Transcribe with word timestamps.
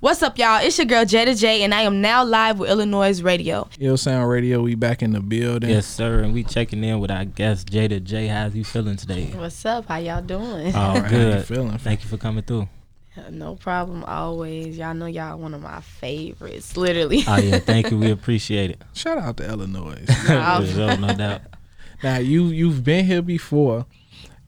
What's 0.00 0.22
up, 0.22 0.36
y'all? 0.38 0.60
It's 0.62 0.76
your 0.78 0.84
girl 0.86 1.04
Jada 1.04 1.38
J, 1.38 1.62
and 1.62 1.72
I 1.72 1.82
am 1.82 2.00
now 2.02 2.22
live 2.22 2.58
with 2.58 2.68
Illinois 2.68 3.20
Radio. 3.22 3.68
Ill 3.80 3.96
Sound 3.96 4.28
Radio, 4.28 4.60
we 4.60 4.74
back 4.74 5.02
in 5.02 5.12
the 5.12 5.20
building. 5.20 5.70
Yes, 5.70 5.86
sir. 5.86 6.20
And 6.20 6.34
we 6.34 6.44
checking 6.44 6.84
in 6.84 7.00
with 7.00 7.10
our 7.10 7.24
guest 7.24 7.68
Jada 7.68 8.02
J. 8.04 8.26
How's 8.26 8.54
you 8.54 8.62
feeling 8.62 8.96
today? 8.96 9.32
What's 9.34 9.64
up? 9.64 9.86
How 9.86 9.96
y'all 9.96 10.20
doing? 10.20 10.68
Oh, 10.68 10.70
How 10.72 10.94
you 10.96 11.08
good. 11.08 11.44
feeling? 11.46 11.78
Thank 11.78 12.02
you 12.02 12.08
for 12.10 12.18
coming 12.18 12.44
through. 12.44 12.68
no 13.30 13.56
problem. 13.56 14.04
Always, 14.04 14.76
y'all 14.76 14.92
know 14.94 15.06
y'all 15.06 15.38
one 15.38 15.54
of 15.54 15.62
my 15.62 15.80
favorites. 15.80 16.76
Literally. 16.76 17.24
Oh 17.26 17.38
yeah, 17.38 17.58
thank 17.58 17.90
you. 17.90 17.96
We 17.98 18.10
appreciate 18.10 18.70
it. 18.72 18.82
Shout 18.92 19.16
out 19.16 19.38
to 19.38 19.48
Illinois. 19.48 20.04
Nah, 20.28 20.62
sure, 20.64 20.96
no 20.98 21.14
doubt. 21.14 21.40
now 22.02 22.18
you 22.18 22.44
you've 22.48 22.84
been 22.84 23.06
here 23.06 23.22
before 23.22 23.86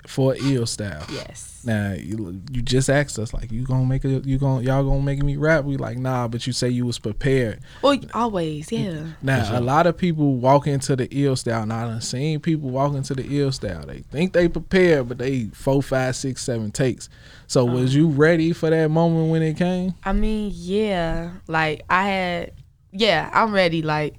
for 0.06 0.34
Ill 0.38 0.66
Style. 0.66 1.04
yes. 1.10 1.62
Now 1.64 1.92
you 1.92 2.40
you 2.52 2.62
just 2.62 2.88
asked 2.88 3.18
us 3.18 3.34
like 3.34 3.50
you 3.50 3.64
gonna 3.64 3.84
make 3.84 4.04
it 4.04 4.24
you 4.24 4.38
gonna 4.38 4.62
y'all 4.62 4.84
gonna 4.84 5.02
make 5.02 5.22
me 5.22 5.36
rap? 5.36 5.64
We 5.64 5.76
like 5.76 5.98
nah, 5.98 6.28
but 6.28 6.46
you 6.46 6.52
say 6.52 6.68
you 6.68 6.86
was 6.86 6.98
prepared. 6.98 7.60
Well, 7.82 7.98
always, 8.14 8.70
yeah. 8.70 9.06
Now 9.22 9.44
sure. 9.44 9.56
a 9.56 9.60
lot 9.60 9.86
of 9.86 9.96
people 9.96 10.36
walk 10.36 10.66
into 10.66 10.94
the 10.94 11.08
Ill 11.10 11.36
Style. 11.36 11.66
Now 11.66 11.84
I 11.84 11.88
done 11.88 12.00
seen 12.00 12.40
people 12.40 12.70
walk 12.70 12.94
into 12.94 13.14
the 13.14 13.26
Ill 13.40 13.52
Style. 13.52 13.84
They 13.86 13.98
think 13.98 14.32
they 14.32 14.48
prepared, 14.48 15.08
but 15.08 15.18
they 15.18 15.46
four, 15.46 15.82
five, 15.82 16.14
six, 16.16 16.42
seven 16.42 16.70
takes. 16.70 17.08
So 17.48 17.66
uh-huh. 17.66 17.76
was 17.76 17.94
you 17.94 18.08
ready 18.08 18.52
for 18.52 18.70
that 18.70 18.90
moment 18.90 19.30
when 19.30 19.42
it 19.42 19.56
came? 19.56 19.94
I 20.04 20.12
mean, 20.12 20.52
yeah. 20.54 21.32
Like 21.48 21.82
I 21.90 22.04
had, 22.04 22.52
yeah. 22.92 23.30
I'm 23.32 23.52
ready. 23.52 23.82
Like, 23.82 24.14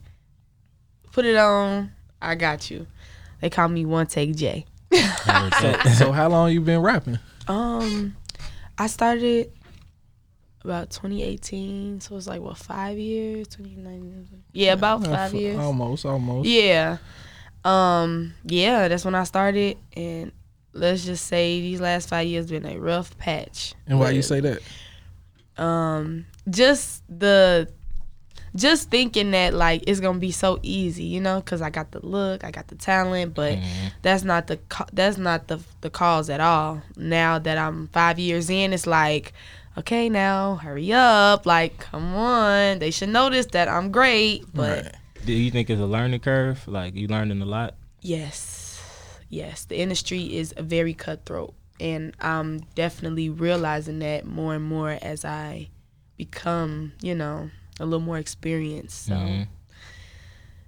put 1.12 1.26
it 1.26 1.38
on. 1.38 1.92
I 2.22 2.36
got 2.36 2.70
you. 2.70 2.86
They 3.42 3.50
call 3.50 3.70
me 3.70 3.86
One 3.86 4.08
Take 4.08 4.36
J. 4.36 4.66
So, 4.92 5.74
so 5.98 6.12
how 6.12 6.30
long 6.30 6.52
you 6.52 6.62
been 6.62 6.82
rapping? 6.82 7.20
Um, 7.48 8.16
I 8.78 8.88
started 8.88 9.52
about 10.64 10.90
2018, 10.92 12.02
so 12.02 12.18
it's 12.18 12.28
like 12.28 12.42
what 12.42 12.58
five 12.58 12.98
years? 12.98 13.48
29. 13.50 14.44
Yeah, 14.54 14.74
about 14.74 15.06
Uh, 15.08 15.12
five 15.16 15.34
years. 15.34 15.58
Almost, 15.59 16.06
almost. 16.06 16.48
Yeah. 16.50 16.98
Um, 17.64 18.34
yeah, 18.46 18.88
that's 18.88 19.06
when 19.06 19.16
I 19.16 19.23
started 19.26 19.78
and 19.96 20.31
let's 20.73 21.03
just 21.03 21.26
say 21.26 21.59
these 21.62 21.81
last 21.81 22.08
five 22.09 22.28
years 22.28 22.50
been 22.50 22.66
a 22.66 22.78
rough 22.78 23.18
patch. 23.18 23.74
And 23.88 24.00
why 24.00 24.12
you 24.12 24.22
say 24.22 24.40
that? 24.40 24.59
um 25.58 26.26
just 26.50 27.03
the 27.09 27.68
just 28.55 28.89
thinking 28.89 29.31
that 29.31 29.53
like 29.53 29.83
it's 29.88 30.00
gonna 30.00 30.19
be 30.19 30.31
so 30.31 30.59
easy, 30.64 31.03
you 31.03 31.19
know, 31.22 31.39
because 31.39 31.61
I 31.61 31.69
got 31.69 31.92
the 31.92 32.05
look, 32.05 32.44
I 32.44 32.52
got 32.52 32.67
the 32.67 32.75
talent, 32.75 33.33
but 33.33 33.58
Mhm. 33.58 33.91
that's 34.02 34.23
not 34.23 34.47
the 34.47 34.59
that's 34.94 35.17
not 35.17 35.47
the 35.47 35.59
the 35.81 35.89
cause 35.89 36.30
at 36.30 36.39
all. 36.41 36.81
Now 36.97 37.39
that 37.39 37.58
I'm 37.58 37.88
five 37.89 38.17
years 38.19 38.50
in, 38.50 38.73
it's 38.73 38.88
like, 38.88 39.33
okay, 39.78 40.09
now 40.09 40.56
hurry 40.56 40.91
up, 40.94 41.45
like 41.45 41.78
come 41.80 42.16
on, 42.16 42.80
they 42.80 42.91
should 42.91 43.09
notice 43.09 43.45
that 43.47 43.67
I'm 43.67 43.91
great, 43.91 44.45
but 44.53 44.84
Right. 44.84 44.95
Do 45.25 45.34
you 45.34 45.52
think 45.52 45.69
it's 45.69 45.81
a 45.81 45.86
learning 45.86 46.22
curve? 46.22 46.66
Like 46.67 46.95
you 46.95 47.08
learning 47.08 47.41
a 47.41 47.45
lot? 47.45 47.75
Yes. 48.02 48.80
Yes. 49.30 49.66
The 49.66 49.78
industry 49.80 50.36
is 50.38 50.53
very 50.58 50.94
cutthroat. 50.94 51.53
And 51.80 52.13
I'm 52.19 52.59
definitely 52.75 53.30
realizing 53.30 54.00
that 54.00 54.25
more 54.25 54.56
and 54.56 54.63
more 54.66 54.97
as 55.02 55.23
I 55.23 55.69
become, 56.17 56.94
you 57.02 57.16
know, 57.16 57.50
a 57.80 57.85
little 57.85 57.99
more 58.05 58.17
experience. 58.17 58.94
So 58.94 59.13
Mhm. 59.13 59.47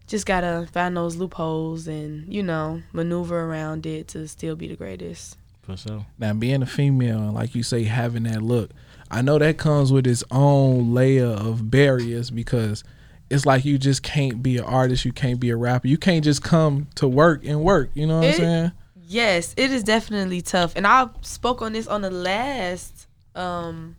just 0.07 0.25
gotta 0.25 0.67
find 0.71 0.95
those 0.97 1.15
loopholes 1.15 1.87
and, 1.87 2.31
you 2.31 2.43
know, 2.43 2.81
maneuver 2.93 3.41
around 3.45 3.85
it 3.85 4.07
to 4.09 4.27
still 4.27 4.55
be 4.55 4.67
the 4.67 4.75
greatest. 4.75 5.37
For 5.61 5.77
sure. 5.77 6.05
Now, 6.17 6.33
being 6.33 6.61
a 6.61 6.65
female 6.65 7.31
like 7.31 7.55
you 7.55 7.63
say, 7.63 7.83
having 7.83 8.23
that 8.23 8.41
look, 8.41 8.71
I 9.09 9.21
know 9.21 9.37
that 9.39 9.57
comes 9.57 9.91
with 9.91 10.07
its 10.07 10.23
own 10.31 10.93
layer 10.93 11.27
of 11.27 11.69
barriers 11.69 12.29
because 12.31 12.83
it's 13.29 13.45
like 13.45 13.63
you 13.63 13.77
just 13.77 14.03
can't 14.03 14.41
be 14.43 14.57
an 14.57 14.63
artist, 14.65 15.05
you 15.05 15.13
can't 15.13 15.39
be 15.39 15.49
a 15.49 15.55
rapper, 15.55 15.87
you 15.87 15.97
can't 15.97 16.23
just 16.23 16.43
come 16.43 16.87
to 16.95 17.07
work 17.07 17.45
and 17.45 17.61
work. 17.63 17.89
You 17.93 18.07
know 18.07 18.17
what 18.19 18.25
It- 18.25 18.39
I'm 18.39 18.41
saying? 18.41 18.71
Yes, 19.07 19.53
it 19.57 19.71
is 19.71 19.83
definitely 19.83 20.41
tough. 20.41 20.73
And 20.75 20.87
I 20.87 21.09
spoke 21.21 21.61
on 21.61 21.73
this 21.73 21.87
on 21.87 22.01
the 22.01 22.09
last 22.11 23.07
um 23.35 23.95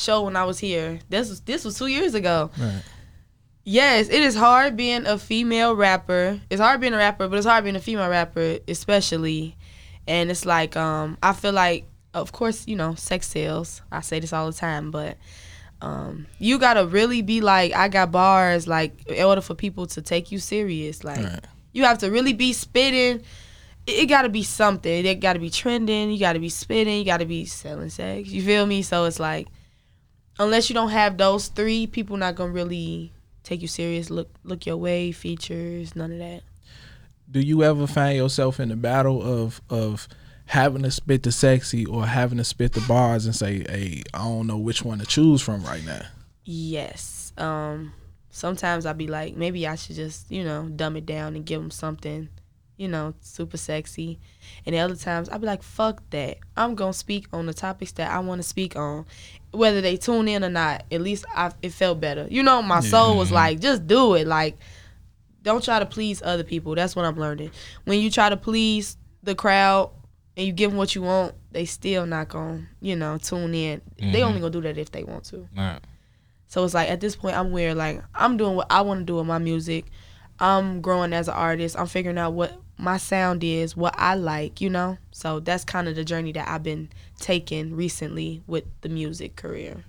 show 0.00 0.22
when 0.22 0.36
I 0.36 0.44
was 0.44 0.58
here. 0.58 0.98
This 1.08 1.28
was 1.28 1.40
this 1.40 1.64
was 1.64 1.78
two 1.78 1.86
years 1.86 2.14
ago. 2.14 2.50
Right. 2.58 2.82
Yes, 3.64 4.08
it 4.08 4.22
is 4.22 4.34
hard 4.34 4.76
being 4.76 5.06
a 5.06 5.18
female 5.18 5.76
rapper. 5.76 6.40
It's 6.48 6.60
hard 6.60 6.80
being 6.80 6.94
a 6.94 6.96
rapper, 6.96 7.28
but 7.28 7.36
it's 7.36 7.46
hard 7.46 7.62
being 7.64 7.76
a 7.76 7.80
female 7.80 8.08
rapper, 8.08 8.58
especially. 8.66 9.56
And 10.08 10.30
it's 10.30 10.46
like, 10.46 10.76
um, 10.76 11.18
I 11.22 11.34
feel 11.34 11.52
like, 11.52 11.84
of 12.14 12.32
course, 12.32 12.66
you 12.66 12.74
know, 12.74 12.94
sex 12.94 13.28
sales. 13.28 13.82
I 13.92 14.00
say 14.00 14.18
this 14.18 14.32
all 14.32 14.46
the 14.50 14.56
time, 14.56 14.90
but 14.90 15.18
um, 15.82 16.26
you 16.38 16.58
gotta 16.58 16.86
really 16.86 17.22
be 17.22 17.42
like, 17.42 17.72
I 17.74 17.88
got 17.88 18.10
bars, 18.10 18.66
like, 18.66 19.06
in 19.08 19.24
order 19.24 19.40
for 19.42 19.54
people 19.54 19.86
to 19.88 20.02
take 20.02 20.32
you 20.32 20.38
serious. 20.38 21.04
Like, 21.04 21.18
Right. 21.22 21.44
you 21.72 21.84
have 21.84 21.98
to 21.98 22.10
really 22.10 22.32
be 22.32 22.52
spitting. 22.54 23.22
It, 23.86 23.90
it 23.92 24.06
gotta 24.06 24.30
be 24.30 24.42
something. 24.42 25.04
It 25.06 25.16
gotta 25.20 25.38
be 25.38 25.50
trending. 25.50 26.10
You 26.10 26.18
gotta 26.18 26.40
be 26.40 26.48
spitting. 26.48 26.98
You 26.98 27.04
gotta 27.04 27.26
be 27.26 27.44
selling 27.44 27.90
sex. 27.90 28.28
You 28.30 28.42
feel 28.42 28.64
me? 28.66 28.82
So 28.82 29.04
it's 29.04 29.20
like, 29.20 29.48
unless 30.38 30.68
you 30.70 30.74
don't 30.74 30.90
have 30.90 31.16
those 31.16 31.48
three, 31.48 31.86
people 31.86 32.16
not 32.16 32.34
gonna 32.34 32.52
really 32.52 33.12
take 33.42 33.62
you 33.62 33.68
serious. 33.68 34.10
Look, 34.10 34.28
look 34.44 34.66
your 34.66 34.76
way. 34.76 35.12
Features, 35.12 35.96
none 35.96 36.12
of 36.12 36.18
that. 36.18 36.42
Do 37.30 37.40
you 37.40 37.62
ever 37.62 37.86
find 37.86 38.16
yourself 38.16 38.58
in 38.60 38.68
the 38.68 38.76
battle 38.76 39.22
of 39.22 39.60
of 39.70 40.08
having 40.46 40.82
to 40.82 40.90
spit 40.90 41.22
the 41.22 41.32
sexy 41.32 41.86
or 41.86 42.06
having 42.06 42.38
to 42.38 42.44
spit 42.44 42.72
the 42.72 42.80
bars 42.82 43.24
and 43.26 43.34
say, 43.34 43.64
"Hey, 43.68 44.02
I 44.12 44.18
don't 44.18 44.46
know 44.46 44.58
which 44.58 44.84
one 44.84 44.98
to 44.98 45.06
choose 45.06 45.40
from 45.40 45.62
right 45.62 45.84
now"? 45.84 46.02
Yes. 46.44 47.32
Um. 47.36 47.92
Sometimes 48.32 48.86
I'll 48.86 48.94
be 48.94 49.08
like, 49.08 49.34
maybe 49.34 49.66
I 49.66 49.74
should 49.74 49.96
just, 49.96 50.30
you 50.30 50.44
know, 50.44 50.68
dumb 50.68 50.96
it 50.96 51.04
down 51.04 51.34
and 51.34 51.44
give 51.44 51.60
them 51.60 51.72
something, 51.72 52.28
you 52.80 52.88
know, 52.88 53.12
super 53.20 53.58
sexy. 53.58 54.18
And 54.64 54.74
the 54.74 54.78
other 54.78 54.96
times 54.96 55.28
I'll 55.28 55.38
be 55.38 55.44
like, 55.46 55.62
fuck 55.62 56.02
that. 56.10 56.38
I'm 56.56 56.74
gonna 56.74 56.94
speak 56.94 57.26
on 57.30 57.44
the 57.44 57.52
topics 57.52 57.92
that 57.92 58.10
I 58.10 58.18
want 58.20 58.40
to 58.40 58.48
speak 58.48 58.74
on, 58.74 59.04
whether 59.50 59.82
they 59.82 59.98
tune 59.98 60.28
in 60.28 60.42
or 60.42 60.48
not. 60.48 60.84
At 60.90 61.02
least 61.02 61.26
I, 61.36 61.52
it 61.60 61.74
felt 61.74 62.00
better. 62.00 62.26
You 62.30 62.42
know, 62.42 62.62
my 62.62 62.80
soul 62.80 63.18
was 63.18 63.30
like, 63.30 63.60
just 63.60 63.86
do 63.86 64.14
it. 64.14 64.26
Like, 64.26 64.56
don't 65.42 65.62
try 65.62 65.78
to 65.78 65.84
please 65.84 66.22
other 66.22 66.42
people. 66.42 66.74
That's 66.74 66.96
what 66.96 67.04
I'm 67.04 67.16
learning. 67.16 67.50
When 67.84 68.00
you 68.00 68.10
try 68.10 68.30
to 68.30 68.36
please 68.38 68.96
the 69.22 69.34
crowd 69.34 69.90
and 70.38 70.46
you 70.46 70.52
give 70.54 70.70
them 70.70 70.78
what 70.78 70.94
you 70.94 71.02
want, 71.02 71.34
they 71.52 71.66
still 71.66 72.06
not 72.06 72.28
gonna, 72.30 72.66
you 72.80 72.96
know, 72.96 73.18
tune 73.18 73.54
in. 73.54 73.82
They 73.98 74.20
Mhm. 74.20 74.24
only 74.24 74.40
gonna 74.40 74.52
do 74.52 74.62
that 74.62 74.78
if 74.78 74.90
they 74.90 75.04
want 75.04 75.24
to. 75.24 75.46
Right. 75.54 75.80
So 76.46 76.64
it's 76.64 76.72
like 76.72 76.88
at 76.88 77.00
this 77.00 77.14
point, 77.14 77.36
I'm 77.36 77.52
where 77.52 77.74
like 77.74 78.02
I'm 78.14 78.38
doing 78.38 78.56
what 78.56 78.68
I 78.70 78.80
want 78.80 79.00
to 79.00 79.04
do 79.04 79.16
with 79.16 79.26
my 79.26 79.38
music. 79.38 79.84
I'm 80.42 80.80
growing 80.80 81.12
as 81.12 81.28
an 81.28 81.34
artist. 81.34 81.78
I'm 81.78 81.86
figuring 81.86 82.16
out 82.16 82.32
what 82.32 82.58
my 82.80 82.96
sound 82.96 83.44
is, 83.44 83.76
what 83.76 83.94
I 83.96 84.14
like, 84.14 84.60
you 84.60 84.70
know. 84.70 84.98
So 85.10 85.40
that's 85.40 85.64
kind 85.64 85.88
of 85.88 85.94
the 85.94 86.04
journey 86.04 86.32
that 86.32 86.48
I've 86.48 86.62
been 86.62 86.88
taking 87.18 87.74
recently 87.74 88.42
with 88.46 88.64
the 88.80 88.88
music 88.88 89.36
career. 89.36 89.84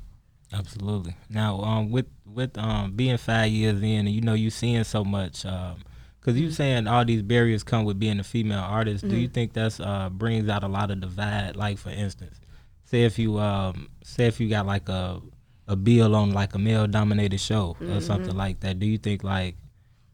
Absolutely. 0.54 1.16
Now, 1.30 1.62
um, 1.62 1.92
with 1.92 2.08
with 2.26 2.58
um 2.58 2.92
being 2.94 3.18
five 3.18 3.52
years 3.52 3.82
in, 3.82 4.08
and 4.08 4.10
you 4.10 4.22
know 4.22 4.34
you 4.34 4.50
seeing 4.50 4.84
so 4.84 5.04
much, 5.04 5.46
um, 5.46 5.78
because 6.20 6.40
you 6.40 6.52
saying 6.52 6.88
all 6.88 7.06
these 7.06 7.22
barriers 7.22 7.64
come 7.64 7.86
with 7.86 8.00
being 8.00 8.20
a 8.20 8.24
female 8.24 8.60
artist. 8.60 9.08
Do 9.08 9.16
you 9.16 9.28
think 9.28 9.54
that's 9.54 9.80
uh 9.80 10.10
brings 10.10 10.50
out 10.50 10.64
a 10.64 10.68
lot 10.68 10.92
of 10.92 11.00
divide? 11.00 11.56
Like 11.56 11.78
for 11.78 11.90
instance, 11.90 12.40
say 12.84 13.04
if 13.04 13.18
you 13.18 13.40
um 13.40 13.90
say 14.04 14.28
if 14.28 14.40
you 14.40 14.50
got 14.50 14.66
like 14.66 14.90
a 14.90 15.22
a 15.68 15.76
bill 15.78 16.16
on 16.16 16.32
like 16.32 16.54
a 16.54 16.60
male 16.60 16.86
dominated 16.86 17.40
show 17.40 17.78
or 17.90 18.02
something 18.02 18.36
like 18.36 18.60
that. 18.60 18.78
Do 18.78 18.86
you 18.86 18.98
think 18.98 19.24
like 19.24 19.56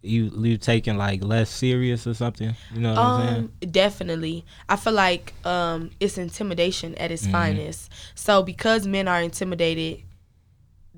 you 0.07 0.31
you 0.38 0.57
taking 0.57 0.97
like 0.97 1.23
less 1.23 1.50
serious 1.50 2.07
or 2.07 2.13
something? 2.13 2.56
You 2.73 2.81
know 2.81 2.94
what 2.94 3.00
I'm 3.00 3.28
saying? 3.28 3.40
Um, 3.63 3.72
definitely. 3.72 4.45
I 4.69 4.75
feel 4.75 4.94
like 4.94 5.34
um, 5.45 5.91
it's 6.00 6.18
intimidation 6.18 6.95
at 6.95 7.12
its 7.12 7.28
finest. 7.28 7.91
So 8.16 8.44
because 8.44 8.88
men 8.88 9.07
are 9.07 9.22
intimidated, 9.22 10.03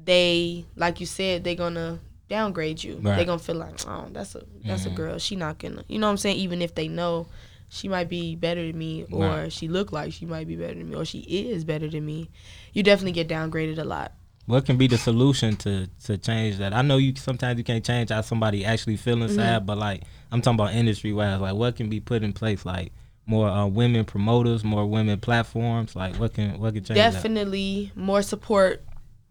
they, 0.01 0.65
like 0.75 0.99
you 0.99 1.05
said, 1.05 1.43
they're 1.43 1.55
gonna 1.55 1.99
downgrade 2.29 2.83
you. 2.83 2.95
Right. 3.01 3.15
They're 3.17 3.25
gonna 3.25 3.39
feel 3.39 3.55
like, 3.55 3.75
oh, 3.87 4.07
that's 4.11 4.35
a 4.35 4.43
that's 4.65 4.85
a 4.85 4.89
girl. 4.89 5.17
She 5.19 5.35
not 5.35 5.57
gonna, 5.59 5.83
you 5.87 5.99
know 5.99 6.07
what 6.07 6.11
I'm 6.11 6.17
saying? 6.17 6.37
Even 6.37 6.61
if 6.61 6.75
they 6.75 6.87
know 6.87 7.27
she 7.71 7.87
might 7.87 8.09
be 8.09 8.35
better 8.35 8.65
than 8.65 8.77
me, 8.77 9.05
or 9.11 9.25
Right. 9.25 9.53
she 9.53 9.67
look 9.67 9.91
like 9.91 10.11
she 10.13 10.25
might 10.25 10.47
be 10.47 10.55
better 10.55 10.73
than 10.73 10.89
me, 10.89 10.95
or 10.95 11.05
she 11.05 11.19
is 11.19 11.63
better 11.63 11.87
than 11.87 12.05
me, 12.05 12.29
you 12.73 12.81
definitely 12.83 13.11
get 13.11 13.27
downgraded 13.27 13.77
a 13.77 13.83
lot. 13.83 14.13
What 14.49 14.65
can 14.65 14.77
be 14.77 14.87
the 14.87 14.97
solution 14.97 15.55
to 15.57 15.87
to 16.05 16.17
change 16.17 16.57
that? 16.57 16.73
I 16.73 16.81
know 16.81 16.97
you 16.97 17.13
sometimes 17.15 17.59
you 17.59 17.63
can't 17.63 17.85
change 17.85 18.09
how 18.09 18.21
somebody 18.21 18.65
actually 18.65 18.97
feel 18.97 19.21
inside, 19.21 19.67
but 19.67 19.77
like 19.77 20.01
I'm 20.31 20.41
talking 20.41 20.59
about 20.59 20.73
industry 20.73 21.13
wise, 21.13 21.39
like 21.39 21.53
what 21.53 21.75
can 21.75 21.87
be 21.87 21.99
put 21.99 22.23
in 22.23 22.33
place, 22.33 22.65
like 22.65 22.91
more 23.27 23.47
uh, 23.47 23.67
women 23.67 24.05
promoters, 24.05 24.63
more 24.63 24.87
women 24.87 25.19
platforms, 25.19 25.95
like 25.95 26.15
what 26.15 26.33
can 26.33 26.59
what 26.59 26.73
can 26.73 26.83
change 26.83 26.97
that? 26.97 27.11
definitely 27.13 27.91
more 27.95 28.23
support 28.23 28.81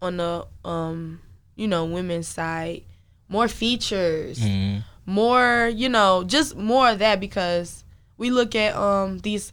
on 0.01 0.15
the 0.15 0.47
um 0.63 1.19
you 1.57 1.67
know 1.67 1.83
women's 1.83 2.25
side 2.29 2.83
more 3.27 3.49
features 3.49 4.39
Mhm. 4.39 4.83
more 5.05 5.69
you 5.75 5.89
know 5.89 6.23
just 6.23 6.55
more 6.55 6.91
of 6.91 6.99
that 6.99 7.19
because 7.19 7.83
we 8.17 8.29
look 8.29 8.55
at 8.55 8.73
um 8.73 9.17
these 9.19 9.51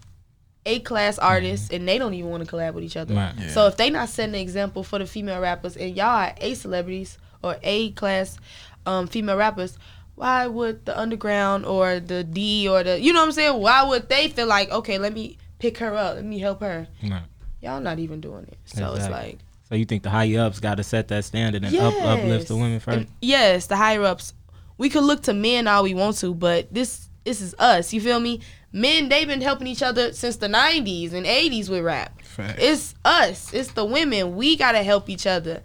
A 0.67 0.81
class 0.81 1.19
artists 1.19 1.71
and 1.71 1.89
they 1.89 1.97
don't 1.97 2.13
even 2.13 2.31
want 2.31 2.45
to 2.45 2.51
collab 2.51 2.75
with 2.75 2.85
each 2.85 2.97
other. 2.97 3.15
Right. 3.15 3.33
Yeah. 3.39 3.49
So 3.49 3.67
if 3.69 3.77
they 3.77 3.89
not 3.89 4.09
setting 4.11 4.35
an 4.35 4.41
example 4.41 4.83
for 4.83 4.99
the 4.99 5.07
female 5.07 5.41
rappers 5.41 5.77
and 5.77 5.97
y'all 5.97 6.07
are 6.09 6.35
A 6.39 6.55
celebrities 6.55 7.17
or 7.43 7.57
A 7.63 7.93
class 7.93 8.37
um, 8.85 9.07
female 9.07 9.37
rappers, 9.37 9.79
why 10.17 10.47
would 10.47 10.85
the 10.85 10.99
underground 10.99 11.65
or 11.65 12.01
the 12.01 12.25
D 12.25 12.69
or 12.69 12.83
the 12.83 13.01
you 13.01 13.13
know 13.13 13.21
what 13.21 13.27
I'm 13.27 13.33
saying? 13.33 13.61
Why 13.61 13.85
would 13.85 14.09
they 14.09 14.29
feel 14.29 14.47
like 14.47 14.71
okay, 14.71 14.99
let 14.99 15.13
me 15.13 15.39
pick 15.59 15.79
her 15.79 15.95
up, 15.95 16.17
let 16.17 16.25
me 16.25 16.39
help 16.39 16.61
her? 16.61 16.89
Right. 17.03 17.23
Y'all 17.63 17.81
not 17.81 17.99
even 17.99 18.21
doing 18.21 18.45
it. 18.45 18.59
So 18.65 18.95
it's 18.95 19.09
like 19.09 19.39
So 19.69 19.77
you 19.77 19.85
think 19.85 20.03
the 20.03 20.11
high 20.11 20.35
ups 20.37 20.61
got 20.61 20.77
to 20.77 20.83
set 20.85 21.09
that 21.09 21.25
standard 21.25 21.65
and 21.65 21.77
up, 21.77 21.95
uplift 21.95 22.49
the 22.49 22.57
women 22.57 22.81
first? 22.81 22.99
And 22.99 23.07
yes, 23.21 23.67
the 23.67 23.77
higher 23.77 24.03
ups. 24.03 24.35
We 24.79 24.91
could 24.91 25.05
look 25.05 25.23
to 25.23 25.33
men 25.33 25.67
all 25.69 25.85
we 25.85 25.95
want 25.95 26.19
to, 26.19 26.35
but 26.35 26.73
this 26.73 27.09
this 27.25 27.41
is 27.41 27.55
us. 27.59 27.93
You 27.93 28.01
feel 28.01 28.21
me? 28.21 28.41
Men 28.77 29.09
they've 29.09 29.27
been 29.27 29.41
helping 29.41 29.67
each 29.67 29.83
other 29.83 30.13
since 30.13 30.37
the 30.37 30.49
'90s 30.49 31.15
and 31.15 31.25
'80s 31.25 31.71
with 31.71 31.83
rap. 31.83 32.21
Facts. 32.21 32.59
It's 32.59 32.95
us. 33.07 33.55
It's 33.55 33.73
the 33.73 33.87
women. 33.87 34.37
We 34.37 34.55
gotta 34.55 34.83
help 34.83 35.09
each 35.09 35.27
other. 35.27 35.63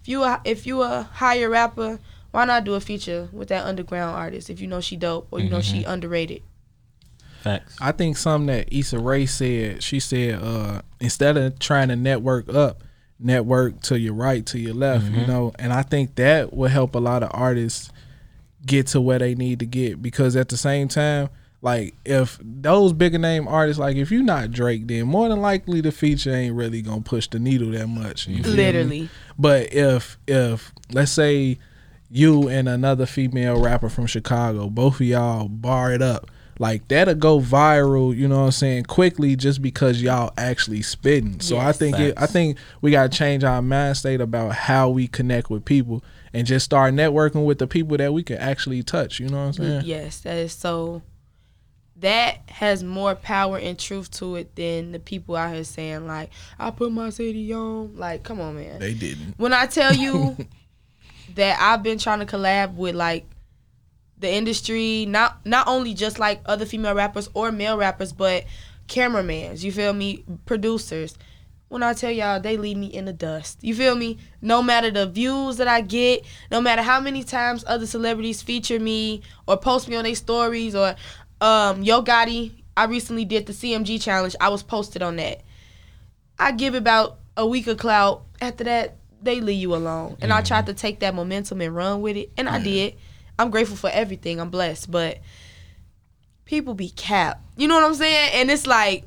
If 0.00 0.08
you 0.08 0.22
a, 0.22 0.40
if 0.46 0.66
you 0.66 0.80
a 0.80 1.02
higher 1.02 1.50
rapper, 1.50 1.98
why 2.30 2.46
not 2.46 2.64
do 2.64 2.72
a 2.72 2.80
feature 2.80 3.28
with 3.32 3.48
that 3.48 3.66
underground 3.66 4.16
artist 4.16 4.48
if 4.48 4.62
you 4.62 4.66
know 4.66 4.80
she 4.80 4.96
dope 4.96 5.28
or 5.30 5.40
you 5.40 5.50
know 5.50 5.60
she 5.60 5.84
underrated? 5.84 6.42
Facts. 7.42 7.76
I 7.82 7.92
think 7.92 8.16
something 8.16 8.46
that 8.46 8.72
Issa 8.72 8.98
Rae 8.98 9.26
said, 9.26 9.82
she 9.82 10.00
said, 10.00 10.40
uh, 10.42 10.80
instead 11.00 11.36
of 11.36 11.58
trying 11.58 11.88
to 11.88 11.96
network 11.96 12.48
up, 12.48 12.82
network 13.20 13.82
to 13.82 13.98
your 13.98 14.14
right, 14.14 14.44
to 14.46 14.58
your 14.58 14.72
left, 14.72 15.04
you 15.04 15.26
know, 15.26 15.52
and 15.58 15.70
I 15.70 15.82
think 15.82 16.14
that 16.14 16.54
will 16.54 16.70
help 16.70 16.94
a 16.94 16.98
lot 16.98 17.22
of 17.22 17.28
artists 17.34 17.90
get 18.64 18.86
to 18.88 19.02
where 19.02 19.18
they 19.18 19.34
need 19.34 19.58
to 19.58 19.66
get 19.66 20.00
because 20.00 20.34
at 20.34 20.48
the 20.48 20.56
same 20.56 20.88
time, 20.88 21.28
like 21.64 21.94
if 22.04 22.38
those 22.42 22.92
bigger 22.92 23.16
name 23.16 23.48
artists, 23.48 23.80
like 23.80 23.96
if 23.96 24.10
you're 24.12 24.22
not 24.22 24.50
Drake, 24.50 24.86
then 24.86 25.06
more 25.06 25.30
than 25.30 25.40
likely 25.40 25.80
the 25.80 25.92
feature 25.92 26.30
ain't 26.30 26.54
really 26.54 26.82
gonna 26.82 27.00
push 27.00 27.26
the 27.26 27.38
needle 27.38 27.70
that 27.70 27.86
much. 27.86 28.28
you? 28.28 28.42
Literally. 28.42 29.08
But 29.38 29.72
if 29.72 30.18
if 30.28 30.72
let's 30.92 31.10
say 31.10 31.58
you 32.10 32.48
and 32.48 32.68
another 32.68 33.06
female 33.06 33.58
rapper 33.58 33.88
from 33.88 34.06
Chicago, 34.06 34.68
both 34.68 34.96
of 34.96 35.06
y'all 35.06 35.48
bar 35.48 35.90
it 35.90 36.02
up, 36.02 36.30
like 36.58 36.86
that'll 36.88 37.14
go 37.14 37.40
viral, 37.40 38.14
you 38.14 38.28
know 38.28 38.40
what 38.40 38.44
I'm 38.44 38.52
saying, 38.52 38.84
quickly 38.84 39.34
just 39.34 39.62
because 39.62 40.02
y'all 40.02 40.34
actually 40.36 40.82
spitting. 40.82 41.40
So 41.40 41.56
I 41.56 41.72
think 41.72 41.98
it, 41.98 42.12
I 42.18 42.26
think 42.26 42.58
we 42.82 42.90
gotta 42.90 43.08
change 43.08 43.42
our 43.42 43.62
mind 43.62 43.96
state 43.96 44.20
about 44.20 44.54
how 44.54 44.90
we 44.90 45.08
connect 45.08 45.48
with 45.48 45.64
people 45.64 46.04
and 46.34 46.46
just 46.46 46.66
start 46.66 46.92
networking 46.92 47.46
with 47.46 47.58
the 47.58 47.66
people 47.66 47.96
that 47.96 48.12
we 48.12 48.22
can 48.22 48.36
actually 48.36 48.82
touch. 48.82 49.18
You 49.18 49.30
know 49.30 49.38
what 49.38 49.46
I'm 49.46 49.52
saying? 49.54 49.82
Yes, 49.86 50.20
that 50.20 50.36
is 50.36 50.52
so. 50.52 51.00
That 52.04 52.50
has 52.50 52.84
more 52.84 53.14
power 53.14 53.56
and 53.56 53.78
truth 53.78 54.10
to 54.18 54.36
it 54.36 54.54
than 54.56 54.92
the 54.92 54.98
people 54.98 55.36
out 55.36 55.54
here 55.54 55.64
saying 55.64 56.06
like, 56.06 56.28
"I 56.58 56.70
put 56.70 56.92
my 56.92 57.08
city 57.08 57.50
on." 57.54 57.96
Like, 57.96 58.22
come 58.22 58.42
on, 58.42 58.56
man. 58.56 58.78
They 58.78 58.92
didn't. 58.92 59.34
when 59.38 59.54
I 59.54 59.64
tell 59.64 59.94
you 59.94 60.36
that 61.34 61.58
I've 61.58 61.82
been 61.82 61.96
trying 61.98 62.18
to 62.20 62.26
collab 62.26 62.74
with 62.74 62.94
like 62.94 63.24
the 64.18 64.30
industry, 64.30 65.06
not 65.06 65.46
not 65.46 65.66
only 65.66 65.94
just 65.94 66.18
like 66.18 66.42
other 66.44 66.66
female 66.66 66.94
rappers 66.94 67.30
or 67.32 67.50
male 67.50 67.78
rappers, 67.78 68.12
but 68.12 68.44
cameramans. 68.86 69.64
You 69.64 69.72
feel 69.72 69.94
me? 69.94 70.24
Producers. 70.44 71.16
When 71.68 71.82
I 71.82 71.92
tell 71.94 72.10
y'all, 72.10 72.38
they 72.38 72.56
leave 72.56 72.76
me 72.76 72.86
in 72.86 73.06
the 73.06 73.12
dust. 73.12 73.58
You 73.62 73.74
feel 73.74 73.96
me? 73.96 74.18
No 74.40 74.62
matter 74.62 74.90
the 74.90 75.06
views 75.06 75.56
that 75.56 75.66
I 75.66 75.80
get, 75.80 76.24
no 76.50 76.60
matter 76.60 76.82
how 76.82 77.00
many 77.00 77.24
times 77.24 77.64
other 77.66 77.86
celebrities 77.86 78.42
feature 78.42 78.78
me 78.78 79.22
or 79.48 79.56
post 79.56 79.88
me 79.88 79.96
on 79.96 80.04
their 80.04 80.14
stories, 80.14 80.74
or 80.76 80.94
um, 81.44 81.82
Yo 81.82 82.02
Gotti. 82.02 82.52
I 82.76 82.86
recently 82.86 83.24
did 83.24 83.46
the 83.46 83.52
CMG 83.52 84.02
challenge. 84.02 84.34
I 84.40 84.48
was 84.48 84.62
posted 84.62 85.02
on 85.02 85.16
that. 85.16 85.42
I 86.38 86.52
give 86.52 86.74
about 86.74 87.18
a 87.36 87.46
week 87.46 87.66
of 87.66 87.76
clout. 87.76 88.24
After 88.40 88.64
that, 88.64 88.96
they 89.22 89.40
leave 89.40 89.60
you 89.60 89.74
alone. 89.74 90.16
And 90.20 90.32
I 90.32 90.40
tried 90.40 90.66
to 90.66 90.74
take 90.74 91.00
that 91.00 91.14
momentum 91.14 91.60
and 91.60 91.76
run 91.76 92.00
with 92.00 92.16
it, 92.16 92.32
and 92.36 92.48
I 92.48 92.60
did. 92.62 92.96
I'm 93.38 93.50
grateful 93.50 93.76
for 93.76 93.90
everything. 93.90 94.40
I'm 94.40 94.50
blessed, 94.50 94.90
but 94.90 95.18
people 96.46 96.74
be 96.74 96.88
capped. 96.88 97.42
You 97.56 97.68
know 97.68 97.74
what 97.74 97.84
I'm 97.84 97.94
saying? 97.94 98.30
And 98.34 98.50
it's 98.50 98.66
like, 98.66 99.04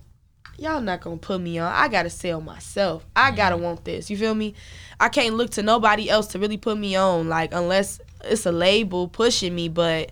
y'all 0.57 0.81
not 0.81 1.01
gonna 1.01 1.18
put 1.18 1.42
me 1.42 1.57
on. 1.57 1.72
I 1.72 1.88
gotta 1.88 2.10
sell 2.10 2.39
myself. 2.39 3.06
I 3.16 3.31
gotta 3.31 3.57
want 3.57 3.84
this. 3.84 4.10
You 4.10 4.18
feel 4.18 4.36
me? 4.36 4.54
I 5.00 5.10
can't 5.10 5.36
look 5.36 5.51
to 5.51 5.63
nobody 5.63 6.10
else 6.10 6.28
to 6.28 6.39
really 6.39 6.57
put 6.57 6.78
me 6.78 6.95
on, 6.95 7.30
like 7.30 7.54
unless 7.54 8.00
it's 8.24 8.45
a 8.45 8.51
label 8.51 9.07
pushing 9.07 9.56
me, 9.56 9.69
but 9.69 10.12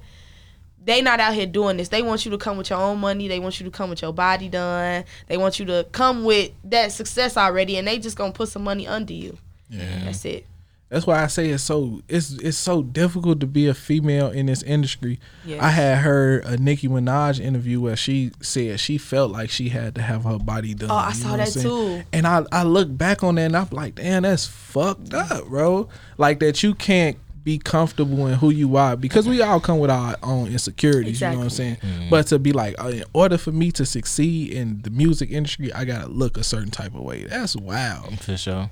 they 0.85 1.01
not 1.01 1.19
out 1.19 1.33
here 1.33 1.47
doing 1.47 1.77
this. 1.77 1.89
They 1.89 2.01
want 2.01 2.25
you 2.25 2.31
to 2.31 2.37
come 2.37 2.57
with 2.57 2.69
your 2.69 2.79
own 2.79 2.99
money. 2.99 3.27
They 3.27 3.39
want 3.39 3.59
you 3.59 3.65
to 3.65 3.71
come 3.71 3.89
with 3.89 4.01
your 4.01 4.13
body 4.13 4.47
done. 4.49 5.03
They 5.27 5.37
want 5.37 5.59
you 5.59 5.65
to 5.65 5.85
come 5.91 6.23
with 6.23 6.51
that 6.65 6.91
success 6.91 7.35
already, 7.37 7.77
and 7.77 7.87
they 7.87 7.99
just 7.99 8.15
gonna 8.17 8.31
put 8.31 8.49
some 8.49 8.63
money 8.63 8.87
under 8.87 9.13
you. 9.13 9.37
Yeah. 9.69 10.05
That's 10.05 10.23
it. 10.25 10.45
That's 10.89 11.07
why 11.07 11.23
I 11.23 11.27
say 11.27 11.49
it's 11.49 11.63
so 11.63 12.01
it's 12.07 12.33
it's 12.33 12.57
so 12.57 12.83
difficult 12.83 13.39
to 13.39 13.47
be 13.47 13.67
a 13.67 13.73
female 13.73 14.29
in 14.29 14.45
this 14.45 14.61
industry. 14.61 15.19
Yes. 15.43 15.59
I 15.61 15.69
had 15.69 15.97
heard 15.97 16.45
a 16.45 16.57
Nicki 16.57 16.87
Minaj 16.87 17.39
interview 17.39 17.81
where 17.81 17.95
she 17.95 18.31
said 18.39 18.79
she 18.79 18.99
felt 18.99 19.31
like 19.31 19.49
she 19.49 19.69
had 19.69 19.95
to 19.95 20.03
have 20.03 20.23
her 20.25 20.37
body 20.37 20.75
done. 20.75 20.91
Oh, 20.91 20.95
I 20.95 21.13
saw 21.13 21.35
that 21.37 21.51
too. 21.51 22.03
And 22.13 22.27
I 22.27 22.45
I 22.51 22.63
look 22.63 22.95
back 22.95 23.23
on 23.23 23.35
that 23.35 23.41
and 23.41 23.57
I'm 23.57 23.67
like, 23.71 23.95
damn, 23.95 24.21
that's 24.23 24.45
fucked 24.45 25.13
up, 25.15 25.47
bro. 25.47 25.89
Like 26.19 26.39
that 26.41 26.61
you 26.61 26.75
can't 26.75 27.17
be 27.45 27.59
comfortable 27.59 28.25
in 28.25 28.33
who 28.33 28.49
you 28.49 28.75
are 28.75 28.97
because 28.97 29.29
we 29.29 29.41
all 29.41 29.59
come 29.59 29.77
with 29.77 29.91
our 29.91 30.15
own 30.23 30.47
insecurities. 30.47 31.21
You 31.21 31.29
know 31.29 31.37
what 31.37 31.43
I'm 31.43 31.49
saying? 31.51 31.77
But 32.09 32.27
to 32.27 32.39
be 32.39 32.51
like, 32.51 32.75
uh, 32.83 32.87
in 32.87 33.03
order 33.13 33.37
for 33.37 33.51
me 33.51 33.71
to 33.73 33.85
succeed 33.85 34.51
in 34.51 34.81
the 34.81 34.89
music 34.89 35.29
industry, 35.29 35.71
I 35.71 35.85
gotta 35.85 36.09
look 36.09 36.37
a 36.37 36.43
certain 36.43 36.71
type 36.71 36.95
of 36.95 37.01
way. 37.01 37.23
That's 37.23 37.55
wild. 37.55 38.19
For 38.19 38.35
sure. 38.35 38.71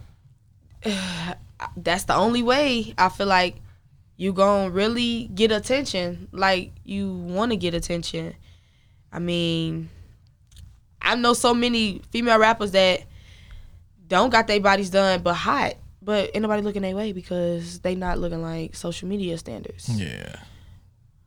That's 1.77 2.03
the 2.05 2.15
only 2.15 2.43
way 2.43 2.93
I 2.97 3.07
feel 3.09 3.27
like 3.27 3.55
you 4.17 4.33
gonna 4.33 4.71
really 4.71 5.29
get 5.35 5.51
attention. 5.51 6.27
Like 6.31 6.71
you 6.83 7.13
want 7.13 7.51
to 7.51 7.57
get 7.57 7.75
attention. 7.75 8.33
I 9.11 9.19
mean, 9.19 9.89
I 10.99 11.15
know 11.15 11.33
so 11.33 11.53
many 11.53 12.01
female 12.09 12.39
rappers 12.39 12.71
that 12.71 13.03
don't 14.07 14.31
got 14.31 14.47
their 14.47 14.59
bodies 14.59 14.89
done 14.89 15.21
but 15.21 15.35
hot, 15.35 15.75
but 16.03 16.31
ain't 16.33 16.41
nobody 16.41 16.61
looking 16.61 16.81
their 16.81 16.95
way 16.95 17.11
because 17.11 17.79
they 17.79 17.95
not 17.95 18.19
looking 18.19 18.41
like 18.41 18.75
social 18.75 19.07
media 19.07 19.37
standards. 19.37 19.87
Yeah. 19.89 20.35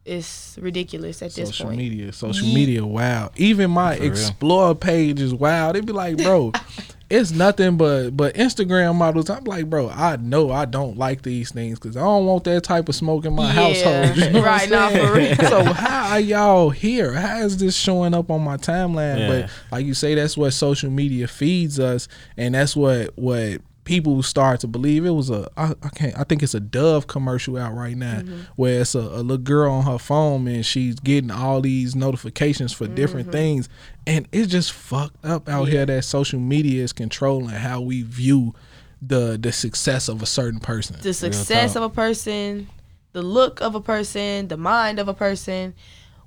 It's 0.04 0.56
ridiculous 0.60 1.20
at 1.20 1.32
this 1.32 1.48
social 1.48 1.66
point. 1.66 1.78
media, 1.78 2.12
social 2.12 2.46
Ye- 2.46 2.54
media, 2.54 2.86
wow. 2.86 3.32
Even 3.36 3.72
my 3.72 3.96
For 3.96 4.02
real. 4.02 4.12
explore 4.12 4.74
page 4.76 5.20
is 5.20 5.34
wild. 5.34 5.74
They'd 5.74 5.84
be 5.84 5.92
like, 5.92 6.16
bro, 6.18 6.52
it's 7.10 7.32
nothing 7.32 7.76
but 7.76 8.10
but 8.10 8.36
Instagram 8.36 8.94
models. 8.94 9.28
I'm 9.30 9.42
like, 9.42 9.68
bro, 9.68 9.88
I 9.88 10.14
know 10.14 10.52
I 10.52 10.64
don't 10.64 10.96
like 10.96 11.22
these 11.22 11.50
things 11.50 11.80
because 11.80 11.96
I 11.96 12.02
don't 12.02 12.24
want 12.24 12.44
that 12.44 12.62
type 12.62 12.88
of 12.88 12.94
smoke 12.94 13.24
in 13.24 13.34
my 13.34 13.46
Yeah. 13.46 13.52
household. 13.52 14.16
You 14.16 14.30
know 14.30 14.44
Right, 14.44 14.62
I'm 14.62 14.70
nah, 14.70 14.88
for 14.90 14.94
saying? 15.16 15.36
real. 15.40 15.48
So 15.50 15.64
how 15.72 16.10
are 16.12 16.20
y'all 16.20 16.70
here? 16.70 17.12
How 17.14 17.38
is 17.38 17.56
this 17.56 17.74
showing 17.74 18.14
up 18.14 18.30
on 18.30 18.42
my 18.42 18.58
timeline? 18.58 19.18
Yeah. 19.18 19.28
But 19.28 19.50
like 19.76 19.86
you 19.86 19.94
say, 19.94 20.14
that's 20.14 20.36
what 20.36 20.52
social 20.52 20.88
media 20.90 21.26
feeds 21.26 21.80
us, 21.80 22.06
and 22.36 22.54
that's 22.54 22.76
what 22.76 23.10
what 23.18 23.60
people 23.86 24.22
start 24.22 24.60
to 24.60 24.66
believe. 24.66 25.06
It 25.06 25.10
was 25.10 25.30
a 25.30 25.48
I, 25.56 25.72
I 25.82 25.88
can't 25.88 26.18
I 26.18 26.24
think 26.24 26.42
it's 26.42 26.52
a 26.54 26.60
Dove 26.60 27.06
commercial 27.06 27.56
out 27.56 27.72
right 27.74 27.96
now 27.96 28.16
Mm-hmm. 28.20 28.40
where 28.56 28.82
it's 28.82 28.94
a, 28.94 28.98
a 28.98 29.22
little 29.22 29.38
girl 29.38 29.72
on 29.72 29.84
her 29.86 29.98
phone 29.98 30.46
and 30.48 30.66
she's 30.66 30.96
getting 31.00 31.30
all 31.30 31.62
these 31.62 31.96
notifications 31.96 32.72
for 32.74 32.86
different 32.86 33.32
things, 33.32 33.68
and 34.06 34.28
it's 34.32 34.50
just 34.52 34.72
fucked 34.72 35.24
up 35.24 35.48
out 35.48 35.62
Mm-hmm. 35.62 35.66
Yeah. 35.66 35.70
here 35.78 35.86
that 35.86 36.02
social 36.04 36.38
media 36.40 36.82
is 36.84 36.92
controlling 36.92 37.48
how 37.48 37.80
we 37.80 38.02
view 38.02 38.54
the 39.00 39.38
the 39.40 39.52
success 39.52 40.08
of 40.08 40.20
a 40.22 40.26
certain 40.26 40.60
person. 40.60 40.96
the 41.02 41.14
success 41.14 41.76
of 41.76 41.82
a 41.82 41.88
person, 41.90 42.68
the 43.12 43.22
look 43.22 43.60
of 43.62 43.74
a 43.74 43.80
person, 43.80 44.48
the 44.48 44.56
mind 44.58 44.98
of 44.98 45.08
a 45.08 45.14
person. 45.14 45.74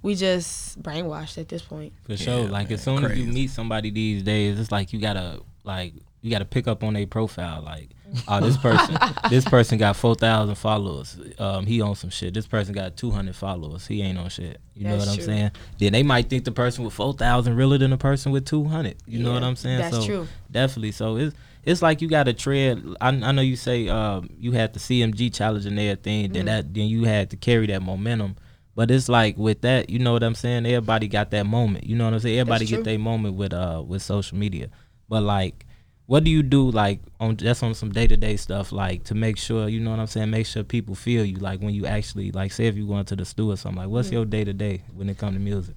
We 0.02 0.16
just 0.16 0.82
brainwashed 0.82 1.38
at 1.38 1.50
this 1.50 1.62
point. 1.62 1.92
For 2.04 2.16
sure. 2.16 2.46
Yeah, 2.46 2.50
like 2.50 2.70
man, 2.70 2.74
as 2.76 2.84
soon 2.84 3.04
as 3.04 3.18
you 3.18 3.26
meet 3.26 3.50
somebody 3.50 3.90
these 3.92 4.24
days, 4.24 4.58
it's 4.58 4.72
like 4.72 4.94
you 4.94 5.00
gotta 5.02 5.42
like 5.66 5.94
you 6.22 6.32
gotta 6.32 6.46
pick 6.46 6.68
up 6.68 6.84
on 6.84 6.94
their 6.94 7.08
profile. 7.08 7.62
Like, 7.62 7.90
oh, 8.28 8.42
this 8.42 8.58
person, 8.58 8.98
this 9.30 9.46
person 9.46 9.78
got 9.78 9.96
four 9.96 10.16
thousand 10.16 10.56
followers. 10.56 11.18
Um, 11.38 11.66
he 11.66 11.82
on 11.82 11.96
some 11.96 12.10
shit. 12.10 12.34
This 12.34 12.48
person 12.48 12.74
got 12.74 12.98
two 12.98 13.12
hundred 13.12 13.36
followers. 13.36 13.88
He 13.88 14.02
ain't 14.02 14.18
on 14.18 14.30
shit. 14.30 14.60
You 14.76 14.88
know 14.88 14.98
what 14.98 15.08
I'm 15.08 15.16
true. 15.16 15.24
saying? 15.24 15.52
Then 15.78 15.94
they 15.94 16.04
might 16.04 16.30
think 16.30 16.46
the 16.46 16.52
person 16.52 16.84
with 16.84 16.94
four 16.94 17.14
thousand 17.14 17.56
realer 17.56 17.78
than 17.78 17.92
the 17.92 17.98
person 17.98 18.32
with 18.32 18.46
two 18.46 18.66
hundred. 18.66 18.98
You 19.06 19.24
know 19.24 19.34
what 19.34 19.44
I'm 19.44 19.56
saying? 19.56 19.80
that's 19.80 19.98
so 19.98 20.06
true. 20.06 20.28
definitely. 20.52 20.92
So 20.92 21.18
it's 21.18 21.36
it's 21.64 21.82
like 21.82 22.02
you 22.02 22.08
got 22.08 22.24
to 22.24 22.34
tread. 22.34 22.84
I, 23.00 23.10
I 23.10 23.32
know 23.32 23.42
you 23.42 23.56
say 23.56 23.88
um, 23.90 24.30
you 24.38 24.52
had 24.54 24.74
the 24.74 24.80
CMG 24.80 25.34
challenge 25.34 25.66
and 25.66 25.80
everything. 25.80 26.26
Mm-hmm. 26.26 26.34
Then 26.34 26.46
that 26.46 26.74
then 26.74 26.88
you 26.88 27.04
had 27.04 27.30
to 27.32 27.38
carry 27.38 27.68
that 27.68 27.82
momentum. 27.82 28.36
But 28.76 28.92
it's 28.92 29.10
like 29.10 29.38
with 29.38 29.62
that, 29.62 29.90
you 29.90 30.00
know 30.00 30.14
what 30.14 30.24
I'm 30.24 30.36
saying. 30.36 30.66
Everybody 30.66 31.08
got 31.08 31.32
that 31.32 31.46
moment. 31.46 31.86
You 31.86 31.96
know 31.96 32.06
what 32.06 32.14
I'm 32.14 32.20
saying. 32.22 32.40
Everybody 32.40 32.66
get 32.66 32.84
their 32.84 33.00
moment 33.00 33.36
with 33.36 33.54
uh 33.54 33.84
with 33.86 34.02
social 34.02 34.38
media. 34.38 34.70
But 35.10 35.24
like, 35.24 35.66
what 36.10 36.24
do 36.24 36.32
you 36.32 36.42
do 36.42 36.72
like 36.72 37.00
on 37.20 37.38
just 37.38 37.62
on 37.62 37.76
some 37.76 37.92
day 37.92 38.08
to 38.08 38.18
day 38.18 38.36
stuff 38.36 38.72
like 38.72 39.04
to 39.04 39.14
make 39.14 39.38
sure 39.38 39.70
you 39.70 39.80
know 39.80 39.92
what 39.92 40.00
I'm 40.00 40.08
saying? 40.08 40.32
Make 40.32 40.48
sure 40.48 40.64
people 40.64 40.96
feel 40.96 41.24
you 41.24 41.38
like 41.38 41.62
when 41.62 41.76
you 41.76 41.86
actually 41.86 42.32
like 42.32 42.52
say 42.52 42.66
if 42.66 42.76
you 42.76 42.88
going 42.88 43.06
to 43.06 43.16
the 43.16 43.26
stew 43.26 43.52
or 43.52 43.58
something 43.58 43.78
like 43.78 43.86
Mm-hmm. 43.86 43.94
what's 43.94 44.12
your 44.12 44.26
day 44.26 44.44
to 44.44 44.52
day 44.52 44.82
when 44.96 45.08
it 45.08 45.20
come 45.20 45.34
to 45.34 45.40
music? 45.40 45.76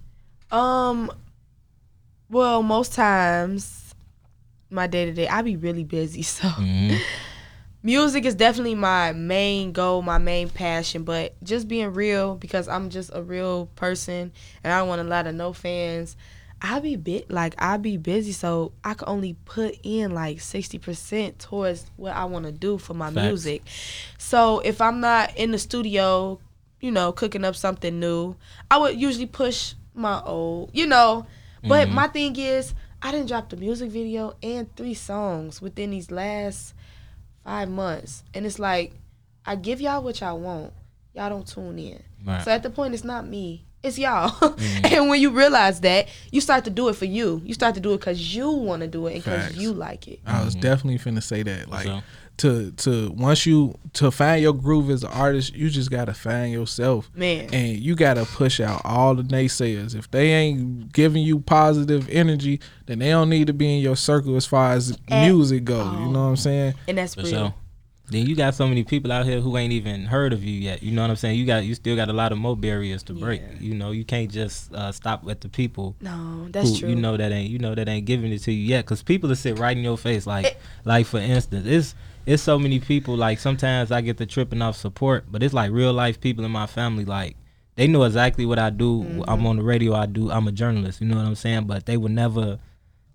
Um, 0.51 1.13
Well, 2.31 2.63
most 2.63 2.95
times, 2.95 3.95
my 4.71 4.87
day 4.87 5.05
to 5.05 5.13
day, 5.13 5.29
I 5.29 5.43
be 5.43 5.57
really 5.57 5.85
busy. 5.85 6.23
So, 6.37 6.49
Mhm. 6.49 6.99
music 7.83 8.25
is 8.25 8.35
definitely 8.35 8.75
my 8.75 9.13
main 9.13 9.73
goal, 9.73 10.01
my 10.01 10.17
main 10.17 10.49
passion. 10.49 11.05
But 11.05 11.35
just 11.43 11.69
being 11.69 11.93
real, 11.93 12.37
because 12.37 12.69
I'm 12.69 12.89
just 12.89 13.11
a 13.13 13.23
real 13.23 13.67
person 13.77 14.33
and 14.65 14.73
I 14.73 14.79
don't 14.79 14.89
want 14.89 15.03
a 15.03 15.05
lot 15.05 15.27
of 15.27 15.35
no 15.35 15.53
fans. 15.53 16.17
I 16.65 16.79
be 16.79 16.95
bit 16.95 17.29
like 17.31 17.55
I 17.59 17.77
be 17.77 17.97
busy, 17.97 18.31
so 18.31 18.73
I 18.85 18.95
can 18.95 19.09
only 19.09 19.35
put 19.45 19.77
in 19.83 20.13
like 20.15 20.41
sixty 20.41 20.79
percent 20.79 21.41
towards 21.41 21.85
what 21.97 22.15
I 22.15 22.25
want 22.27 22.47
to 22.47 22.53
do 22.53 22.79
for 22.79 22.95
my 22.95 23.11
Facts. 23.11 23.17
music. 23.27 23.63
So 24.17 24.61
if 24.61 24.81
I'm 24.81 25.01
not 25.01 25.37
in 25.37 25.51
the 25.51 25.59
studio, 25.59 26.39
you 26.81 26.93
know, 26.93 27.11
cooking 27.13 27.45
up 27.45 27.57
something 27.57 27.99
new, 27.99 28.37
I 28.71 28.79
would 28.79 29.01
usually 29.01 29.27
push 29.27 29.75
my 29.95 30.23
old, 30.23 30.71
you 30.73 30.87
know. 30.87 31.27
But 31.65 31.89
Mhm. 31.89 31.93
my 31.93 32.07
thing 32.09 32.37
is, 32.37 32.75
I 33.03 33.11
didn't 33.11 33.27
drop 33.27 33.49
the 33.51 33.57
music 33.57 33.91
video 33.91 34.35
and 34.43 34.75
three 34.77 34.95
songs 34.95 35.61
within 35.61 35.91
these 35.91 36.11
last 36.13 36.75
five 37.45 37.69
months, 37.69 38.23
and 38.35 38.47
it's 38.47 38.61
like 38.61 38.95
I 39.45 39.57
give 39.57 39.81
y'all 39.81 40.01
what 40.05 40.21
y'all 40.21 40.39
want, 40.39 40.73
y'all 41.13 41.29
don't 41.29 41.47
tune 41.47 41.79
in. 41.81 42.01
Right. 42.25 42.43
So 42.45 42.53
at 42.53 42.63
the 42.63 42.71
point, 42.71 42.95
it's 42.95 43.03
not 43.03 43.27
me. 43.27 43.65
It's 43.83 43.99
y'all. 43.99 44.31
Mm-hmm. 44.31 44.87
and 44.95 45.09
when 45.09 45.21
you 45.21 45.31
realize 45.31 45.81
that, 45.81 46.09
you 46.31 46.41
start 46.41 46.65
to 46.65 46.71
do 46.71 46.89
it 46.89 46.97
for 46.97 47.05
you. 47.05 47.43
You 47.45 47.55
start 47.55 47.75
to 47.75 47.81
do 47.81 47.93
it 47.95 47.99
because 47.99 48.35
you 48.35 48.51
want 48.51 48.83
to 48.83 48.89
do 48.89 49.07
it 49.07 49.15
and 49.15 49.25
because 49.25 49.57
you 49.57 49.73
like 49.73 50.07
it. 50.07 50.21
I 50.27 50.45
was 50.45 50.55
definitely 50.55 50.99
finna 50.99 51.23
say 51.23 51.43
that. 51.43 51.69
Like 51.69 51.87
sure. 51.87 52.03
to 52.39 52.71
to 52.73 53.11
once 53.11 53.45
you 53.45 53.77
to 53.95 54.13
find 54.13 54.41
your 54.41 54.53
groove 54.53 54.89
as 54.91 55.03
an 55.03 55.11
artist, 55.11 55.55
you 55.55 55.69
just 55.69 55.91
gotta 55.91 56.15
find 56.15 56.53
yourself. 56.53 57.11
Man. 57.15 57.53
And 57.53 57.77
you 57.77 57.97
gotta 57.97 58.25
push 58.25 58.61
out 58.61 58.83
all 58.85 59.17
the 59.17 59.25
naysayers. 59.25 59.97
If 59.97 60.11
they 60.11 60.31
ain't 60.31 60.93
giving 60.93 61.25
you 61.25 61.41
positive 61.41 62.09
energy, 62.09 62.61
then 62.87 63.01
they 63.01 63.11
don't 63.11 63.31
need 63.31 63.49
to 63.49 63.53
be 63.53 63.77
in 63.77 63.83
your 63.83 63.97
circle 63.97 64.37
as 64.37 64.47
far 64.47 64.75
as 64.75 64.97
At 65.09 65.27
music 65.27 65.65
go. 65.65 65.79
You 65.79 66.07
know 66.07 66.23
what 66.23 66.31
I'm 66.31 66.37
saying? 66.37 66.75
And 66.87 66.99
that's 66.99 67.17
For 67.17 67.23
real. 67.23 67.55
Then 68.13 68.27
you 68.27 68.37
got 68.37 68.55
so 68.55 68.67
many 68.69 68.85
people 68.85 69.11
out 69.11 69.27
here 69.27 69.41
who 69.41 69.57
ain't 69.57 69.73
even 69.73 70.05
heard 70.07 70.33
of 70.33 70.45
you 70.45 70.53
yet. 70.53 70.83
You 70.83 70.93
know 70.93 71.03
what 71.03 71.11
I'm 71.11 71.17
saying? 71.17 71.39
You 71.39 71.47
got 71.47 71.65
you 71.65 71.75
still 71.75 71.97
got 71.97 72.09
a 72.09 72.13
lot 72.13 72.31
of 72.33 72.39
more 72.39 72.57
barriers 72.57 73.03
to 73.05 73.13
break. 73.15 73.41
Yeah. 73.41 73.49
You 73.61 73.75
know, 73.75 73.91
you 73.91 74.05
can't 74.05 74.31
just 74.31 74.73
uh, 74.75 74.93
stop 74.93 75.29
at 75.29 75.41
the 75.41 75.49
people 75.49 75.97
No, 76.01 76.47
that's 76.51 76.71
who 76.71 76.79
true. 76.79 76.89
you 76.91 76.95
know 76.97 77.17
that 77.17 77.33
ain't 77.33 77.51
you 77.51 77.59
know 77.59 77.75
that 77.75 77.89
ain't 77.89 78.07
giving 78.07 78.33
it 78.33 78.41
to 78.45 78.53
you 78.53 78.65
yet. 78.65 78.87
Cause 78.87 79.03
people 79.03 79.29
will 79.29 79.37
sit 79.37 79.59
right 79.59 79.77
in 79.77 79.83
your 79.83 79.99
face. 79.99 80.27
Like 80.27 80.47
It- 80.47 80.59
like 80.85 81.07
for 81.07 81.19
instance, 81.19 81.67
it's 81.67 81.95
it's 82.25 82.43
so 82.43 82.59
many 82.59 82.79
people. 82.79 83.17
Like 83.17 83.39
sometimes 83.41 83.91
I 83.91 84.01
get 84.01 84.17
the 84.19 84.27
tripping 84.27 84.63
off 84.63 84.77
support, 84.77 85.25
but 85.33 85.43
it's 85.43 85.55
like 85.55 85.73
real 85.73 85.93
life 85.93 86.21
people 86.21 86.45
in 86.45 86.51
my 86.53 86.67
family. 86.67 87.05
Like 87.05 87.37
they 87.75 87.87
know 87.87 88.03
exactly 88.05 88.45
what 88.47 88.59
I 88.59 88.71
do. 88.71 89.03
Mm-hmm. 89.03 89.23
I'm 89.27 89.47
on 89.47 89.57
the 89.57 89.63
radio. 89.63 89.95
I 89.95 90.07
do. 90.07 90.31
I'm 90.31 90.47
a 90.47 90.53
journalist. 90.53 91.01
You 91.01 91.09
know 91.09 91.17
what 91.17 91.27
I'm 91.27 91.35
saying? 91.35 91.67
But 91.67 91.87
they 91.87 91.97
would 91.97 92.13
never 92.13 92.59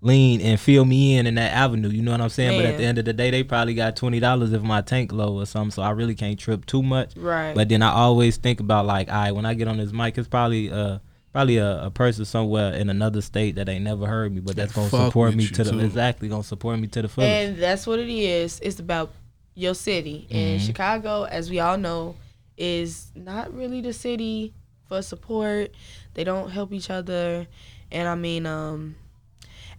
lean 0.00 0.40
and 0.40 0.60
fill 0.60 0.84
me 0.84 1.16
in 1.16 1.26
in 1.26 1.34
that 1.34 1.52
avenue. 1.52 1.88
You 1.88 2.02
know 2.02 2.12
what 2.12 2.20
I'm 2.20 2.28
saying? 2.28 2.56
But 2.58 2.64
at 2.66 2.76
the 2.78 2.84
end 2.84 2.98
of 2.98 3.04
the 3.04 3.12
day, 3.12 3.30
they 3.30 3.42
probably 3.42 3.74
got 3.74 3.96
twenty 3.96 4.20
dollars 4.20 4.52
if 4.52 4.62
my 4.62 4.80
tank 4.80 5.12
low 5.12 5.34
or 5.40 5.46
something. 5.46 5.70
So 5.72 5.82
I 5.82 5.90
really 5.90 6.14
can't 6.14 6.38
trip 6.38 6.66
too 6.66 6.82
much. 6.82 7.16
Right. 7.16 7.54
But 7.54 7.68
then 7.68 7.82
I 7.82 7.90
always 7.90 8.36
think 8.36 8.60
about 8.60 8.86
like, 8.86 9.08
all 9.08 9.14
right, 9.14 9.32
when 9.34 9.44
I 9.46 9.54
get 9.54 9.68
on 9.68 9.76
this 9.78 9.92
mic, 9.92 10.16
it's 10.18 10.28
probably 10.28 10.70
uh 10.70 10.98
probably 11.32 11.58
a, 11.58 11.84
a 11.84 11.90
person 11.90 12.24
somewhere 12.24 12.72
in 12.74 12.88
another 12.88 13.20
state 13.20 13.56
that 13.56 13.68
ain't 13.68 13.84
never 13.84 14.06
heard 14.06 14.32
me, 14.34 14.40
but 14.40 14.56
that's 14.56 14.72
gonna 14.72 14.88
fuck 14.88 15.08
support 15.08 15.34
me 15.34 15.46
to 15.46 15.64
the 15.64 15.70
too. 15.72 15.80
exactly 15.80 16.28
gonna 16.28 16.42
support 16.42 16.78
me 16.78 16.86
to 16.88 17.02
the 17.02 17.08
fullest. 17.08 17.30
And 17.30 17.58
that's 17.58 17.86
what 17.86 17.98
it 17.98 18.08
is. 18.08 18.58
It's 18.60 18.78
about 18.80 19.10
your 19.54 19.74
city. 19.74 20.26
And 20.30 20.60
Mhm. 20.60 20.64
Chicago, 20.66 21.24
as 21.24 21.50
we 21.50 21.58
all 21.60 21.76
know, 21.76 22.14
is 22.56 23.10
not 23.14 23.52
really 23.52 23.80
the 23.80 23.92
city 23.92 24.54
for 24.88 25.02
support. 25.02 25.72
They 26.14 26.24
don't 26.24 26.50
help 26.50 26.72
each 26.72 26.88
other. 26.90 27.46
And 27.92 28.08
I 28.08 28.14
mean, 28.14 28.46
um, 28.46 28.94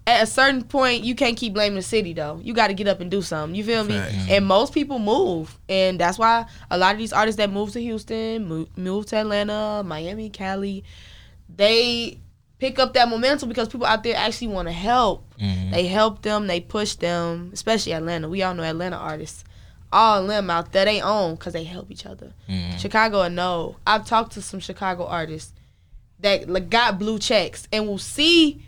at 0.08 0.24
a 0.24 0.25
certain 0.25 0.63
point, 0.63 1.03
you 1.03 1.13
can't 1.13 1.38
keep 1.38 1.53
blaming 1.53 1.75
the 1.75 1.82
city 1.84 2.13
though. 2.13 2.39
You 2.44 2.53
got 2.53 2.68
to 2.68 2.74
get 2.74 2.88
up 2.88 3.00
and 3.00 3.12
do 3.12 3.22
something. 3.22 3.56
You 3.56 3.63
feel 3.63 3.84
me? 3.84 3.94
Facts. 3.98 4.15
And 4.29 4.46
most 4.46 4.74
people 4.74 4.98
move, 5.00 5.58
and 5.70 6.00
that's 6.00 6.18
why 6.18 6.46
a 6.72 6.77
lot 6.77 6.94
of 6.94 6.98
these 7.00 7.13
artists 7.13 7.38
that 7.38 7.51
move 7.51 7.72
to 7.74 7.82
Houston, 7.82 8.46
move, 8.48 8.75
move 8.77 9.06
to 9.08 9.18
Atlanta, 9.18 9.84
Miami, 9.86 10.29
Cali, 10.29 10.84
they 11.56 12.18
pick 12.60 12.77
up 12.79 12.94
that 12.94 13.08
momentum 13.08 13.48
because 13.50 13.70
people 13.70 13.86
out 13.88 14.03
there 14.03 14.15
actually 14.15 14.48
want 14.48 14.68
to 14.68 14.72
help. 14.74 15.25
Mhm. 15.39 15.72
They 15.72 15.88
help 15.88 16.22
them, 16.24 16.48
they 16.48 16.60
push 16.60 16.96
them, 16.96 17.51
especially 17.53 17.94
Atlanta. 17.94 18.27
We 18.27 18.44
all 18.44 18.53
know 18.53 18.63
Atlanta 18.63 18.98
artists. 18.98 19.44
All 19.91 20.22
of 20.24 20.27
them 20.27 20.50
out 20.50 20.72
there, 20.72 20.86
they 20.86 21.01
own 21.01 21.36
because 21.36 21.53
they 21.53 21.63
help 21.63 21.89
each 21.89 22.06
other. 22.06 22.34
Mhm. 22.50 22.77
Chicago, 22.79 23.22
I 23.22 23.29
know. 23.29 23.77
I've 23.88 24.06
talked 24.06 24.34
to 24.34 24.41
some 24.41 24.60
Chicago 24.60 25.06
artists 25.08 25.53
that 26.20 26.50
like, 26.50 26.70
got 26.70 27.00
blue 27.00 27.18
checks 27.18 27.68
and 27.72 27.88
will 27.88 27.98
see, 27.98 28.62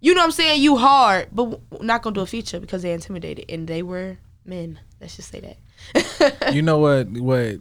you 0.00 0.14
know 0.14 0.20
what 0.20 0.26
I'm 0.26 0.32
saying, 0.32 0.62
you 0.62 0.76
hard, 0.76 1.28
but 1.32 1.60
not 1.82 2.02
going 2.02 2.14
to 2.14 2.20
do 2.20 2.22
a 2.22 2.26
feature 2.26 2.58
because 2.58 2.82
they're 2.82 2.94
intimidated. 2.94 3.44
And 3.48 3.68
they 3.68 3.82
were 3.82 4.18
men. 4.44 4.80
Let's 5.00 5.16
just 5.16 5.30
say 5.30 5.40
that. 5.40 6.52
you 6.52 6.62
know 6.62 6.78
what 6.78 7.08
what 7.08 7.56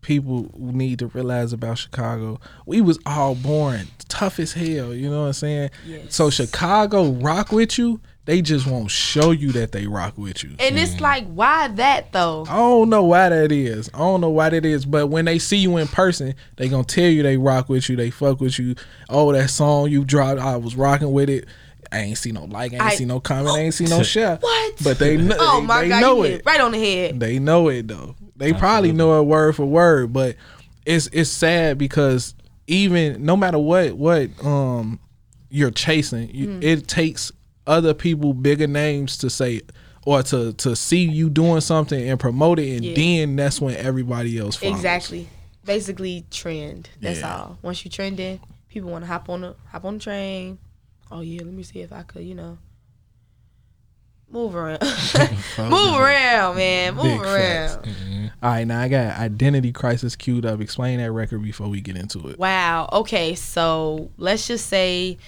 people 0.00 0.50
need 0.56 0.98
to 1.00 1.06
realize 1.08 1.52
about 1.52 1.78
Chicago? 1.78 2.40
We 2.66 2.80
was 2.80 2.98
all 3.04 3.34
born 3.34 3.88
tough 4.08 4.38
as 4.38 4.52
hell. 4.52 4.94
You 4.94 5.10
know 5.10 5.22
what 5.22 5.26
I'm 5.28 5.32
saying? 5.34 5.70
Yes. 5.86 6.14
So 6.14 6.30
Chicago 6.30 7.12
rock 7.12 7.52
with 7.52 7.78
you. 7.78 8.00
They 8.24 8.42
just 8.42 8.66
won't 8.66 8.90
show 8.90 9.30
you 9.30 9.52
that 9.52 9.72
they 9.72 9.86
rock 9.86 10.18
with 10.18 10.44
you. 10.44 10.50
And 10.58 10.78
it's 10.78 10.96
mm. 10.96 11.00
like, 11.00 11.26
why 11.28 11.68
that 11.68 12.12
though? 12.12 12.44
I 12.46 12.56
don't 12.56 12.90
know 12.90 13.04
why 13.04 13.30
that 13.30 13.50
is. 13.50 13.88
I 13.94 13.98
don't 13.98 14.20
know 14.20 14.28
why 14.28 14.50
that 14.50 14.66
is. 14.66 14.84
But 14.84 15.06
when 15.06 15.24
they 15.24 15.38
see 15.38 15.56
you 15.56 15.78
in 15.78 15.88
person, 15.88 16.34
they 16.56 16.68
gonna 16.68 16.84
tell 16.84 17.08
you 17.08 17.22
they 17.22 17.38
rock 17.38 17.70
with 17.70 17.88
you. 17.88 17.96
They 17.96 18.10
fuck 18.10 18.40
with 18.40 18.58
you. 18.58 18.74
Oh, 19.08 19.32
that 19.32 19.48
song 19.48 19.90
you 19.90 20.04
dropped, 20.04 20.40
I 20.40 20.56
was 20.56 20.76
rocking 20.76 21.12
with 21.12 21.30
it. 21.30 21.46
I 21.90 21.98
ain't 22.00 22.18
see 22.18 22.32
no 22.32 22.44
like, 22.44 22.72
I 22.72 22.74
ain't 22.76 22.82
I- 22.84 22.94
see 22.94 23.04
no 23.04 23.20
comment, 23.20 23.56
I 23.56 23.60
ain't 23.60 23.74
see 23.74 23.86
no 23.86 24.02
share. 24.02 24.36
What? 24.36 24.74
But 24.84 24.98
they 24.98 25.16
know. 25.16 25.36
oh 25.38 25.60
they, 25.60 25.66
my 25.66 25.82
they 25.82 25.88
God, 25.88 26.00
know 26.00 26.22
it. 26.22 26.32
it 26.32 26.42
right 26.46 26.60
on 26.60 26.72
the 26.72 26.78
head. 26.78 27.18
They 27.20 27.38
know 27.38 27.68
it 27.68 27.88
though. 27.88 28.14
They 28.36 28.52
probably 28.52 28.92
know 28.92 29.18
it 29.20 29.24
word 29.24 29.56
for 29.56 29.64
word, 29.66 30.12
but 30.12 30.36
it's 30.86 31.08
it's 31.12 31.30
sad 31.30 31.78
because 31.78 32.34
even 32.66 33.24
no 33.24 33.36
matter 33.36 33.58
what 33.58 33.94
what 33.96 34.30
um 34.44 35.00
you're 35.50 35.70
chasing, 35.70 36.28
you, 36.34 36.46
Mm. 36.48 36.62
it 36.62 36.88
takes 36.88 37.32
other 37.66 37.94
people 37.94 38.34
bigger 38.34 38.66
names 38.66 39.16
to 39.18 39.30
say 39.30 39.62
or 40.04 40.22
to 40.22 40.52
to 40.54 40.76
see 40.76 41.04
you 41.04 41.28
doing 41.30 41.60
something 41.60 42.08
and 42.08 42.20
promote 42.20 42.58
it, 42.58 42.76
and 42.76 42.84
Yeah. 42.84 42.94
then 42.94 43.36
that's 43.36 43.60
when 43.60 43.74
everybody 43.76 44.38
else 44.38 44.56
follows. 44.56 44.76
Exactly. 44.76 45.28
Basically, 45.64 46.24
trend. 46.30 46.88
That's 47.00 47.20
Yeah. 47.20 47.34
all. 47.36 47.58
Once 47.62 47.84
you 47.84 47.90
trend 47.90 48.16
trending, 48.18 48.40
people 48.68 48.90
want 48.90 49.04
to 49.04 49.06
hop 49.08 49.28
on 49.28 49.40
the 49.42 49.54
hop 49.70 49.84
on 49.84 49.94
the 49.94 50.00
train. 50.00 50.58
Oh 51.10 51.20
yeah, 51.20 51.42
let 51.42 51.52
me 51.52 51.62
see 51.62 51.80
if 51.80 51.92
I 51.92 52.02
could, 52.02 52.22
you 52.22 52.34
know, 52.34 52.58
move 54.30 54.54
around, 54.54 54.82
move 55.58 55.98
around, 56.00 56.56
man, 56.56 56.94
move 56.94 57.04
Big 57.04 57.20
around. 57.22 57.68
facts. 57.84 57.88
All 58.42 58.50
right, 58.50 58.66
now 58.66 58.80
I 58.80 58.88
got 58.88 59.18
identity 59.18 59.72
crisis 59.72 60.14
queued 60.14 60.46
up. 60.46 60.60
Explain 60.60 60.98
that 60.98 61.10
record 61.10 61.42
before 61.42 61.68
we 61.68 61.80
get 61.80 61.96
into 61.96 62.28
it. 62.28 62.38
Wow. 62.38 62.88
Okay, 62.92 63.34
so 63.34 64.10
let's 64.16 64.46
just 64.46 64.66
say 64.66 65.18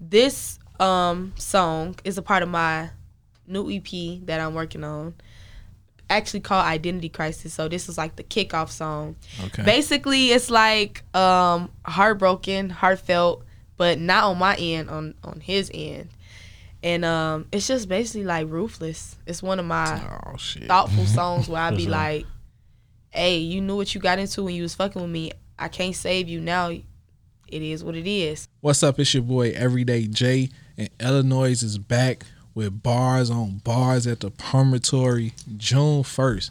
this 0.00 0.58
um 0.80 1.32
song 1.36 1.94
is 2.04 2.18
a 2.18 2.22
part 2.22 2.42
of 2.42 2.48
my 2.48 2.90
new 3.46 3.70
EP 3.70 4.20
that 4.26 4.40
I'm 4.40 4.54
working 4.54 4.84
on. 4.84 5.14
Actually 6.08 6.40
called 6.40 6.64
Identity 6.64 7.08
Crisis. 7.08 7.52
So 7.52 7.68
this 7.68 7.88
is 7.88 7.98
like 7.98 8.16
the 8.16 8.24
kickoff 8.24 8.70
song. 8.70 9.16
Okay. 9.44 9.62
Basically, 9.64 10.30
it's 10.30 10.50
like 10.50 11.04
um 11.14 11.70
heartbroken, 11.84 12.70
heartfelt, 12.70 13.44
but 13.76 13.98
not 13.98 14.24
on 14.24 14.38
my 14.38 14.56
end, 14.56 14.90
on 14.90 15.14
on 15.22 15.40
his 15.40 15.70
end. 15.72 16.08
And 16.82 17.04
um 17.04 17.46
it's 17.52 17.66
just 17.66 17.88
basically 17.88 18.24
like 18.24 18.48
ruthless. 18.48 19.16
It's 19.26 19.42
one 19.42 19.58
of 19.58 19.66
my 19.66 20.00
oh 20.26 20.36
thoughtful 20.66 21.04
songs 21.06 21.48
where 21.48 21.62
I 21.62 21.70
be 21.70 21.86
like, 21.86 22.26
"Hey, 23.10 23.38
you 23.38 23.60
knew 23.60 23.76
what 23.76 23.94
you 23.94 24.00
got 24.00 24.18
into 24.18 24.42
when 24.42 24.54
you 24.54 24.62
was 24.62 24.74
fucking 24.74 25.00
with 25.00 25.10
me. 25.10 25.32
I 25.58 25.68
can't 25.68 25.94
save 25.94 26.28
you 26.28 26.40
now. 26.40 26.68
It 26.68 27.62
is 27.62 27.82
what 27.82 27.94
it 27.94 28.08
is." 28.08 28.48
What's 28.60 28.82
up? 28.82 28.98
It's 28.98 29.14
your 29.14 29.22
boy 29.22 29.50
Everyday 29.52 30.06
Jay, 30.06 30.50
and 30.76 30.90
Illinois 31.00 31.62
is 31.62 31.78
back 31.78 32.24
with 32.54 32.82
bars 32.82 33.30
on 33.30 33.58
bars 33.58 34.06
at 34.06 34.20
the 34.20 34.30
Promontory 34.30 35.34
June 35.58 36.02
1st. 36.02 36.50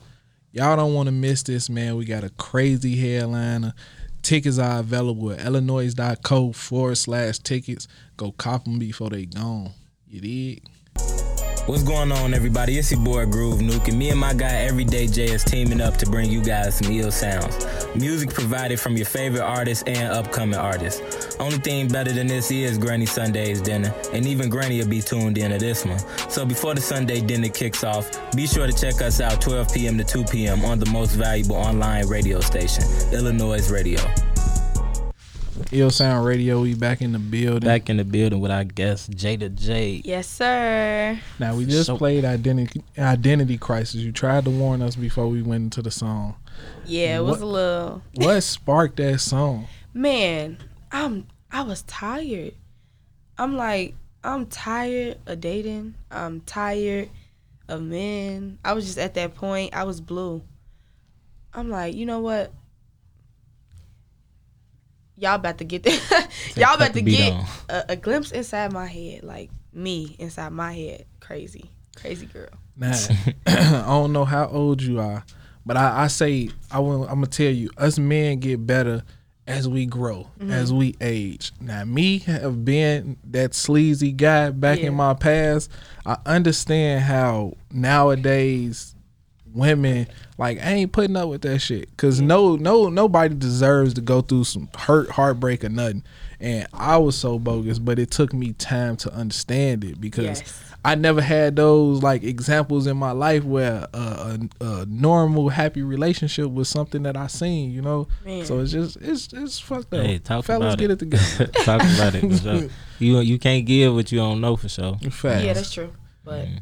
Y'all 0.52 0.78
don't 0.78 0.94
want 0.94 1.08
to 1.08 1.12
miss 1.12 1.44
this, 1.44 1.70
man. 1.70 1.98
We 1.98 2.06
got 2.06 2.24
a 2.24 2.30
crazy 2.30 2.96
headliner. 2.96 3.74
Tickets 4.26 4.58
are 4.58 4.80
available 4.80 5.34
at 5.34 5.46
illinois.co 5.46 6.52
forward 6.52 6.96
slash 6.96 7.38
tickets. 7.38 7.88
Go 8.18 8.32
cop 8.32 8.64
them 8.64 8.80
before 8.80 9.12
they 9.12 9.28
gone. 9.28 9.70
You 10.08 10.20
dig? 10.20 10.64
What's 11.68 11.82
going 11.82 12.12
on, 12.12 12.36
everybody? 12.36 12.78
It's 12.78 12.92
your 12.92 13.00
boy 13.00 13.26
Groove 13.26 13.58
Nuke, 13.58 13.88
and 13.88 13.98
me 13.98 14.12
and 14.12 14.20
my 14.20 14.36
guy 14.36 14.54
Everyday 14.54 15.08
J 15.08 15.24
is 15.24 15.44
teaming 15.44 15.82
up 15.82 15.98
to 15.98 16.06
bring 16.06 16.30
you 16.30 16.44
guys 16.44 16.76
some 16.76 16.92
ill 16.94 17.12
sounds. 17.12 17.58
Music 17.96 18.30
provided 18.30 18.80
from 18.80 18.96
your 18.96 19.08
favorite 19.08 19.42
artists 19.42 19.84
and 19.88 20.14
upcoming 20.14 20.60
artists. 20.60 21.36
Only 21.40 21.58
thing 21.58 21.88
better 21.88 22.12
than 22.12 22.28
this 22.28 22.52
is 22.52 22.78
Granny 22.78 23.08
Sunday's 23.08 23.64
dinner, 23.64 23.92
and 24.14 24.28
even 24.28 24.48
Granny 24.48 24.78
will 24.78 24.88
be 24.88 25.02
tuned 25.02 25.40
in 25.40 25.50
to 25.50 25.58
this 25.58 25.84
one. 25.84 25.98
So 26.30 26.46
before 26.46 26.76
the 26.76 26.82
Sunday 26.82 27.20
dinner 27.20 27.50
kicks 27.50 27.84
off, 27.84 28.12
be 28.36 28.46
sure 28.46 28.68
to 28.68 28.74
check 28.74 29.02
us 29.02 29.20
out 29.20 29.42
12 29.42 29.74
p.m. 29.74 29.98
to 29.98 30.04
2 30.04 30.24
p.m. 30.26 30.64
on 30.66 30.78
the 30.78 30.90
most 30.92 31.14
valuable 31.14 31.56
online 31.56 32.08
radio 32.08 32.42
station, 32.42 32.84
Illinois 33.12 33.72
Radio. 33.72 34.02
Ill 35.72 35.90
Sound 35.90 36.26
Radio, 36.26 36.62
we 36.62 36.74
back 36.74 37.02
in 37.02 37.12
the 37.14 37.20
building. 37.20 37.62
Back 37.68 37.90
in 37.90 37.98
the 37.98 38.04
building 38.04 38.40
with 38.40 38.52
our 38.52 38.64
guest 38.64 39.12
Jada 39.12 39.54
J. 39.54 40.02
Yes, 40.04 40.28
sir. 40.28 41.20
now 41.40 41.56
we 41.56 41.66
just 41.66 41.86
So- 41.88 41.98
played 41.98 42.26
identity 42.26 42.84
identity 42.98 43.58
crisis. 43.58 43.96
You 43.96 44.12
tried 44.12 44.46
to 44.46 44.52
warn 44.52 44.82
us 44.82 44.96
before 44.96 45.28
we 45.28 45.42
went 45.42 45.64
into 45.64 45.82
the 45.82 45.92
song. 45.92 46.36
Yeah, 46.86 47.18
it 47.18 47.24
was 47.24 47.42
a 47.42 47.46
little 47.46 48.02
What 48.16 48.42
sparked 48.42 48.98
that 48.98 49.20
song? 49.20 49.68
man. 49.94 50.58
I'm 50.92 51.28
I 51.52 51.62
was 51.64 51.82
tired. 51.84 52.54
I'm 53.38 53.56
like 53.56 53.96
I'm 54.24 54.46
tired 54.48 55.20
of 55.26 55.40
dating. 55.40 55.96
I'm 56.12 56.42
tired 56.42 57.10
of 57.68 57.82
men. 57.82 58.60
I 58.64 58.74
was 58.74 58.86
just 58.86 58.98
at 58.98 59.14
that 59.16 59.36
point. 59.36 59.74
I 59.76 59.84
was 59.84 60.02
blue. 60.02 60.42
I'm 61.54 61.70
like, 61.70 61.96
you 61.96 62.06
know 62.06 62.20
what? 62.20 62.52
Y'all 65.18 65.36
about 65.36 65.58
to 65.60 65.64
get 65.64 65.84
there. 65.84 66.00
Y'all 66.56 66.76
about 66.76 66.94
to 66.94 67.02
get 67.02 67.34
a, 67.70 67.86
a 67.90 67.96
glimpse 67.96 68.32
inside 68.32 68.74
my 68.74 68.86
head, 68.86 69.24
like 69.24 69.50
me 69.74 70.16
inside 70.20 70.52
my 70.52 70.74
head. 70.74 71.06
Crazy, 71.20 71.72
crazy 71.96 72.26
girl. 72.26 72.50
Nah, 72.76 72.94
I 73.48 73.84
don't 73.88 74.12
know 74.12 74.26
how 74.26 74.48
old 74.48 74.82
you 74.82 75.00
are, 75.00 75.24
but 75.66 75.78
I, 75.78 76.04
I 76.04 76.08
say 76.08 76.50
I 76.70 76.80
will, 76.80 77.04
I'm 77.04 77.16
gonna 77.16 77.28
tell 77.28 77.52
you, 77.52 77.70
us 77.78 77.98
men 77.98 78.40
get 78.40 78.66
better 78.68 79.04
as 79.48 79.68
we 79.70 79.86
grow, 79.86 80.28
mm-hmm. 80.40 80.52
as 80.52 80.74
we 80.74 80.96
age. 81.00 81.52
Now, 81.62 81.86
me 81.86 82.18
have 82.20 82.66
been 82.66 83.18
that 83.26 83.54
sleazy 83.54 84.12
guy 84.12 84.50
back 84.50 84.80
Yeah. 84.80 84.88
in 84.88 84.96
my 84.96 85.14
past. 85.14 85.70
I 86.06 86.18
understand 86.26 87.04
how 87.04 87.54
nowadays 87.72 88.96
women 89.54 90.08
like 90.38 90.60
I 90.60 90.72
ain't 90.74 90.92
putting 90.92 91.16
up 91.16 91.30
with 91.30 91.42
that 91.44 91.60
shit 91.60 91.90
because 91.92 92.20
no 92.22 92.56
no 92.56 92.90
nobody 92.90 93.34
deserves 93.36 93.94
to 93.96 94.02
go 94.02 94.22
through 94.22 94.44
some 94.46 94.70
hurt 94.78 95.10
heartbreak 95.12 95.64
or 95.64 95.70
nothing. 95.70 96.04
And 96.40 96.68
I 96.74 96.98
was 96.98 97.16
so 97.18 97.40
bogus, 97.40 97.80
but 97.80 97.98
it 97.98 98.12
took 98.12 98.34
me 98.34 98.52
time 98.54 98.98
to 98.98 99.14
understand 99.14 99.84
it 99.86 100.02
because 100.02 100.42
Yes. 100.42 100.62
I 100.84 100.94
never 100.94 101.20
had 101.22 101.56
those 101.56 102.04
like 102.04 102.22
examples 102.24 102.86
in 102.86 102.96
my 102.98 103.12
life 103.12 103.44
where 103.44 103.88
a, 103.94 103.98
a, 103.98 104.40
a 104.64 104.86
normal 104.86 105.50
happy 105.50 105.82
relationship 105.82 106.52
was 106.52 106.70
something 106.70 107.02
that 107.04 107.18
I 107.18 107.26
seen, 107.28 107.72
you 107.72 107.82
know. 107.82 108.08
Man. 108.24 108.46
So 108.46 108.60
it's 108.60 108.72
just 108.74 108.98
it's 108.98 109.34
it's 109.34 109.58
fucked 109.60 109.92
up. 109.96 110.06
Hey, 110.06 110.20
talk 110.20 110.46
Fellas, 110.46 110.74
about 110.76 110.78
get 110.78 110.92
it. 110.92 110.94
it, 110.94 111.00
together. 111.00 111.48
Talk 111.64 111.82
about 111.82 112.14
it. 112.16 112.22
For 112.22 112.38
sure. 112.38 112.70
You 113.00 113.20
you 113.22 113.40
can't 113.40 113.66
give 113.66 113.94
what 113.96 114.12
you 114.12 114.20
don't 114.20 114.40
know 114.42 114.56
for 114.58 114.70
sure. 114.70 114.98
Facts. 115.10 115.44
Yeah, 115.44 115.54
that's 115.54 115.72
true. 115.74 115.92
But 116.24 116.46
Mm. 116.46 116.60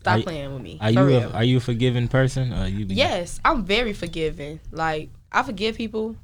Stop 0.00 0.18
Are 0.18 0.22
playing 0.22 0.52
with 0.54 0.62
me. 0.62 0.78
Are 0.80 0.90
you 0.90 1.04
real. 1.04 1.22
a, 1.22 1.30
are 1.30 1.44
you 1.44 1.58
a 1.58 1.60
forgiving 1.60 2.08
person? 2.08 2.52
Or 2.52 2.66
you 2.66 2.86
be, 2.86 2.94
Yes, 2.94 3.38
I'm 3.44 3.64
very 3.64 3.92
forgiving. 3.92 4.58
Like 4.72 5.10
I 5.30 5.42
forgive 5.42 5.76
people, 5.76 6.16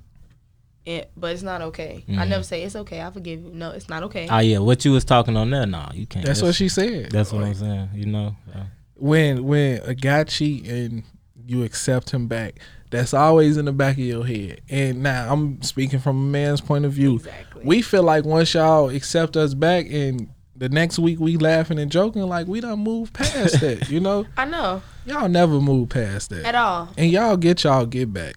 and, 0.87 1.07
but 1.17 1.33
it's 1.33 1.43
not 1.43 1.61
okay. 1.63 2.05
I 2.09 2.13
Mhm. 2.13 2.29
never 2.29 2.43
say 2.43 2.63
it's 2.63 2.77
okay. 2.77 3.01
I 3.03 3.11
forgive 3.11 3.43
you. 3.43 3.51
No, 3.53 3.71
it's 3.71 3.89
not 3.89 4.03
okay. 4.05 4.27
Oh 4.31 4.39
yeah, 4.39 4.59
what 4.59 4.85
you 4.85 4.93
was 4.93 5.05
talking 5.05 5.37
on 5.37 5.51
there? 5.51 5.67
Nah, 5.67 5.91
you 5.95 6.07
can't. 6.07 6.25
That's 6.25 6.43
what 6.43 6.55
she 6.55 6.69
said. 6.69 7.11
That's 7.11 7.33
what 7.33 7.43
Like, 7.43 7.51
I'm 7.51 7.55
saying. 7.55 7.89
You 7.95 8.07
know. 8.07 8.37
Uh, 8.55 8.61
when 8.95 9.45
when 9.45 9.81
a 9.85 9.95
guy 9.95 10.25
cheat 10.25 10.67
and 10.67 11.03
you 11.47 11.63
accept 11.65 12.11
him 12.11 12.27
back, 12.29 12.59
that's 12.91 13.13
always 13.13 13.57
in 13.59 13.67
the 13.67 13.73
back 13.73 13.95
of 13.99 14.05
your 14.05 14.25
head. 14.27 14.63
And 14.71 15.03
now 15.03 15.31
I'm 15.33 15.61
speaking 15.63 15.99
from 15.99 16.17
a 16.17 16.21
man's 16.31 16.61
point 16.61 16.85
of 16.87 16.93
view. 16.93 17.17
exactly. 17.17 17.63
We 17.65 17.83
feel 17.83 18.03
like 18.03 18.25
once 18.25 18.55
y'all 18.55 18.89
accept 18.89 19.37
us 19.37 19.53
back 19.55 19.87
and 19.91 20.29
the 20.59 20.69
next 20.69 20.99
week 20.99 21.19
we 21.21 21.37
laughing 21.37 21.79
and 21.79 21.91
joking, 21.91 22.23
like 22.23 22.47
we 22.47 22.61
don't 22.61 22.81
move 22.81 23.13
past 23.13 23.61
that, 23.61 23.89
you 23.91 24.01
know? 24.01 24.27
I 24.37 24.45
know 24.45 24.83
Y'all 25.05 25.29
never 25.29 25.61
move 25.61 25.89
past 25.91 26.31
that. 26.31 26.45
at 26.45 26.55
all. 26.55 26.89
And 26.97 27.11
y'all 27.11 27.37
get 27.37 27.63
y'all 27.65 27.87
get 27.87 28.13
back. 28.13 28.35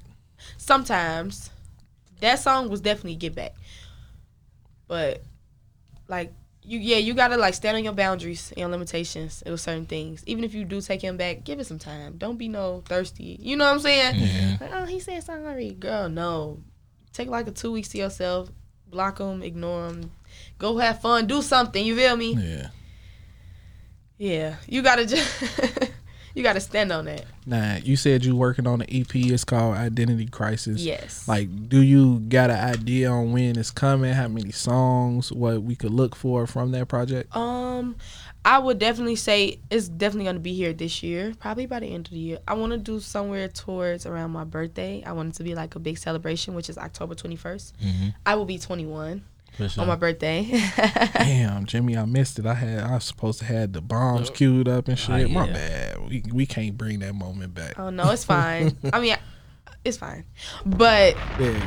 Sometimes 0.57 1.49
that 2.21 2.39
song 2.39 2.69
was 2.69 2.81
definitely 2.81 3.15
get 3.15 3.33
back, 3.35 3.53
but 4.87 5.23
like 6.07 6.33
you, 6.61 6.77
yeah, 6.79 6.97
you 6.97 7.13
gotta 7.13 7.37
like 7.37 7.53
stand 7.55 7.77
on 7.77 7.83
your 7.83 7.93
boundaries 7.93 8.53
and 8.55 8.69
limitations 8.71 9.41
with 9.45 9.59
certain 9.59 9.85
things. 9.85 10.23
Even 10.27 10.43
if 10.43 10.53
you 10.53 10.65
do 10.65 10.81
take 10.81 11.01
him 11.01 11.17
back, 11.17 11.43
give 11.43 11.59
it 11.59 11.65
some 11.65 11.79
time. 11.79 12.17
Don't 12.17 12.37
be 12.37 12.47
no 12.47 12.83
thirsty. 12.85 13.37
You 13.39 13.55
know 13.57 13.65
what 13.65 13.73
I'm 13.73 13.79
saying? 13.79 14.15
yeah. 14.17 14.57
Like, 14.61 14.71
oh, 14.73 14.85
he 14.85 14.99
said 14.99 15.23
sorry, 15.23 15.71
girl. 15.71 16.09
No, 16.09 16.59
take 17.13 17.29
like 17.29 17.47
a 17.47 17.51
two 17.51 17.71
weeks 17.71 17.89
to 17.89 17.97
yourself. 17.97 18.49
Block 18.87 19.19
him, 19.19 19.41
ignore 19.41 19.87
them. 19.89 20.11
Go 20.59 20.77
have 20.77 21.01
fun. 21.01 21.25
Do 21.25 21.41
something. 21.41 21.83
You 21.83 21.95
feel 21.95 22.15
me? 22.17 22.33
Yeah. 22.33 22.67
Yeah. 24.17 24.55
You 24.67 24.81
gotta 24.81 25.05
just. 25.05 25.41
you 26.35 26.43
gotta 26.43 26.59
stand 26.59 26.91
on 26.91 27.05
that. 27.05 27.23
Nah, 27.45 27.77
you 27.77 27.95
said 27.95 28.25
you 28.25 28.35
working 28.35 28.67
on 28.67 28.81
an 28.81 28.87
EP. 28.91 29.15
It's 29.15 29.45
called 29.45 29.75
Identity 29.77 30.27
Crisis. 30.27 30.81
Yes. 30.81 31.27
Like, 31.27 31.69
do 31.69 31.81
you 31.81 32.19
got 32.19 32.49
an 32.49 32.59
idea 32.59 33.09
on 33.09 33.31
when 33.31 33.57
it's 33.57 33.71
coming? 33.71 34.13
How 34.13 34.27
many 34.27 34.51
songs? 34.51 35.31
What 35.31 35.63
we 35.63 35.75
could 35.75 35.91
look 35.93 36.15
for 36.15 36.45
from 36.45 36.71
that 36.71 36.89
project? 36.89 37.33
Um, 37.35 37.95
I 38.43 38.59
would 38.59 38.79
definitely 38.79 39.15
say 39.15 39.59
it's 39.69 39.87
definitely 39.87 40.25
gonna 40.25 40.39
be 40.39 40.53
here 40.53 40.73
this 40.73 41.01
year. 41.01 41.33
Probably 41.39 41.67
by 41.67 41.79
the 41.79 41.87
end 41.87 42.07
of 42.07 42.11
the 42.11 42.19
year. 42.19 42.39
I 42.45 42.55
want 42.55 42.73
to 42.73 42.77
do 42.77 42.99
somewhere 42.99 43.47
towards 43.47 44.05
around 44.05 44.31
my 44.31 44.43
birthday. 44.43 45.01
I 45.05 45.13
want 45.13 45.29
it 45.29 45.37
to 45.37 45.43
be 45.43 45.55
like 45.55 45.75
a 45.75 45.79
big 45.79 45.97
celebration, 45.97 46.53
which 46.53 46.69
is 46.69 46.77
October 46.77 47.15
twenty 47.15 47.37
Mhm. 47.37 48.13
I 48.25 48.35
will 48.35 48.45
be 48.45 48.59
twenty 48.59 48.85
one. 48.85 49.23
On 49.77 49.87
my 49.87 49.95
birthday. 49.95 50.47
Damn, 51.13 51.65
Jimmy, 51.65 51.97
I 51.97 52.05
missed 52.05 52.39
it. 52.39 52.45
I 52.45 52.53
had 52.53 52.79
I 52.83 52.93
was 52.95 53.03
supposed 53.03 53.39
to 53.39 53.45
have 53.45 53.73
the 53.73 53.81
bombs 53.81 54.29
queued 54.29 54.67
up 54.67 54.87
and 54.87 54.97
ah, 54.97 55.17
shit. 55.17 55.25
Oh, 55.29 55.33
My 55.33 55.47
bad. 55.51 56.09
We 56.09 56.23
we 56.31 56.45
can't 56.45 56.77
bring 56.77 56.99
that 56.99 57.13
moment 57.15 57.53
back. 57.53 57.77
oh 57.79 57.89
no, 57.89 58.11
it's 58.11 58.23
fine. 58.23 58.77
I 58.93 58.99
mean, 58.99 59.15
it's 59.83 59.97
fine. 59.97 60.25
But 60.65 61.15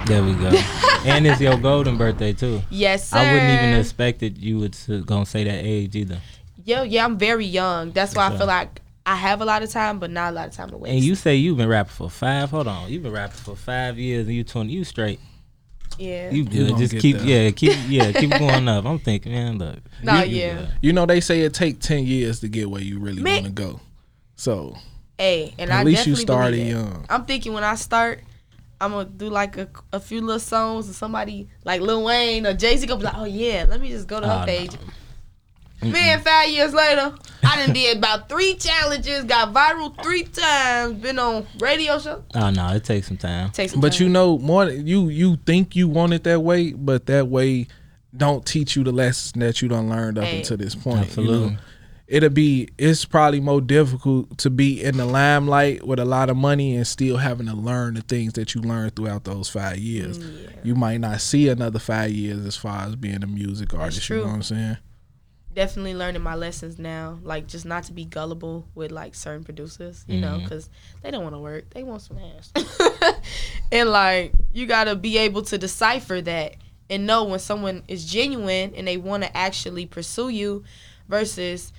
There 0.07 0.23
we 0.23 0.35
go. 0.35 0.49
and 1.07 1.27
it's 1.27 1.41
your 1.41 1.57
golden 1.59 1.97
birthday 1.97 2.33
too. 2.33 2.63
yes, 2.71 3.09
sir. 3.09 3.19
I 3.19 3.33
wouldn't 3.33 3.51
even 3.63 3.81
expect 3.81 4.21
that 4.21 4.37
you 4.37 4.59
would 4.59 4.75
s- 4.75 4.89
gonna 5.05 5.27
say 5.27 5.45
that 5.45 5.65
age 5.65 5.97
either. 5.97 6.19
Yeah, 6.65 6.83
yeah, 6.85 7.05
I'm 7.05 7.19
very 7.19 7.47
young. 7.47 7.91
That's 7.93 8.15
why 8.15 8.29
I 8.29 8.37
feel 8.37 8.47
like 8.47 8.81
I 9.05 9.17
have 9.17 9.41
a 9.41 9.45
lot 9.45 9.63
of 9.65 9.71
time, 9.71 9.99
but 9.99 10.11
not 10.11 10.33
a 10.33 10.37
lot 10.37 10.47
of 10.49 10.55
time 10.55 10.71
to 10.71 10.77
waste. 10.77 10.95
And 10.95 11.03
you 11.03 11.17
say 11.17 11.35
you've 11.35 11.57
been 11.57 11.69
rapping 11.69 11.91
for 11.93 12.09
five. 12.09 12.51
Hold 12.51 12.69
on, 12.69 12.89
you've 12.91 13.03
been 13.03 13.13
rapping 13.13 13.39
for 13.41 13.57
five 13.57 13.99
years, 13.99 14.27
and 14.29 14.37
you 14.37 14.45
twenty. 14.45 14.73
You 14.73 14.85
straight. 14.85 15.19
Yeah. 15.99 16.31
You 16.31 16.45
good? 16.45 16.69
gonna 16.71 16.79
Just 16.87 16.99
keep, 16.99 17.19
there. 17.19 17.45
yeah, 17.45 17.51
keep, 17.51 17.77
yeah, 17.89 18.13
keep 18.13 18.31
going 18.31 18.69
up. 18.69 18.85
I'm 18.85 18.99
thinking, 18.99 19.33
man, 19.33 19.59
look. 19.59 19.79
Nah, 20.03 20.23
you- 20.23 20.37
you 20.37 20.43
yeah. 20.43 20.67
You 20.81 20.93
know 20.93 21.07
they 21.07 21.21
say 21.21 21.43
it 21.43 21.55
take 21.55 21.81
ten 21.81 22.05
years 22.05 22.41
to 22.41 22.49
get 22.49 22.69
where 22.71 22.83
you 22.83 22.99
really 22.99 23.23
want 23.23 23.45
to 23.47 23.51
go. 23.53 23.81
So 24.37 24.77
Hey, 25.19 25.55
and 25.59 25.71
at 25.71 25.81
I 25.81 25.83
least 25.85 26.07
you 26.07 26.17
started 26.17 26.59
young. 26.67 27.07
I'm 27.09 27.25
thinking 27.25 27.53
when 27.53 27.63
I 27.65 27.77
start, 27.77 28.23
I'm 28.81 28.91
gonna 28.91 29.09
do 29.09 29.29
like 29.31 29.57
a, 29.57 29.69
a 29.93 30.01
few 30.01 30.21
little 30.21 30.41
songs 30.41 30.87
and 30.87 30.95
somebody 30.97 31.49
like 31.65 31.81
Lil 31.81 32.03
Wayne 32.03 32.47
or 32.47 32.53
Jay 32.55 32.77
Z 32.77 32.87
gonna 32.87 32.99
be 32.99 33.05
like, 33.05 33.17
oh 33.17 33.25
yeah, 33.25 33.67
let 33.69 33.81
me 33.81 33.89
just 33.89 34.09
go 34.09 34.19
to 34.21 34.27
her 34.27 34.33
ah, 34.33 34.43
Oh, 34.43 34.47
no. 34.47 34.93
Page. 35.83 35.93
Man, 35.93 36.21
five 36.21 36.49
years 36.49 36.73
later, 36.73 37.15
I 37.45 37.57
done 37.65 37.75
did 37.75 37.99
about 37.99 38.29
three 38.29 38.55
challenges, 38.55 39.25
got 39.25 39.53
viral 39.53 40.01
three 40.03 40.25
times, 40.25 40.95
been 41.01 41.19
on 41.19 41.47
radio 41.59 41.99
show. 41.99 42.25
Oh 42.35 42.51
no, 42.51 42.69
it 42.69 42.85
takes 42.85 43.09
some 43.09 43.17
time. 43.17 43.51
Take 43.51 43.71
some 43.71 43.81
But 43.81 43.93
time. 43.95 44.03
you 44.03 44.09
know 44.09 44.39
more. 44.39 44.67
You 44.69 45.09
you 45.09 45.37
think 45.45 45.77
you 45.77 45.89
want 45.89 46.13
it 46.13 46.25
that 46.25 46.41
way, 46.41 46.73
but 46.73 47.07
that 47.07 47.29
way 47.29 47.67
don't 48.17 48.45
teach 48.45 48.77
you 48.77 48.85
the 48.85 48.93
lessons 48.93 49.33
that 49.43 49.63
you 49.63 49.69
done 49.69 49.89
learned 49.89 50.19
up 50.19 50.25
Hey. 50.25 50.39
until 50.39 50.57
this 50.59 50.75
point. 50.75 50.97
You 50.97 51.03
Absolutely. 51.05 51.51
know? 51.51 51.57
It'll 52.09 52.29
be 52.29 52.69
it's 52.77 53.07
probably 53.07 53.41
more 53.41 53.63
difficult 53.63 54.37
to 54.39 54.51
be 54.51 54.83
in 54.83 54.99
the 54.99 55.07
limelight 55.07 55.87
with 55.87 55.99
a 55.99 56.05
lot 56.05 56.29
of 56.29 56.37
money 56.37 56.77
and 56.77 56.87
still 56.87 57.17
having 57.17 57.47
to 57.47 57.55
learn 57.57 57.95
the 57.95 58.03
things 58.03 58.35
that 58.35 58.55
you 58.55 58.61
learned 58.61 58.97
throughout 58.97 59.25
those 59.25 59.49
five 59.49 59.79
years. 59.79 60.19
Yeah. 60.19 60.51
You 60.63 60.75
might 60.75 60.99
not 61.01 61.23
see 61.23 61.49
another 61.49 61.79
five 61.79 62.11
years 62.11 62.45
as 62.45 62.55
far 62.55 62.83
as 62.83 62.97
being 62.97 63.23
a 63.23 63.27
music 63.27 63.73
artist. 63.73 64.07
You 64.11 64.17
true. 64.17 64.25
know 64.25 64.29
what 64.29 64.35
I'm 64.35 64.43
saying? 64.43 64.77
Definitely 65.55 65.95
learning 65.95 66.23
my 66.23 66.35
lessons 66.35 66.79
now, 66.79 67.19
like 67.23 67.47
just 67.47 67.65
not 67.65 67.85
to 67.85 67.93
be 67.93 68.05
gullible 68.05 68.67
with 68.75 68.91
like 68.91 69.15
certain 69.15 69.45
producers, 69.45 70.05
you 70.09 70.19
know, 70.19 70.39
Mhm. 70.39 70.43
because 70.45 70.71
they 71.03 71.11
don't 71.11 71.23
want 71.23 71.35
to 71.35 71.39
work, 71.41 71.71
they 71.75 71.83
want 71.83 72.03
some 72.03 72.19
ass, 72.19 72.53
and 73.73 73.91
like 73.91 74.33
you 74.53 74.67
gotta 74.67 74.97
be 74.97 75.19
able 75.19 75.43
to 75.43 75.59
decipher 75.59 76.21
that 76.23 76.57
and 76.91 77.07
know 77.07 77.25
when 77.25 77.39
someone 77.39 77.83
is 77.89 78.05
genuine 78.05 78.73
and 78.77 78.87
they 78.87 78.97
want 78.97 79.23
to 79.23 79.37
actually 79.37 79.87
pursue 79.87 80.29
you, 80.29 80.65
versus 81.09 81.73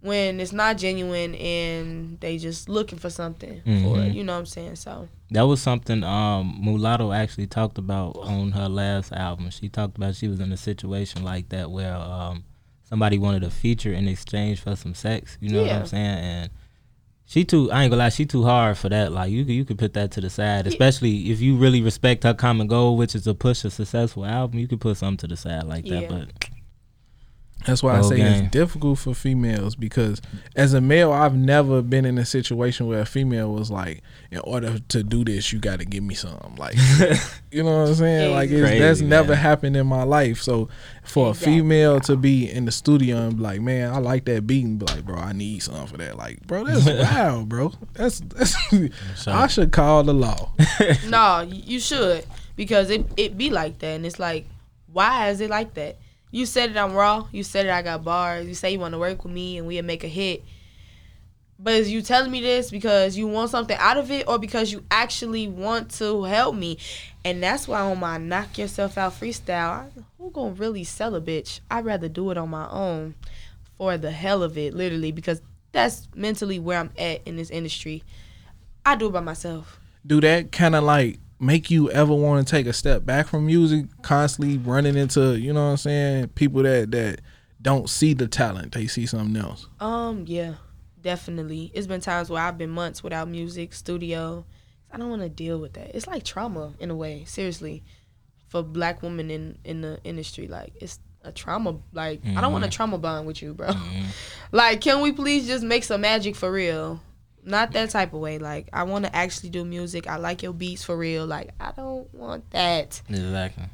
when 0.00 0.40
it's 0.40 0.52
not 0.52 0.76
genuine 0.78 1.34
and 1.36 2.18
they 2.20 2.36
just 2.38 2.68
looking 2.68 2.98
for 2.98 3.08
something 3.10 3.60
for 3.62 3.68
Mhm. 3.98 4.06
it. 4.08 4.14
You 4.14 4.24
know 4.24 4.32
what 4.32 4.40
I'm 4.40 4.46
saying? 4.46 4.76
So 4.76 5.08
That 5.30 5.42
was 5.42 5.62
something 5.62 6.02
um, 6.04 6.58
Mulatto 6.60 7.12
actually 7.12 7.46
talked 7.46 7.78
about 7.78 8.16
on 8.18 8.50
her 8.52 8.68
last 8.68 9.12
album. 9.12 9.48
She 9.50 9.68
talked 9.68 9.96
about 9.96 10.14
she 10.16 10.28
was 10.28 10.40
in 10.40 10.52
a 10.52 10.56
situation 10.56 11.22
like 11.24 11.48
that 11.50 11.70
where 11.70 11.94
um, 11.96 12.44
somebody 12.92 13.16
wanted 13.16 13.42
a 13.42 13.48
feature 13.48 13.90
in 13.90 14.06
exchange 14.06 14.60
for 14.60 14.76
some 14.76 14.92
sex. 14.92 15.38
You 15.40 15.48
know 15.48 15.62
what 15.62 15.72
I'm 15.72 15.86
saying? 15.86 16.18
And 16.18 16.50
she 17.24 17.42
too. 17.42 17.72
I 17.72 17.84
ain't 17.84 17.90
gonna 17.90 18.02
lie. 18.02 18.10
She 18.10 18.26
too 18.26 18.42
hard 18.44 18.76
for 18.76 18.90
that. 18.90 19.12
Like 19.12 19.30
you, 19.30 19.46
could 19.46 19.54
you 19.54 19.64
could 19.64 19.78
put 19.78 19.94
that 19.94 20.10
to 20.10 20.20
the 20.20 20.28
side. 20.28 20.66
Especially 20.66 21.30
if 21.30 21.40
you 21.40 21.56
really 21.56 21.80
respect 21.80 22.22
her 22.24 22.34
common 22.34 22.66
goal, 22.66 22.98
which 22.98 23.14
is 23.14 23.24
to 23.24 23.32
push 23.32 23.64
a 23.64 23.70
successful 23.70 24.26
album. 24.26 24.58
You 24.58 24.68
could 24.68 24.82
put 24.82 24.98
something 24.98 25.16
to 25.16 25.26
the 25.26 25.38
side 25.38 25.64
like 25.64 25.86
Yeah. 25.86 26.00
that. 26.00 26.08
But 26.10 26.48
That's 27.66 27.82
why 27.82 27.98
I 27.98 28.02
say 28.02 28.16
game. 28.16 28.44
it's 28.44 28.50
difficult 28.50 28.98
for 28.98 29.14
females 29.14 29.74
because 29.76 30.20
as 30.56 30.74
a 30.74 30.80
male, 30.80 31.12
I've 31.12 31.34
never 31.36 31.82
been 31.82 32.04
in 32.04 32.18
a 32.18 32.24
situation 32.24 32.86
where 32.88 33.00
a 33.00 33.06
female 33.06 33.52
was 33.52 33.70
like, 33.70 34.02
in 34.30 34.40
order 34.40 34.78
to 34.78 35.02
do 35.02 35.24
this, 35.24 35.52
you 35.52 35.58
got 35.58 35.78
to 35.78 35.84
give 35.84 36.02
me 36.02 36.14
some. 36.14 36.54
Like, 36.58 36.74
you 37.50 37.62
know 37.62 37.80
what 37.82 37.88
I'm 37.88 37.94
saying? 37.94 38.34
Like, 38.34 38.50
it's, 38.50 38.60
Crazy, 38.60 38.78
that's 38.80 39.00
never 39.00 39.34
happened 39.34 39.76
in 39.76 39.86
my 39.86 40.02
life. 40.02 40.40
So 40.42 40.68
for 41.04 41.30
Exactly. 41.30 41.52
a 41.52 41.56
female 41.56 42.00
to 42.00 42.16
be 42.16 42.50
in 42.50 42.64
the 42.64 42.72
studio 42.72 43.18
and 43.28 43.36
be 43.36 43.42
like, 43.42 43.60
man, 43.60 43.92
I 43.92 43.98
like 43.98 44.24
that 44.26 44.46
beat, 44.46 44.64
and 44.64 44.78
be 44.78 44.86
like, 44.86 45.04
bro, 45.04 45.16
I 45.16 45.32
need 45.32 45.62
something 45.62 45.86
for 45.86 45.96
that. 45.98 46.16
Like, 46.16 46.46
bro, 46.46 46.64
that's 46.64 46.84
wild, 47.14 47.48
bro. 47.48 47.72
That's 47.94 48.20
that's. 48.20 48.56
I 49.28 49.46
should 49.46 49.72
call 49.72 50.02
the 50.02 50.14
law. 50.14 50.52
no, 51.08 51.40
you 51.48 51.78
should 51.80 52.24
because 52.56 52.90
it 52.90 53.06
it 53.16 53.36
be 53.38 53.50
like 53.50 53.78
that, 53.80 53.86
and 53.96 54.06
it's 54.06 54.18
like, 54.18 54.46
why 54.92 55.28
is 55.30 55.40
it 55.40 55.50
like 55.50 55.74
that? 55.74 55.98
You 56.32 56.46
said 56.46 56.70
it, 56.70 56.76
I'm 56.76 56.94
raw. 56.94 57.28
You 57.30 57.44
said 57.44 57.66
it, 57.66 57.70
I 57.70 57.82
got 57.82 58.02
bars. 58.02 58.46
You 58.46 58.54
say 58.54 58.72
you 58.72 58.80
want 58.80 58.94
to 58.94 58.98
work 58.98 59.22
with 59.22 59.32
me, 59.32 59.58
and 59.58 59.66
we'll 59.66 59.84
make 59.84 60.02
a 60.02 60.08
hit. 60.08 60.42
But 61.58 61.74
is 61.74 61.90
you 61.92 62.02
telling 62.02 62.32
me 62.32 62.40
this 62.40 62.70
because 62.70 63.16
you 63.16 63.28
want 63.28 63.50
something 63.50 63.76
out 63.78 63.98
of 63.98 64.10
it, 64.10 64.26
or 64.26 64.38
because 64.38 64.72
you 64.72 64.82
actually 64.90 65.46
want 65.46 65.90
to 65.92 66.24
help 66.24 66.56
me? 66.56 66.78
And 67.24 67.42
that's 67.42 67.68
why 67.68 67.82
on 67.82 68.00
my 68.00 68.16
knock 68.16 68.58
yourself 68.58 68.98
out 68.98 69.12
freestyle, 69.12 69.70
I, 69.70 69.88
who 70.18 70.30
gonna 70.30 70.54
really 70.54 70.82
sell 70.84 71.14
a 71.14 71.20
bitch? 71.20 71.60
I'd 71.70 71.84
rather 71.84 72.08
do 72.08 72.30
it 72.30 72.38
on 72.38 72.48
my 72.48 72.68
own, 72.70 73.14
for 73.76 73.98
the 73.98 74.10
hell 74.10 74.42
of 74.42 74.56
it, 74.56 74.74
literally, 74.74 75.12
because 75.12 75.42
that's 75.70 76.08
mentally 76.14 76.58
where 76.58 76.78
I'm 76.78 76.90
at 76.98 77.20
in 77.26 77.36
this 77.36 77.50
industry. 77.50 78.02
I 78.84 78.96
do 78.96 79.06
it 79.08 79.12
by 79.12 79.20
myself. 79.20 79.78
do 80.04 80.20
that 80.22 80.50
kind 80.50 80.74
of 80.74 80.82
like 80.82 81.20
make 81.42 81.70
you 81.70 81.90
ever 81.90 82.14
want 82.14 82.46
to 82.46 82.50
take 82.50 82.66
a 82.66 82.72
step 82.72 83.04
back 83.04 83.26
from 83.26 83.44
music 83.44 83.84
constantly 84.02 84.58
running 84.58 84.96
into 84.96 85.38
you 85.38 85.52
know 85.52 85.64
what 85.64 85.70
i'm 85.72 85.76
saying 85.76 86.28
people 86.28 86.62
that 86.62 86.90
that 86.90 87.20
don't 87.60 87.90
see 87.90 88.14
the 88.14 88.26
talent 88.26 88.72
they 88.72 88.86
see 88.86 89.04
something 89.06 89.36
else 89.36 89.66
Um, 89.80 90.24
yeah, 90.26 90.54
definitely. 91.00 91.70
It's 91.74 91.86
been 91.86 92.00
times 92.00 92.28
where 92.30 92.42
I've 92.42 92.58
been 92.58 92.70
months 92.70 93.02
without 93.04 93.28
music, 93.28 93.72
studio. 93.72 94.44
I 94.90 94.96
don't 94.98 95.10
want 95.10 95.22
to 95.22 95.28
deal 95.28 95.58
with 95.58 95.74
that. 95.74 95.94
It's 95.94 96.06
like 96.06 96.24
trauma 96.24 96.74
in 96.80 96.90
a 96.90 96.94
way, 96.96 97.24
seriously, 97.24 97.82
for 98.48 98.62
black 98.62 99.02
women 99.02 99.30
in 99.30 99.58
in 99.64 99.80
the 99.80 100.00
industry. 100.04 100.48
Like 100.48 100.72
it's 100.80 100.98
a 101.22 101.30
trauma. 101.32 101.78
Like 101.92 102.20
I 102.26 102.40
don't 102.40 102.52
want 102.52 102.64
a 102.64 102.68
trauma 102.68 102.98
bond 102.98 103.26
with 103.26 103.40
you, 103.42 103.54
bro. 103.54 103.70
like, 104.52 104.80
can 104.80 105.00
we 105.00 105.12
please 105.12 105.46
just 105.46 105.64
make 105.64 105.84
some 105.84 106.00
magic 106.00 106.34
for 106.36 106.50
real? 106.52 107.00
Not 107.44 107.72
that 107.72 107.90
type 107.90 108.12
of 108.12 108.20
way. 108.20 108.38
Like 108.38 108.68
I 108.72 108.84
want 108.84 109.04
to 109.04 109.14
actually 109.14 109.50
do 109.50 109.64
music. 109.64 110.06
I 110.06 110.16
like 110.16 110.42
your 110.42 110.52
beats 110.52 110.84
for 110.84 110.96
real. 110.96 111.26
Like 111.26 111.50
I 111.60 111.72
don't 111.72 112.12
want 112.14 112.48
that. 112.50 113.00
Exactly. 113.08 113.64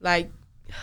Like, 0.00 0.30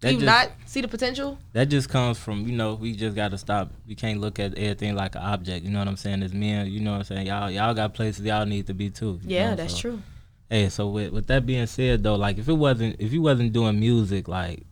That 0.00 0.08
do 0.08 0.14
you 0.14 0.20
just, 0.20 0.26
not 0.26 0.50
see 0.66 0.82
the 0.82 0.88
potential? 0.88 1.38
that 1.54 1.70
just 1.70 1.88
comes 1.88 2.18
from 2.18 2.46
you 2.46 2.54
know 2.54 2.74
we 2.74 2.94
just 2.94 3.16
got 3.16 3.30
to 3.30 3.38
stop. 3.38 3.72
We 3.88 3.94
can't 3.94 4.20
look 4.20 4.38
at 4.38 4.52
everything 4.58 4.94
like 4.94 5.14
an 5.14 5.22
object. 5.22 5.64
You 5.64 5.70
know 5.70 5.78
what 5.78 5.88
I'm 5.88 5.96
saying? 5.96 6.22
As 6.22 6.34
men, 6.34 6.66
you 6.66 6.80
know 6.80 6.92
what 6.92 6.98
I'm 6.98 7.04
saying. 7.04 7.26
Y'all 7.26 7.50
y'all 7.50 7.72
got 7.74 7.94
places 7.94 8.24
y'all 8.24 8.44
need 8.44 8.66
to 8.66 8.74
be 8.74 8.90
too. 8.90 9.18
Yeah, 9.24 9.50
know, 9.50 9.56
that's 9.56 9.74
so- 9.74 9.80
true. 9.80 10.02
Hey, 10.50 10.68
so 10.68 10.88
with 10.88 11.12
with 11.12 11.26
that 11.26 11.44
being 11.46 11.66
said 11.66 12.02
though, 12.02 12.14
like 12.14 12.38
if 12.38 12.48
it 12.48 12.52
wasn't 12.52 12.96
if 13.00 13.12
you 13.12 13.22
wasn't 13.22 13.52
doing 13.52 13.80
music, 13.80 14.28
like 14.28 14.64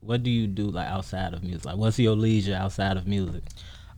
what 0.00 0.22
do 0.22 0.30
you 0.30 0.46
do 0.46 0.70
like 0.70 0.86
outside 0.86 1.34
of 1.34 1.42
music? 1.42 1.64
Like 1.64 1.76
what's 1.76 1.98
your 1.98 2.14
leisure 2.14 2.54
outside 2.54 2.96
of 2.96 3.06
music? 3.08 3.42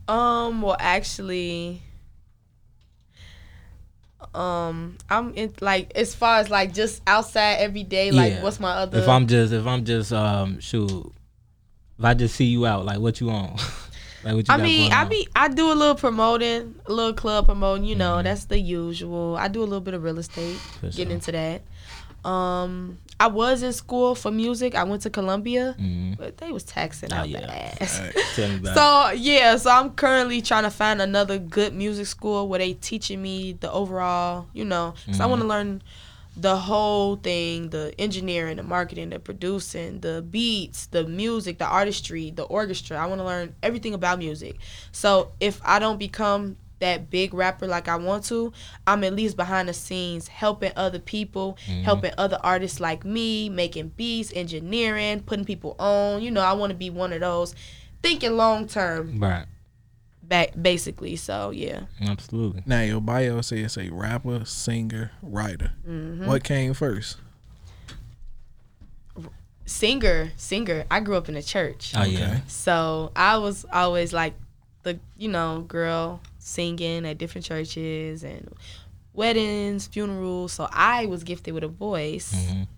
Um, 0.09 0.63
well, 0.63 0.77
actually, 0.81 1.83
um, 4.35 4.97
I'm 5.09 5.35
in 5.35 5.53
like 5.61 5.93
as 5.95 6.15
far 6.15 6.39
as 6.39 6.51
like 6.51 6.73
just 6.75 7.03
outside 7.07 7.55
every 7.61 7.83
day. 7.85 8.11
Like, 8.11 8.33
Yeah. 8.33 8.43
what's 8.43 8.61
my 8.61 8.71
other? 8.73 8.99
If 8.99 9.09
I'm 9.09 9.27
just 9.27 9.53
if 9.53 9.67
I'm 9.67 9.85
just 9.85 10.13
um 10.13 10.61
shoot, 10.61 11.13
if 11.99 12.05
I 12.05 12.15
just 12.15 12.35
see 12.37 12.45
you 12.47 12.67
out, 12.67 12.85
like 12.85 12.99
what 12.99 13.21
you 13.21 13.31
on? 13.31 13.57
like 14.23 14.35
what 14.35 14.49
you 14.49 14.55
I 14.55 14.57
mean, 14.59 14.93
I 14.93 15.05
be 15.05 15.27
I 15.35 15.49
do 15.49 15.73
a 15.73 15.75
little 15.75 15.95
promoting, 15.95 16.75
a 16.87 16.93
little 16.93 17.15
club 17.15 17.47
promoting. 17.47 17.85
You 17.85 17.95
Mm-hmm. 17.95 17.99
know, 17.99 18.23
that's 18.23 18.45
the 18.47 18.59
usual. 18.59 19.37
I 19.37 19.49
do 19.49 19.61
a 19.61 19.65
little 19.65 19.81
bit 19.81 19.95
of 19.95 20.03
real 20.03 20.19
estate. 20.19 20.61
For 20.81 20.87
Getting 20.89 21.07
sure. 21.07 21.13
into 21.13 21.33
that. 21.33 21.63
Um, 22.29 22.99
I 23.21 23.27
was 23.27 23.63
in 23.63 23.73
school 23.75 24.15
for 24.15 24.31
music. 24.31 24.75
I 24.75 24.83
went 24.85 25.03
to 25.03 25.11
Columbia, 25.11 25.77
Mhm. 25.79 26.17
but 26.17 26.39
they 26.39 26.51
was 26.51 26.65
taxing 26.65 27.13
Oh, 27.13 27.17
out 27.17 27.29
yeah. 27.29 27.41
the 27.41 27.83
ass. 27.83 28.01
Tell 28.35 28.49
me 28.49 28.57
about. 28.57 28.75
So 28.75 29.11
yeah, 29.17 29.57
so 29.57 29.71
I'm 29.71 29.91
currently 29.91 30.41
trying 30.41 30.63
to 30.65 30.71
find 30.71 31.03
another 31.03 31.39
good 31.39 31.75
music 31.75 32.07
school 32.07 32.49
where 32.49 32.59
they 32.59 32.73
teaching 32.73 33.21
me 33.21 33.53
the 33.61 33.71
overall, 33.71 34.47
you 34.55 34.65
know, 34.65 34.95
because 35.05 35.21
I 35.21 35.27
want 35.27 35.43
to 35.43 35.47
learn 35.47 35.83
the 36.37 36.57
whole 36.57 37.17
thing, 37.17 37.69
the 37.71 37.93
engineering, 37.99 38.57
the 38.57 38.63
marketing, 38.63 39.11
the 39.11 39.19
producing, 39.19 40.01
the 40.01 40.23
beats, 40.23 40.87
the 40.87 41.05
music, 41.05 41.59
the 41.59 41.67
artistry, 41.67 42.31
the 42.31 42.45
orchestra. 42.45 42.97
I 42.97 43.05
want 43.07 43.21
to 43.21 43.25
learn 43.27 43.55
everything 43.63 43.93
about 43.93 44.19
music. 44.19 44.57
So 44.93 45.33
if 45.41 45.61
I 45.65 45.79
don't 45.79 45.99
become 45.99 46.57
that 46.81 47.09
big 47.11 47.33
rapper 47.35 47.67
like 47.67 47.89
I 47.89 47.97
want 47.97 48.25
to, 48.25 48.53
I'm 48.87 49.05
at 49.05 49.15
least 49.15 49.37
behind 49.37 49.69
the 49.69 49.73
scenes 49.73 50.29
helping 50.29 50.73
other 50.77 50.99
people, 50.99 51.57
helping 51.85 52.13
other 52.19 52.39
artists 52.43 52.81
like 52.81 53.05
me, 53.05 53.49
making 53.49 53.89
beats, 53.97 54.33
engineering, 54.35 55.21
putting 55.21 55.45
people 55.45 55.77
on. 55.79 56.21
You 56.23 56.31
know, 56.31 56.41
I 56.41 56.53
want 56.55 56.71
to 56.71 56.77
be 56.77 56.91
one 56.91 57.13
of 57.13 57.21
those 57.21 57.55
thinking 58.03 58.37
long 58.37 58.67
term, 58.67 59.19
Right. 59.21 59.45
back 60.23 60.51
basically. 60.61 61.17
So 61.17 61.51
yeah, 61.51 61.83
Absolutely. 62.01 62.63
now 62.67 62.81
your 62.83 63.01
bio 63.01 63.41
says 63.43 63.77
a 63.77 63.91
rapper 63.91 64.45
singer 64.45 65.13
writer 65.23 65.73
Mm-hmm. 65.87 66.27
what 66.27 66.43
came 66.45 66.73
first 66.75 67.17
singer, 69.67 70.33
singer. 70.37 70.85
I 70.91 71.01
grew 71.01 71.17
up 71.17 71.29
in 71.29 71.37
a 71.37 71.43
church, 71.43 71.93
Oh 71.97 72.03
yeah. 72.05 72.41
so 72.49 73.13
I 73.15 73.37
was 73.39 73.65
always 73.73 74.13
like 74.13 74.35
the 74.83 74.99
you 75.17 75.29
know 75.29 75.61
girl 75.69 76.21
singing 76.51 77.07
at 77.07 77.19
different 77.19 77.45
churches 77.47 78.23
and 78.25 78.53
weddings, 79.13 79.87
funerals. 79.87 80.53
So 80.53 80.69
I 80.71 81.07
was 81.07 81.25
gifted 81.25 81.55
with 81.55 81.65
a 81.65 81.69
voice. 81.69 82.35
Mhm. 82.35 82.69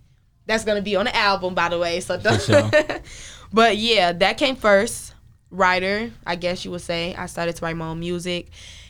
That's 0.46 0.64
gonna 0.64 0.82
be 0.82 0.96
on 0.96 1.04
the 1.06 1.16
album, 1.16 1.54
by 1.54 1.68
the 1.68 1.78
way. 1.78 2.00
So, 2.00 2.18
sure. 2.38 2.70
but 3.52 3.76
yeah, 3.76 4.12
that 4.12 4.38
came 4.38 4.56
first. 4.56 5.14
Writer, 5.50 6.10
I 6.26 6.36
guess 6.36 6.64
you 6.64 6.70
would 6.70 6.80
say. 6.80 7.14
I 7.14 7.26
started 7.26 7.54
to 7.56 7.64
write 7.64 7.76
my 7.76 7.88
own 7.88 8.00
music, 8.00 8.48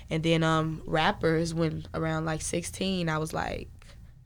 and 0.08 0.22
then 0.22 0.44
um, 0.44 0.80
rappers. 0.86 1.52
When 1.52 1.84
around 1.92 2.24
like 2.24 2.40
sixteen, 2.40 3.08
I 3.08 3.18
was 3.18 3.32
like, 3.32 3.68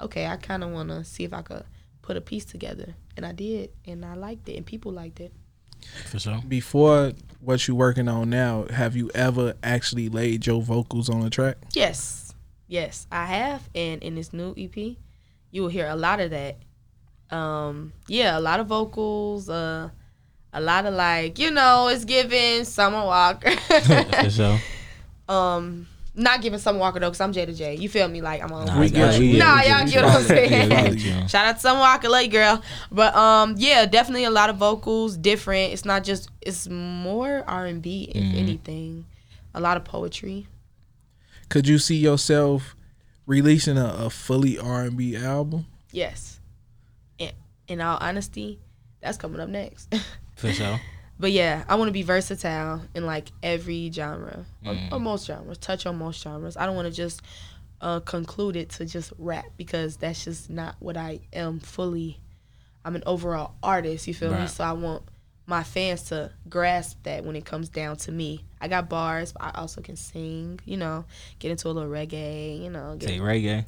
okay, 0.03 0.27
I 0.27 0.37
kind 0.37 0.63
of 0.63 0.71
want 0.71 0.91
to 0.91 1.03
see 1.03 1.25
if 1.25 1.33
I 1.33 1.41
could 1.41 1.65
put 2.03 2.19
a 2.19 2.21
piece 2.21 2.45
together, 2.45 2.95
and 3.17 3.25
I 3.25 3.33
did, 3.33 3.71
and 3.87 4.05
I 4.05 4.15
liked 4.15 4.49
it, 4.51 4.57
and 4.57 4.67
people 4.67 4.93
liked 4.93 5.19
it. 5.19 5.33
For 6.11 6.19
sure. 6.19 6.43
before 6.47 7.13
what 7.41 7.67
you 7.69 7.75
working 7.75 8.09
on 8.09 8.31
now 8.31 8.67
have 8.71 8.97
you 8.97 9.11
ever 9.15 9.55
actually 9.63 10.09
laid 10.09 10.47
your 10.47 10.63
vocals 10.63 11.09
on 11.09 11.23
a 11.23 11.31
track 11.31 11.57
Yes, 11.73 12.35
yes, 12.69 13.07
I 13.11 13.27
have, 13.27 13.69
and 13.75 14.03
in 14.03 14.15
this 14.15 14.33
new 14.33 14.55
EP, 14.57 14.97
you 15.51 15.63
will 15.63 15.69
hear 15.69 15.89
a 15.89 15.97
lot 15.97 16.21
of 16.21 16.31
that. 16.31 16.57
Um, 17.31 17.93
yeah, 18.09 18.39
a 18.39 18.41
lot 18.41 18.61
of 18.61 18.67
vocals, 18.67 19.49
uh, 19.49 19.91
a 20.53 20.61
lot 20.61 20.87
of 20.87 20.95
like, 20.95 21.39
you 21.39 21.51
know, 21.51 21.89
it's 21.89 22.05
giving 22.05 22.65
Summer 22.65 23.05
Walker. 23.05 23.51
For 23.57 24.31
sure. 24.31 24.61
um, 25.29 25.87
not 26.17 26.41
giving 26.43 26.59
Summer 26.59 26.79
Walker 26.79 26.99
though, 26.99 27.11
cause 27.11 27.21
I'm 27.21 27.33
J 27.33 27.47
to 27.47 27.53
J. 27.53 27.75
You 27.77 27.89
feel 27.89 28.09
me? 28.09 28.21
Like 28.23 28.43
I'm 28.43 28.51
on. 28.53 28.67
Nah, 28.67 28.79
We 28.81 28.87
I 28.87 28.89
get 28.89 28.99
got 29.13 29.21
you. 29.21 29.33
we 29.33 29.39
Nah, 29.39 29.61
we 29.63 29.69
y'all 29.69 29.85
we 29.85 29.91
get 29.91 30.05
what 30.05 30.15
I'm 30.15 30.23
we 30.23 30.29
saying. 30.29 30.91
we 30.91 30.97
get. 30.97 31.31
Shout 31.31 31.47
out 31.47 31.55
to 31.57 31.61
Summer 31.61 31.81
Walker, 31.81 32.09
late 32.09 32.31
girl. 32.33 32.63
But 32.91 33.15
um, 33.15 33.55
yeah, 33.59 33.87
definitely 33.87 34.25
a 34.25 34.31
lot 34.31 34.51
of 34.51 34.57
vocals, 34.57 35.17
different. 35.17 35.73
It's 35.73 35.85
not 35.85 36.05
just. 36.05 36.31
It's 36.41 36.69
more 36.69 37.45
R 37.47 37.67
and 37.67 37.83
B, 37.83 38.11
if 38.15 38.23
Mhm. 38.23 38.37
anything. 38.39 39.05
A 39.55 39.61
lot 39.61 39.77
of 39.77 39.85
poetry. 39.85 40.47
could 41.49 41.67
you 41.69 41.79
see 41.79 41.97
yourself 41.97 42.75
releasing 43.27 43.79
a, 43.79 43.87
a 43.99 44.11
fully 44.11 44.59
r&b 44.59 45.17
album 45.17 45.67
Yes. 45.93 46.41
In, 47.19 47.31
in 47.69 47.81
all 47.81 47.99
honesty, 48.01 48.59
that's 49.01 49.17
coming 49.17 49.41
up 49.41 49.49
next. 49.49 49.93
For 50.37 50.53
sure. 50.53 50.81
But 51.19 51.33
yeah, 51.33 51.65
I 51.69 51.75
want 51.77 51.89
to 51.89 51.93
be 51.93 52.03
versatile 52.03 52.83
in 52.95 53.07
like 53.07 53.31
every 53.43 53.91
genre 53.91 54.45
or, 54.65 54.75
Mm. 54.75 54.93
or 54.93 55.01
most 55.01 55.27
genres. 55.27 55.59
Touch 55.59 55.87
on 55.87 55.97
most 55.99 56.23
genres. 56.23 56.57
I 56.57 56.67
don't 56.67 56.77
want 56.77 56.87
to 56.89 56.95
just 56.95 57.23
uh, 57.81 58.01
conclude 58.01 58.57
it 58.57 58.71
to 58.71 58.85
just 58.87 59.13
rap 59.19 59.47
because 59.57 59.97
that's 59.97 60.25
just 60.25 60.49
not 60.51 60.77
what 60.79 60.97
I 60.97 61.21
am 61.33 61.61
fully. 61.61 62.19
I'm 62.85 62.97
an 62.97 63.03
overall 63.07 63.55
artist. 63.63 64.07
You 64.07 64.15
feel 64.15 64.33
me? 64.33 64.47
So 64.47 64.65
I 64.65 64.73
want 64.73 65.03
my 65.47 65.63
fans 65.63 66.03
to 66.05 66.33
grasp 66.49 67.03
that 67.05 67.25
when 67.25 67.37
it 67.37 67.45
comes 67.45 67.69
down 67.69 67.97
to 67.97 68.13
me. 68.13 68.45
I 68.61 68.69
got 68.69 68.89
bars, 68.89 69.33
but 69.33 69.43
I 69.43 69.51
also 69.61 69.81
can 69.81 69.97
sing. 69.97 70.61
You 70.65 70.77
know, 70.77 71.05
get 71.39 71.51
into 71.51 71.69
a 71.69 71.71
little 71.71 71.91
reggae. 71.91 72.63
You 72.63 72.71
know, 72.71 72.97
get 72.99 73.09
Say 73.09 73.19
reggae. 73.19 73.65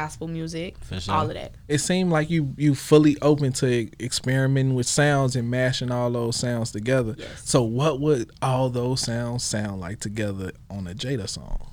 Gospel 0.00 0.28
music. 0.28 0.76
For 0.84 1.00
sure. 1.00 1.14
All 1.14 1.26
of 1.28 1.34
that. 1.34 1.54
it 1.68 1.78
seemed 1.78 2.10
like 2.10 2.28
you 2.28 2.52
you 2.58 2.74
fully 2.74 3.16
open 3.22 3.52
to 3.54 3.88
experimenting 3.98 4.74
with 4.74 4.86
sounds 4.86 5.34
and 5.36 5.50
mashing 5.50 5.90
all 5.90 6.10
those 6.10 6.36
sounds 6.36 6.70
together 6.72 7.14
Yes. 7.18 7.48
so 7.48 7.62
what 7.62 7.98
would 8.00 8.30
all 8.42 8.68
those 8.70 9.00
sounds 9.00 9.42
sound 9.44 9.80
like 9.80 10.00
together 10.00 10.52
on 10.68 10.86
a 10.86 10.94
jada 10.94 11.28
song 11.28 11.70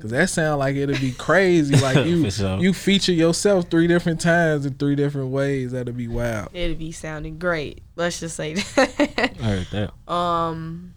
Cause 0.00 0.10
that 0.10 0.28
sound 0.28 0.58
like 0.58 0.74
it'll 0.74 0.98
be 0.98 1.12
crazy. 1.12 1.76
Like 1.76 2.04
you, 2.10 2.28
sure. 2.28 2.58
you 2.58 2.72
feature 2.72 3.12
yourself 3.12 3.70
three 3.70 3.86
different 3.86 4.20
times 4.20 4.66
in 4.66 4.74
three 4.74 4.96
different 4.96 5.28
ways. 5.28 5.70
That'll 5.70 5.94
be 5.94 6.08
wild. 6.08 6.48
It'd 6.52 6.80
be 6.80 6.90
sounding 6.90 7.38
great. 7.38 7.80
Let's 7.94 8.18
just 8.18 8.34
say 8.34 8.54
that. 8.54 9.36
I 9.40 9.44
heard 9.44 9.66
that. 9.70 10.12
um, 10.12 10.94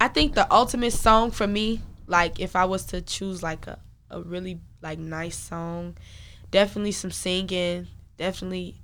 I 0.00 0.06
think 0.06 0.34
the 0.34 0.46
ultimate 0.54 0.92
song 0.92 1.32
for 1.32 1.48
me, 1.48 1.80
like 2.06 2.38
if 2.38 2.54
I 2.54 2.66
was 2.66 2.84
to 2.92 3.00
choose 3.00 3.42
like 3.42 3.66
a, 3.66 3.80
a 4.10 4.20
really 4.22 4.60
like 4.82 4.98
nice 4.98 5.36
song, 5.36 5.96
definitely 6.50 6.92
some 6.92 7.10
singing. 7.10 7.86
Definitely, 8.16 8.80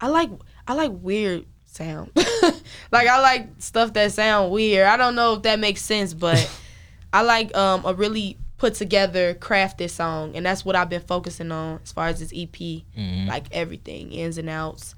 I 0.00 0.08
like 0.08 0.30
I 0.66 0.74
like 0.74 0.92
weird 0.94 1.46
sound. 1.64 2.10
like 2.16 3.06
I 3.08 3.20
like 3.20 3.48
stuff 3.58 3.92
that 3.94 4.12
sound 4.12 4.50
weird. 4.50 4.86
I 4.86 4.96
don't 4.96 5.14
know 5.14 5.34
if 5.34 5.42
that 5.42 5.58
makes 5.58 5.82
sense, 5.82 6.14
but 6.14 6.48
I 7.12 7.22
like 7.22 7.56
um 7.56 7.84
a 7.84 7.94
really 7.94 8.36
put 8.56 8.74
together 8.74 9.34
crafted 9.34 9.90
song, 9.90 10.34
and 10.36 10.44
that's 10.44 10.64
what 10.64 10.74
I've 10.74 10.88
been 10.88 11.02
focusing 11.02 11.52
on 11.52 11.80
as 11.82 11.92
far 11.92 12.08
as 12.08 12.18
this 12.20 12.32
EP. 12.34 12.56
Mhm. 12.96 13.28
Like 13.28 13.46
everything, 13.52 14.12
ins 14.12 14.38
and 14.38 14.48
outs. 14.48 14.94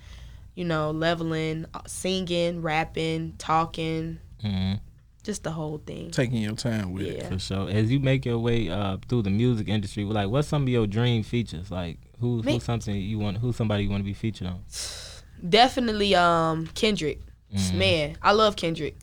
You 0.56 0.64
know, 0.64 0.90
leveling, 0.90 1.64
uh, 1.72 1.80
singing, 1.86 2.60
rapping, 2.60 3.34
talking, 3.38 4.18
hmm 4.42 4.74
just 5.20 5.42
the 5.42 5.50
whole 5.50 5.78
thing. 5.78 6.11
Taking 6.11 6.38
your 6.42 6.54
time 6.54 6.92
with 6.92 7.06
it. 7.06 7.18
Yeah. 7.18 7.28
For 7.28 7.38
sure. 7.38 7.70
As 7.70 7.90
you 7.90 8.00
make 8.00 8.24
your 8.24 8.38
way 8.38 8.68
uh, 8.70 8.96
through 9.09 9.22
the 9.22 9.30
music 9.30 9.68
industry, 9.68 10.04
like 10.04 10.28
what's 10.28 10.48
some 10.48 10.62
of 10.62 10.68
your 10.68 10.87
dream 10.87 11.22
features? 11.22 11.70
Like 11.70 11.98
who 12.20 12.42
Me- 12.42 12.54
who's 12.54 12.64
something 12.64 12.94
you 12.94 13.18
want? 13.18 13.38
Who's 13.38 13.56
somebody 13.56 13.85
you 13.85 13.90
want 13.90 14.00
to 14.02 14.04
be 14.06 14.14
featured 14.14 14.48
on? 14.48 14.64
Definitely 15.48 16.14
um 16.14 16.66
Kendrick. 16.74 17.20
Mhm. 17.54 17.74
Man, 17.74 18.16
I 18.22 18.33
love 18.33 18.56
Kendrick. 18.56 18.96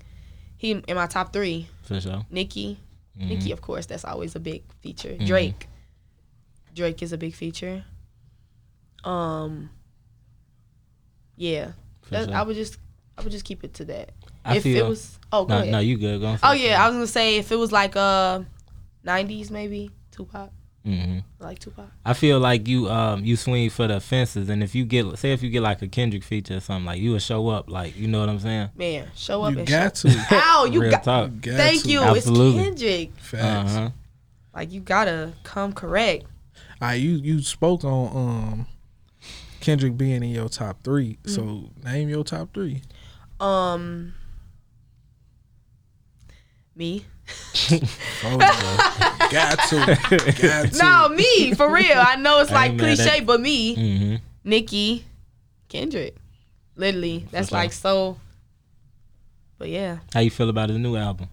He 0.57 0.71
in 0.71 0.95
my 0.95 1.07
top 1.07 1.33
three. 1.33 1.67
For 1.83 1.99
sure. 2.01 2.25
Nicki. 2.29 2.79
Mhm. 3.19 3.27
Nicki, 3.29 3.51
of 3.51 3.61
course, 3.61 3.85
that's 3.87 4.05
always 4.05 4.35
a 4.35 4.39
big 4.39 4.63
feature. 4.81 5.09
Mhm. 5.15 5.25
Drake. 5.27 5.67
Drake 6.75 7.01
is 7.01 7.11
a 7.11 7.17
big 7.17 7.33
feature. 7.33 7.83
Um 9.03 9.69
Yeah. 11.35 11.71
That, 12.09 12.25
sure. 12.29 12.35
I 12.35 12.41
would 12.43 12.55
just 12.55 12.77
I 13.17 13.21
would 13.23 13.31
just 13.31 13.45
keep 13.45 13.63
it 13.63 13.73
to 13.75 13.85
that. 13.85 14.11
I 14.47 14.55
if 14.57 14.63
feel. 14.63 14.85
it 14.85 14.89
was 14.89 15.19
oh 15.31 15.45
go 15.45 15.53
no, 15.55 15.59
ahead. 15.61 15.71
no, 15.71 15.79
you 15.79 15.97
good. 15.97 16.21
Go 16.21 16.37
oh 16.43 16.51
yeah, 16.53 16.83
I 16.83 16.87
was 16.87 16.95
gonna 16.95 17.07
say 17.07 17.37
if 17.37 17.51
it 17.51 17.57
was 17.57 17.71
like 17.71 17.95
uh 17.95 18.41
nineties 19.03 19.51
maybe, 19.51 19.91
Tupac. 20.11 20.51
hmm 20.83 21.19
like 21.39 21.59
Tupac. 21.59 21.89
I 22.05 22.13
feel 22.13 22.39
like 22.39 22.67
you 22.67 22.89
um 22.89 23.23
you 23.25 23.35
swing 23.35 23.69
for 23.69 23.87
the 23.87 23.99
fences, 23.99 24.49
and 24.49 24.63
if 24.63 24.73
you 24.75 24.85
get 24.85 25.17
say 25.19 25.33
if 25.33 25.43
you 25.43 25.49
get 25.49 25.61
like 25.61 25.81
a 25.81 25.87
Kendrick 25.87 26.23
feature 26.23 26.57
or 26.57 26.59
something, 26.59 26.85
like 26.85 26.99
you 26.99 27.11
would 27.11 27.21
show 27.21 27.47
up, 27.49 27.69
like 27.69 27.95
you 27.97 28.07
know 28.07 28.19
what 28.21 28.29
I'm 28.29 28.39
saying? 28.39 28.69
Man, 28.75 29.07
show 29.15 29.43
up 29.43 29.53
You 29.53 29.59
and 29.59 29.67
got 29.67 29.97
show. 29.97 30.09
to. 30.09 30.25
Ow, 30.31 30.65
you 30.71 30.81
Real 30.81 30.91
got 30.91 31.03
talk. 31.03 31.31
Got 31.41 31.55
Thank 31.55 31.83
to. 31.83 31.89
you. 31.89 32.01
Absolutely. 32.01 32.59
It's 32.61 32.81
Kendrick. 32.81 33.17
Facts. 33.19 33.71
Uh 33.75 33.79
huh. 33.81 33.89
Like 34.55 34.71
you 34.71 34.79
gotta 34.81 35.33
come 35.43 35.73
correct. 35.73 36.25
Ah, 36.81 36.93
you 36.93 37.11
you 37.11 37.41
spoke 37.41 37.83
on 37.83 38.15
um 38.15 38.67
Kendrick 39.61 39.97
being 39.97 40.23
in 40.23 40.29
your 40.29 40.49
top 40.49 40.81
three. 40.83 41.17
Mm. 41.23 41.29
So 41.35 41.69
name 41.83 42.09
your 42.09 42.23
top 42.23 42.53
three. 42.53 42.81
Um, 43.39 44.13
me. 46.77 47.05
Oh, 48.23 48.37
got 49.31 49.59
to. 49.69 50.31
Got 50.41 50.71
to. 50.71 50.77
No, 50.77 51.09
me 51.09 51.53
for 51.53 51.71
real. 51.71 51.97
I 51.97 52.15
know 52.15 52.39
it's 52.39 52.49
like 52.51 52.71
ain't 52.71 52.79
mad 52.81 52.91
at 52.91 52.97
cliche, 52.97 53.19
you. 53.19 53.25
but 53.25 53.41
me, 53.41 53.75
hmm 53.75 54.15
Nicki, 54.43 55.05
Kendrick, 55.67 56.15
literally. 56.77 57.25
That's 57.31 57.49
sure. 57.49 57.57
like 57.57 57.73
so. 57.73 58.17
But 59.57 59.69
yeah, 59.69 59.97
How 60.13 60.21
you 60.21 60.29
feel 60.31 60.49
about 60.49 60.69
his 60.69 60.77
new 60.77 60.95
album? 60.95 61.27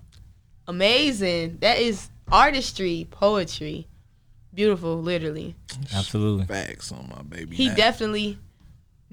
amazing. 0.66 1.58
That 1.60 1.78
is 1.78 2.08
artistry, 2.32 3.06
poetry, 3.10 3.86
beautiful. 4.52 5.00
Literally, 5.00 5.54
Absolutely. 5.94 6.46
Facts 6.46 6.90
on 6.90 7.08
my 7.14 7.22
baby. 7.22 7.54
he 7.54 7.68
now. 7.68 7.74
definitely 7.76 8.38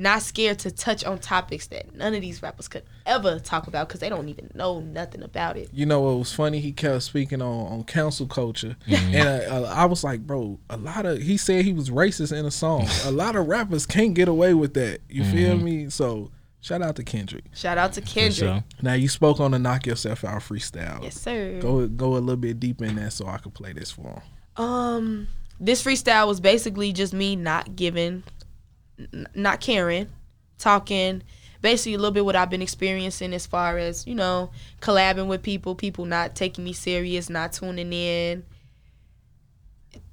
not 0.02 0.22
scared 0.22 0.60
to 0.60 0.72
touch 0.72 1.04
on 1.06 1.20
topics 1.20 1.68
that 1.68 1.96
none 1.96 2.14
of 2.16 2.22
these 2.22 2.42
rappers 2.42 2.68
could 2.68 2.84
ever 3.06 3.40
talk 3.40 3.68
about 3.68 3.88
because 3.88 4.00
they 4.02 4.10
don't 4.10 4.28
even 4.30 4.50
know 4.56 4.80
nothing 4.80 5.22
about 5.24 5.58
it. 5.58 5.70
You 5.74 5.86
know 5.86 6.14
it 6.16 6.18
was 6.20 6.34
funny? 6.34 6.60
He 6.60 6.72
kept 6.72 7.04
speaking 7.04 7.42
on 7.42 7.72
on 7.72 7.84
cancel 7.84 8.26
culture, 8.28 8.76
Mm-hmm. 8.88 9.16
and 9.16 9.52
uh, 9.52 9.64
I 9.74 9.86
was 9.86 10.04
like, 10.04 10.22
bro, 10.26 10.60
a 10.70 10.78
lot 10.78 11.06
of 11.06 11.22
he 11.22 11.38
said 11.38 11.64
he 11.66 11.74
was 11.74 11.90
racist 11.90 12.38
in 12.38 12.46
a 12.46 12.52
song. 12.52 12.88
a 13.06 13.12
lot 13.24 13.36
of 13.36 13.48
rappers 13.48 13.86
can't 13.86 14.14
get 14.14 14.28
away 14.28 14.54
with 14.54 14.74
that. 14.74 15.00
You 15.10 15.24
feel 15.24 15.56
Mm-hmm. 15.56 15.64
me? 15.66 15.90
So 15.90 16.32
shout 16.62 16.82
out 16.82 16.96
to 16.98 17.04
Kendrick. 17.04 17.46
Shout 17.54 17.78
out 17.78 17.94
to 17.94 18.02
Kendrick. 18.02 18.34
sure. 18.50 18.64
Now 18.82 18.94
you 18.94 19.08
spoke 19.08 19.40
on 19.40 19.52
the 19.52 19.60
knock 19.60 19.86
yourself 19.86 20.24
out 20.24 20.42
freestyle. 20.42 21.04
Yes, 21.04 21.16
sir. 21.20 21.60
Go 21.62 21.88
go 21.88 22.14
a 22.16 22.20
little 22.20 22.36
bit 22.38 22.60
deep 22.60 22.82
in 22.82 22.96
that 22.96 23.14
so 23.14 23.28
I 23.28 23.38
could 23.38 23.54
play 23.54 23.74
this 23.74 23.92
for 23.92 24.02
him. 24.04 24.22
Um, 24.66 25.28
this 25.60 25.84
freestyle 25.84 26.28
was 26.28 26.40
basically 26.40 26.92
just 26.92 27.14
me 27.14 27.36
not 27.36 27.76
giving, 27.76 28.24
n- 29.14 29.28
not 29.36 29.60
caring, 29.62 30.08
talking, 30.58 31.24
basically 31.62 31.94
a 31.94 31.98
little 31.98 32.12
bit 32.12 32.26
what 32.26 32.36
I've 32.36 32.50
been 32.50 32.62
experiencing 32.62 33.34
as 33.34 33.46
far 33.46 33.78
as 33.78 34.06
you 34.08 34.16
know 34.16 34.52
collabing 34.82 35.28
with 35.28 35.44
people, 35.44 35.76
people 35.76 36.06
not 36.06 36.36
taking 36.36 36.64
me 36.64 36.74
serious, 36.74 37.30
not 37.30 37.54
tuning 37.54 37.92
in. 37.94 38.44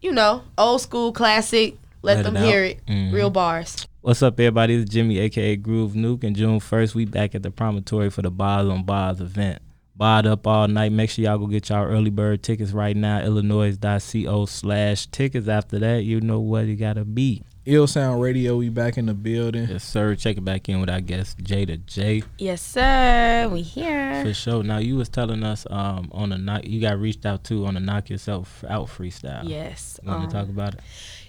You 0.00 0.12
know, 0.12 0.42
old 0.56 0.80
school 0.80 1.12
classic. 1.12 1.76
Let, 2.02 2.18
Let 2.18 2.24
them 2.26 2.36
it 2.36 2.44
hear 2.44 2.64
it. 2.64 2.86
Mhm. 2.86 3.12
Real 3.12 3.30
bars. 3.30 3.86
What's 4.00 4.22
up, 4.22 4.34
everybody? 4.38 4.76
It's 4.76 4.88
Jimmy, 4.90 5.18
aka 5.18 5.56
Groove 5.56 5.92
Nuke, 5.94 6.22
and 6.22 6.36
June 6.36 6.60
1st, 6.60 6.94
we 6.94 7.04
back 7.04 7.34
at 7.34 7.42
the 7.42 7.50
promontory 7.50 8.08
for 8.08 8.22
the 8.22 8.30
Bars 8.30 8.68
on 8.68 8.84
Bars 8.84 9.20
event. 9.20 9.60
Barred 9.96 10.26
up 10.26 10.46
all 10.46 10.68
night. 10.68 10.92
Make 10.92 11.10
sure 11.10 11.24
y'all 11.24 11.38
go 11.38 11.46
get 11.48 11.68
y'all 11.68 11.84
early 11.84 12.10
bird 12.10 12.44
tickets 12.44 12.70
right 12.70 12.96
now. 12.96 13.20
Illinois.co 13.20 14.46
slash 14.46 15.06
tickets. 15.08 15.48
After 15.48 15.80
that, 15.80 16.04
you 16.04 16.20
know 16.20 16.38
what 16.38 16.66
you 16.66 16.76
gotta 16.76 17.04
be. 17.04 17.42
Ill 17.70 17.86
Sound 17.86 18.22
Radio, 18.22 18.56
we 18.56 18.70
back 18.70 18.96
in 18.96 19.04
the 19.04 19.12
building. 19.12 19.68
Yes, 19.68 19.84
sir. 19.84 20.14
Check 20.14 20.38
it 20.38 20.40
back 20.40 20.70
in 20.70 20.80
with 20.80 20.88
our 20.88 21.02
guest 21.02 21.36
Jada 21.36 21.66
to 21.66 21.76
J 21.76 22.22
Yes, 22.38 22.62
sir. 22.62 23.46
We 23.52 23.60
here. 23.60 24.24
for 24.24 24.32
sure. 24.32 24.62
Now 24.62 24.78
you 24.78 24.96
was 24.96 25.10
telling 25.10 25.42
us 25.42 25.66
um 25.68 26.08
on 26.12 26.32
a 26.32 26.38
knock 26.38 26.64
you 26.64 26.80
got 26.80 26.98
reached 26.98 27.26
out 27.26 27.44
to 27.44 27.66
on 27.66 27.76
a 27.76 27.80
knock 27.80 28.08
yourself 28.08 28.64
out 28.70 28.86
freestyle. 28.86 29.46
Yes. 29.46 30.00
Want 30.02 30.22
um, 30.22 30.26
to 30.26 30.32
talk 30.32 30.48
about 30.48 30.74
it? 30.76 30.80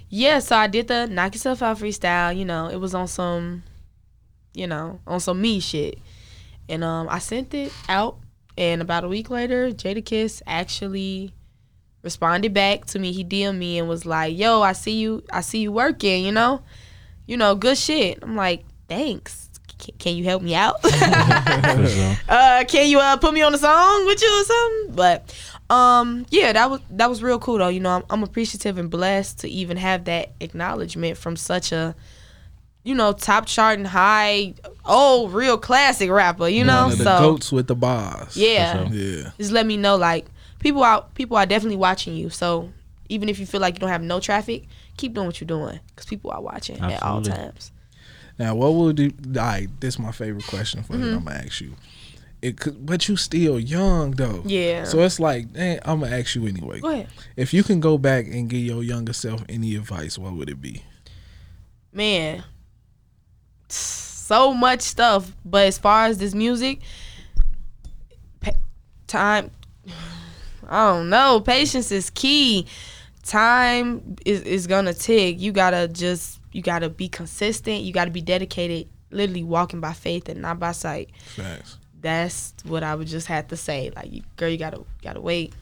Yeah, 0.08 0.40
so 0.40 0.56
I 0.56 0.68
did 0.68 0.88
the 0.88 1.08
knock 1.08 1.34
yourself 1.34 1.62
out 1.62 1.78
freestyle. 1.78 2.34
You 2.34 2.46
know, 2.46 2.70
it 2.70 2.78
was 2.78 2.96
on 2.96 3.10
some, 3.10 3.64
you 4.54 4.66
know, 4.66 5.02
on 5.06 5.20
some 5.20 5.42
me 5.42 5.60
shit, 5.60 6.00
and 6.70 6.86
um, 6.86 7.10
I 7.10 7.20
sent 7.20 7.54
it 7.54 7.74
out, 7.90 8.18
and 8.58 8.82
about 8.82 9.04
a 9.04 9.10
week 9.10 9.30
later, 9.30 9.72
Jadakiss 9.72 10.42
actually 10.48 11.34
responded 12.02 12.54
back 12.54 12.86
to 12.86 13.00
me. 13.00 13.12
He 13.12 13.24
DM'd 13.24 13.58
me 13.60 13.78
and 13.80 13.88
was 13.90 14.06
like, 14.06 14.38
"Yo, 14.38 14.62
I 14.62 14.74
see 14.74 15.00
you. 15.00 15.24
I 15.32 15.42
see 15.42 15.60
you 15.60 15.72
working. 15.72 16.24
You 16.26 16.32
know, 16.32 16.62
you 17.28 17.38
know, 17.38 17.56
good 17.56 17.78
shit." 17.78 18.20
I'm 18.22 18.36
like, 18.36 18.64
"Thanks. 18.88 19.50
C- 19.82 19.94
Can 19.98 20.16
you 20.18 20.24
help 20.26 20.42
me 20.42 20.56
out? 20.56 20.76
Uh, 22.30 22.64
can 22.68 22.88
you 22.90 23.00
uh 23.00 23.18
put 23.18 23.34
me 23.34 23.42
on 23.42 23.54
a 23.54 23.58
song 23.58 24.06
with 24.06 24.22
you 24.22 24.42
or 24.42 24.44
something? 24.44 24.96
But 24.96 25.36
um, 25.70 26.26
yeah, 26.30 26.54
that 26.54 26.70
was 26.70 26.82
that 26.92 27.10
was 27.10 27.24
real 27.24 27.40
cool 27.40 27.58
though. 27.58 27.68
You 27.70 27.80
know, 27.80 27.92
I'm, 27.98 28.04
I'm 28.10 28.24
appreciative 28.24 28.78
and 28.78 28.90
blessed 28.90 29.40
to 29.40 29.50
even 29.50 29.78
have 29.78 30.06
that 30.06 30.32
acknowledgement 30.40 31.18
from 31.18 31.36
such 31.36 31.72
a 31.72 31.96
you 32.84 32.94
know 32.96 33.14
top 33.14 33.46
charting 33.46 33.86
high 33.86 34.54
old 34.86 35.34
real 35.34 35.58
classic 35.58 36.10
rapper. 36.10 36.48
You 36.48 36.64
know, 36.66 36.84
One 36.84 36.92
of 36.94 36.98
the 37.00 37.04
so 37.06 37.20
goats 37.20 37.52
with 37.52 37.68
the 37.68 37.76
bars. 37.76 38.36
yeah, 38.38 38.88
For 38.88 38.94
Yeah. 38.94 39.32
just 39.38 39.52
let 39.52 39.66
me 39.66 39.78
know 39.78 39.96
like 39.96 40.26
people 40.60 40.84
out 40.84 41.14
people 41.16 41.38
are 41.38 41.46
definitely 41.46 41.78
watching 41.78 42.16
you. 42.16 42.30
So 42.30 42.70
even 43.10 43.28
if 43.30 43.40
you 43.40 43.46
feel 43.46 43.62
like 43.62 43.74
you 43.76 43.80
don't 43.80 43.90
have 43.90 44.02
no 44.04 44.20
traffic, 44.20 44.68
keep 44.98 45.14
doing 45.14 45.26
what 45.28 45.40
you're 45.42 45.48
doing 45.48 45.80
because 45.90 46.06
people 46.06 46.32
are 46.32 46.42
watching 46.42 46.80
at 46.80 47.02
all 47.02 47.22
times. 47.22 47.72
Now, 48.38 48.56
what 48.56 48.74
would 48.74 49.00
you? 49.00 49.12
I 49.40 49.68
this 49.80 49.96
is 49.96 50.00
my 50.00 50.12
favorite 50.12 50.46
question 50.48 50.84
for 50.84 50.94
Mm-hmm. 50.94 51.04
you. 51.04 51.16
I'm 51.16 51.24
gonna 51.26 51.44
ask 51.46 51.60
you. 51.62 51.76
It 52.42 52.58
could, 52.58 52.86
but 52.86 53.10
you 53.10 53.18
still 53.18 53.60
young 53.60 54.12
though. 54.12 54.44
Yeah. 54.46 54.86
So 54.86 55.02
it's 55.02 55.20
like, 55.20 55.48
eh, 55.56 55.78
I'm 55.84 56.00
gonna 56.00 56.16
ask 56.16 56.36
you 56.36 56.48
anyway. 56.48 56.80
Go 56.80 56.88
ahead. 56.90 57.10
If 57.36 57.54
you 57.54 57.64
can 57.64 57.82
go 57.82 57.98
back 57.98 58.28
and 58.28 58.50
give 58.50 58.62
your 58.62 58.82
younger 58.82 59.12
self 59.12 59.44
any 59.50 59.76
advice, 59.76 60.18
what 60.18 60.34
would 60.34 60.50
it 60.50 60.62
be? 60.62 60.84
man, 61.92 62.44
so 63.68 64.54
much 64.54 64.82
stuff. 64.82 65.32
But 65.44 65.66
as 65.68 65.78
far 65.78 66.06
as 66.06 66.18
this 66.20 66.34
music, 66.34 66.80
pa- 68.40 68.52
time, 69.08 69.52
I 70.70 70.92
don't 70.94 71.10
know. 71.10 71.42
Patience 71.42 71.92
is 71.92 72.10
key. 72.12 72.68
Time 73.24 74.16
is, 74.26 74.42
is 74.44 74.68
gonna 74.68 74.94
tick. 74.94 75.40
You 75.40 75.52
gotta 75.52 75.88
just, 75.88 76.40
you 76.52 76.62
gotta 76.62 76.90
be 76.90 77.10
consistent. 77.10 77.82
You 77.82 77.92
gotta 77.92 78.12
be 78.12 78.22
dedicated. 78.22 78.88
Literally 79.12 79.44
walking 79.44 79.80
by 79.82 79.94
faith 79.94 80.30
and 80.30 80.42
not 80.42 80.60
by 80.60 80.72
sight. 80.72 81.10
Facts. 81.36 81.78
That's 82.02 82.54
what 82.64 82.84
I 82.84 82.96
would 82.96 83.08
just 83.08 83.28
have 83.28 83.48
to 83.50 83.58
say. 83.58 83.92
Like, 83.96 84.12
you, 84.14 84.22
girl, 84.38 84.50
you 84.50 84.58
gotta, 84.58 84.84
gotta 85.02 85.20
wait. 85.20 85.54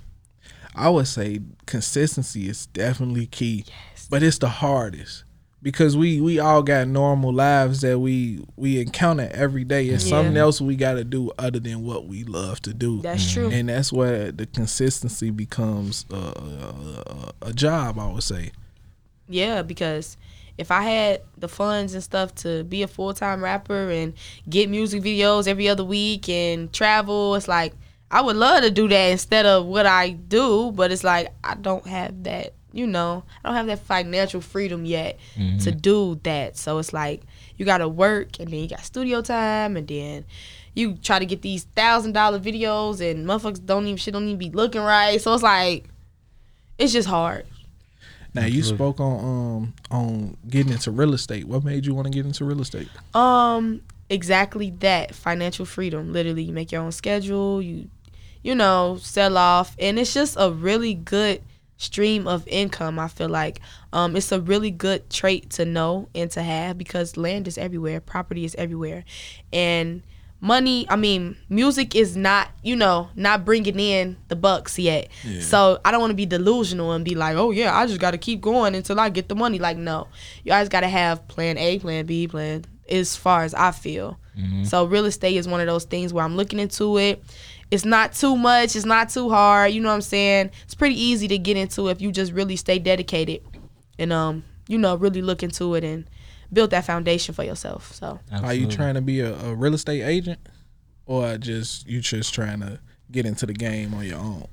I 0.75 0.89
would 0.89 1.07
say 1.07 1.39
consistency 1.65 2.47
is 2.49 2.67
definitely 2.67 3.25
key, 3.25 3.65
Yes. 3.67 4.07
but 4.09 4.21
it's 4.21 4.37
the 4.37 4.49
hardest 4.49 5.23
because 5.61 5.97
we 5.97 6.21
we 6.21 6.39
all 6.39 6.61
got 6.61 6.87
normal 6.87 7.33
lives 7.33 7.81
that 7.81 7.99
we 7.99 8.45
we 8.55 8.79
encounter 8.79 9.29
every 9.33 9.63
day. 9.63 9.87
It's 9.87 10.05
Yeah. 10.05 10.09
something 10.17 10.37
else 10.37 10.61
we 10.61 10.75
got 10.75 10.93
to 10.93 11.03
do 11.03 11.31
other 11.39 11.59
than 11.59 11.83
what 11.83 12.07
we 12.07 12.23
love 12.23 12.61
to 12.61 12.73
do. 12.73 13.01
That's 13.01 13.31
true. 13.31 13.49
and 13.49 13.69
that's 13.69 13.91
where 13.91 14.31
the 14.31 14.45
consistency 14.45 15.29
becomes 15.29 16.05
uh, 16.13 16.33
a, 17.41 17.47
a 17.47 17.53
job. 17.53 17.99
I 17.99 18.11
would 18.11 18.23
say. 18.23 18.51
Yeah, 19.29 19.61
because 19.61 20.15
if 20.57 20.71
I 20.71 20.81
had 20.83 21.21
the 21.37 21.47
funds 21.47 21.93
and 21.93 22.01
stuff 22.03 22.33
to 22.35 22.63
be 22.63 22.81
a 22.83 22.87
full 22.87 23.13
time 23.13 23.43
rapper 23.43 23.89
and 23.91 24.13
get 24.49 24.69
music 24.69 25.03
videos 25.03 25.47
every 25.47 25.67
other 25.67 25.83
week 25.83 26.29
and 26.29 26.71
travel, 26.71 27.35
it's 27.35 27.47
like 27.47 27.73
I 28.09 28.21
would 28.21 28.37
love 28.37 28.63
to 28.63 28.71
do 28.71 28.87
that 28.87 29.07
instead 29.11 29.45
of 29.45 29.65
what 29.65 29.85
I 29.85 30.11
do, 30.11 30.71
but 30.71 30.91
it's 30.91 31.03
like 31.03 31.27
I 31.43 31.55
don't 31.55 31.85
have 31.87 32.23
that, 32.23 32.53
you 32.73 32.85
know, 32.85 33.23
I 33.43 33.47
don't 33.47 33.55
have 33.55 33.67
that 33.67 33.79
financial 33.79 34.41
freedom 34.41 34.85
yet 34.85 35.17
to 35.59 35.71
do 35.71 36.19
that. 36.23 36.57
So 36.57 36.77
it's 36.79 36.93
like 36.93 37.21
you 37.57 37.65
gotta 37.65 37.87
work 37.87 38.39
and 38.39 38.49
then 38.49 38.59
you 38.59 38.67
got 38.67 38.81
studio 38.83 39.21
time 39.21 39.77
and 39.77 39.87
then 39.87 40.25
you 40.75 40.93
try 40.95 41.17
to 41.17 41.25
get 41.25 41.41
these 41.41 41.63
thousand 41.75 42.11
dollar 42.11 42.39
videos 42.39 43.01
and 43.01 43.25
motherfuckers 43.25 43.65
don't 43.65 43.85
even 43.87 43.97
shit 43.97 44.13
don't 44.13 44.25
even 44.25 44.37
be 44.37 44.49
looking 44.49 44.81
right. 44.81 45.19
So 45.19 45.33
it's 45.33 45.43
like 45.43 45.89
it's 46.77 46.93
just 46.93 47.07
hard. 47.07 47.45
Now 48.33 48.45
you 48.45 48.61
spoke 48.61 48.99
on 48.99 49.19
um 49.19 49.73
on 49.89 50.37
getting 50.47 50.71
into 50.71 50.91
real 50.91 51.13
estate. 51.13 51.45
What 51.45 51.63
made 51.63 51.85
you 51.85 51.95
want 51.95 52.05
to 52.05 52.11
get 52.11 52.25
into 52.25 52.45
real 52.45 52.61
estate? 52.61 52.89
Um, 53.15 53.81
exactly 54.09 54.69
that 54.79 55.15
financial 55.15 55.65
freedom. 55.65 56.13
Literally, 56.13 56.43
you 56.43 56.53
make 56.53 56.71
your 56.71 56.81
own 56.81 56.91
schedule. 56.91 57.61
You, 57.61 57.89
you 58.43 58.53
know, 58.53 58.99
sell 59.01 59.37
off, 59.37 59.75
and 59.79 59.97
it's 59.97 60.13
just 60.13 60.35
a 60.39 60.51
really 60.51 60.93
good 60.93 61.41
stream 61.77 62.27
of 62.27 62.47
income. 62.47 62.99
I 62.99 63.07
feel 63.07 63.29
like 63.29 63.59
um, 63.93 64.15
it's 64.15 64.31
a 64.31 64.41
really 64.41 64.71
good 64.71 65.09
trait 65.09 65.49
to 65.51 65.65
know 65.65 66.09
and 66.15 66.29
to 66.31 66.41
have 66.43 66.77
because 66.77 67.17
land 67.17 67.47
is 67.47 67.57
everywhere, 67.57 67.99
property 68.01 68.45
is 68.45 68.55
everywhere, 68.55 69.03
and 69.53 70.03
money. 70.39 70.85
I 70.89 70.95
mean, 70.95 71.35
music 71.49 71.95
is 71.95 72.15
not, 72.15 72.49
you 72.63 72.75
know, 72.75 73.09
not 73.15 73.43
bringing 73.45 73.79
in 73.79 74.17
the 74.27 74.35
bucks 74.35 74.77
yet. 74.77 75.07
So 75.41 75.79
I 75.83 75.91
don't 75.91 75.99
want 76.01 76.11
to 76.11 76.15
be 76.15 76.25
delusional 76.25 76.91
and 76.91 77.03
be 77.03 77.15
like, 77.15 77.37
oh 77.37 77.51
yeah, 77.51 77.75
I 77.75 77.87
just 77.87 77.99
got 77.99 78.11
to 78.11 78.17
keep 78.17 78.41
going 78.41 78.75
until 78.75 78.99
I 78.99 79.09
get 79.09 79.29
the 79.29 79.35
money. 79.35 79.57
Like 79.59 79.77
no, 79.77 80.07
you 80.43 80.51
guys 80.51 80.69
got 80.69 80.81
to 80.81 80.87
have 80.87 81.27
plan 81.27 81.57
A, 81.57 81.79
plan 81.79 82.05
B, 82.05 82.27
plan. 82.27 82.65
As 82.89 83.17
far 83.17 83.43
as 83.43 83.53
I 83.53 83.71
feel, 83.71 84.17
so 84.63 84.85
real 84.85 85.05
estate 85.05 85.35
is 85.35 85.47
one 85.47 85.59
of 85.59 85.65
those 85.67 85.83
things 85.85 86.13
where 86.13 86.23
I'm 86.23 86.37
looking 86.37 86.59
into 86.59 86.97
it. 86.99 87.23
It's 87.69 87.85
not 87.85 88.13
too 88.13 88.37
much. 88.37 88.75
It's 88.75 88.85
not 88.85 89.09
too 89.09 89.29
hard. 89.29 89.73
You 89.73 89.81
know 89.81 89.89
what 89.89 89.95
I'm 89.95 90.01
saying? 90.01 90.51
It's 90.63 90.75
pretty 90.75 91.01
easy 91.01 91.27
to 91.27 91.37
get 91.37 91.57
into 91.57 91.89
if 91.89 92.01
you 92.01 92.11
just 92.11 92.31
really 92.31 92.55
stay 92.55 92.79
dedicated 92.79 93.41
and 93.99 94.13
um, 94.13 94.43
you 94.67 94.77
know, 94.77 94.95
really 94.95 95.21
look 95.21 95.43
into 95.43 95.75
it 95.75 95.83
and 95.83 96.09
build 96.51 96.69
that 96.71 96.85
foundation 96.85 97.33
for 97.33 97.43
yourself. 97.43 97.93
So 97.93 98.19
Are 98.31 98.53
you 98.53 98.67
trying 98.67 98.95
to 98.95 99.01
be 99.01 99.19
a, 99.19 99.35
a 99.35 99.55
real 99.55 99.73
estate 99.73 100.01
agent, 100.03 100.39
or 101.05 101.37
just 101.37 101.87
you 101.87 102.01
just 102.01 102.33
trying 102.33 102.61
to 102.61 102.79
get 103.11 103.25
into 103.25 103.45
the 103.45 103.53
game 103.53 103.93
on 103.93 104.05
your 104.05 104.19
own? 104.19 104.47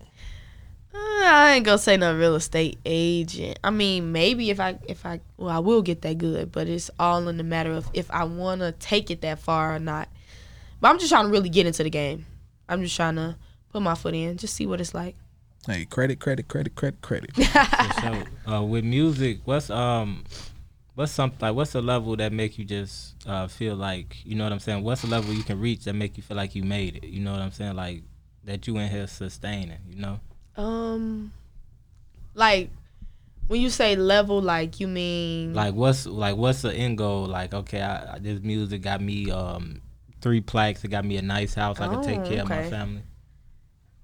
Uh, 0.94 0.98
I 0.98 1.52
ain't 1.56 1.64
gonna 1.64 1.78
say 1.78 1.96
no 1.96 2.16
real 2.16 2.36
estate 2.36 2.78
agent. 2.84 3.58
I 3.64 3.70
mean, 3.70 4.12
maybe 4.12 4.50
if 4.50 4.60
I 4.60 4.78
if 4.88 5.04
I 5.04 5.20
well, 5.36 5.50
I 5.50 5.58
will 5.58 5.82
get 5.82 6.02
that 6.02 6.18
good, 6.18 6.52
but 6.52 6.68
it's 6.68 6.90
all 6.98 7.28
in 7.28 7.36
the 7.36 7.44
matter 7.44 7.72
of 7.72 7.88
if 7.92 8.10
I 8.10 8.24
wanna 8.24 8.72
take 8.72 9.10
it 9.10 9.20
that 9.22 9.38
far 9.38 9.74
or 9.74 9.78
not. 9.78 10.08
But 10.80 10.90
I'm 10.90 10.98
just 10.98 11.10
trying 11.10 11.26
to 11.26 11.30
really 11.30 11.48
get 11.48 11.66
into 11.66 11.82
the 11.82 11.90
game. 11.90 12.26
I'm 12.68 12.82
just 12.82 12.96
trying 12.96 13.16
to 13.16 13.36
put 13.72 13.82
my 13.82 13.94
foot 13.94 14.14
in, 14.14 14.36
just 14.36 14.54
see 14.54 14.66
what 14.66 14.80
it's 14.80 14.94
like. 14.94 15.16
Hey, 15.66 15.84
credit, 15.86 16.20
credit, 16.20 16.48
credit, 16.48 16.74
credit, 16.74 17.00
credit. 17.00 17.34
For 17.36 18.00
sure. 18.00 18.24
Uh, 18.52 18.62
with 18.62 18.84
music, 18.84 19.38
what's 19.44 19.70
um, 19.70 20.24
what's 20.94 21.10
something 21.12 21.38
like 21.40 21.54
what's 21.54 21.74
a 21.74 21.80
level 21.80 22.16
that 22.16 22.32
make 22.32 22.56
you 22.58 22.64
just 22.64 23.14
uh 23.26 23.48
feel 23.48 23.74
like 23.74 24.16
you 24.24 24.34
know 24.34 24.44
what 24.44 24.52
I'm 24.52 24.58
saying? 24.60 24.84
What's 24.84 25.04
a 25.04 25.06
level 25.06 25.32
you 25.32 25.42
can 25.42 25.58
reach 25.58 25.84
that 25.84 25.94
make 25.94 26.16
you 26.16 26.22
feel 26.22 26.36
like 26.36 26.54
you 26.54 26.62
made 26.64 26.96
it? 26.96 27.04
You 27.04 27.20
know 27.20 27.32
what 27.32 27.40
I'm 27.40 27.50
saying? 27.52 27.76
Like 27.76 28.02
that 28.44 28.66
you 28.66 28.76
in 28.76 28.90
here 28.90 29.06
sustaining. 29.06 29.78
You 29.88 29.96
know? 30.02 30.20
Um, 30.56 31.32
like 32.34 32.68
when 33.46 33.60
you 33.60 33.70
say 33.70 33.96
level, 33.96 34.40
like 34.42 34.80
you 34.80 34.88
mean 34.88 35.54
Like 35.54 35.74
what's 35.74 36.06
like 36.06 36.36
what's 36.36 36.60
the 36.62 36.74
end 36.74 36.98
goal? 36.98 37.24
Like 37.26 37.54
okay, 37.54 37.80
I, 37.80 38.14
I- 38.14 38.18
this 38.18 38.40
music 38.40 38.82
got 38.82 39.00
me 39.00 39.30
um 39.30 39.80
three 40.24 40.40
plaques. 40.40 40.82
It 40.82 40.88
got 40.88 41.04
me 41.04 41.18
a 41.18 41.22
nice 41.22 41.54
house. 41.54 41.78
I 41.78 41.86
can 41.86 42.02
take 42.02 42.18
Oh, 42.18 42.28
care 42.28 42.42
of 42.42 42.48
my 42.48 42.68
family. 42.68 43.02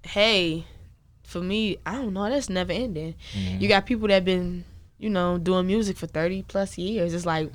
hey, 0.03 0.67
for 1.25 1.41
me, 1.41 1.79
I 1.87 1.95
don't 1.95 2.13
know. 2.13 2.29
That's 2.29 2.51
never 2.51 2.73
ending. 2.73 3.15
Mhm. 3.33 3.45
You 3.45 3.51
mm-hmm. 3.59 3.69
got 3.69 3.87
people 3.87 4.07
that 4.09 4.25
been, 4.25 4.65
you 4.99 5.09
know, 5.11 5.39
doing 5.39 5.67
music 5.67 5.97
for 5.97 6.07
thirty 6.07 6.43
plus 6.43 6.77
years. 6.77 7.15
It's 7.15 7.25
like, 7.27 7.51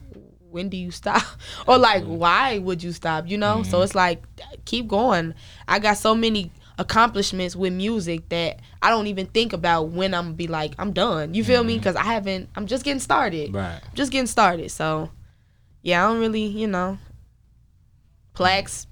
when 0.50 0.70
do 0.70 0.78
you 0.78 0.90
stop? 0.92 1.22
or 1.68 1.78
like, 1.78 2.04
mm-hmm. 2.04 2.18
why 2.18 2.58
would 2.58 2.82
you 2.82 2.92
stop? 2.92 3.28
You 3.30 3.38
know? 3.38 3.62
So 3.64 3.78
mm-hmm. 3.78 3.84
it's 3.84 3.96
like, 3.96 4.24
keep 4.66 4.88
going. 4.88 5.36
I 5.68 5.80
got 5.80 5.98
so 5.98 6.16
many 6.16 6.52
accomplishments 6.80 7.56
with 7.56 7.72
music 7.72 8.30
that 8.30 8.60
I 8.82 8.90
don't 8.90 9.08
even 9.08 9.28
think 9.28 9.54
about 9.54 9.90
when 9.90 10.14
I'm 10.14 10.26
gonna 10.26 10.36
be 10.36 10.48
like, 10.48 10.74
I'm 10.80 10.92
done. 10.92 11.36
You 11.36 11.44
feel 11.44 11.64
me? 11.64 11.78
Because 11.78 11.96
I 11.96 12.04
haven't. 12.04 12.50
I'm 12.56 12.66
just 12.66 12.84
getting 12.84 13.00
started. 13.00 13.54
Right. 13.54 13.82
just 13.94 14.12
getting 14.12 14.28
started. 14.28 14.72
So, 14.72 15.12
yeah, 15.84 16.04
I 16.04 16.08
don't 16.10 16.20
really, 16.20 16.46
you 16.46 16.68
know, 16.68 16.98
plaques, 18.36 18.86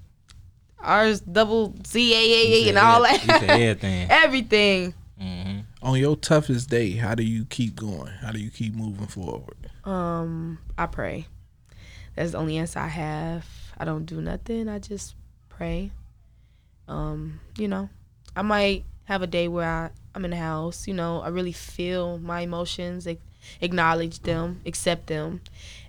R's, 0.80 1.20
double 1.20 1.74
C 1.84 2.12
A 2.12 2.16
A 2.16 2.66
A, 2.66 2.68
and 2.70 2.78
all 2.78 2.98
You 3.00 3.16
that, 3.26 3.42
everything. 3.42 4.06
everything. 4.10 4.94
hmm 5.18 5.60
on 5.82 5.98
your 5.98 6.16
toughest 6.16 6.70
day, 6.70 6.92
how 6.92 7.14
do 7.14 7.22
you 7.22 7.44
keep 7.44 7.76
going? 7.76 8.06
How 8.22 8.32
do 8.32 8.38
you 8.40 8.50
keep 8.50 8.74
moving 8.74 9.06
forward? 9.06 9.54
Um, 9.84 10.58
I 10.78 10.86
pray. 10.86 11.26
That's 12.16 12.32
the 12.32 12.38
only 12.38 12.56
answer 12.56 12.78
I 12.78 12.88
have. 12.88 13.46
I 13.76 13.84
don't 13.84 14.06
do 14.06 14.22
nothing. 14.22 14.66
I 14.70 14.78
just 14.78 15.14
pray. 15.50 15.90
Um, 16.88 17.40
you 17.58 17.68
know, 17.68 17.90
I 18.34 18.40
might 18.40 18.84
have 19.04 19.20
a 19.20 19.26
day 19.26 19.46
where 19.46 19.68
I, 19.68 19.90
I'm 20.14 20.24
in 20.24 20.30
the 20.30 20.38
house. 20.38 20.88
You 20.88 20.94
know, 20.94 21.20
I 21.20 21.28
really 21.28 21.52
feel 21.52 22.16
my 22.18 22.40
emotions, 22.40 23.06
ac- 23.06 23.20
acknowledge 23.60 24.20
them, 24.20 24.62
accept 24.64 25.08
them, 25.08 25.42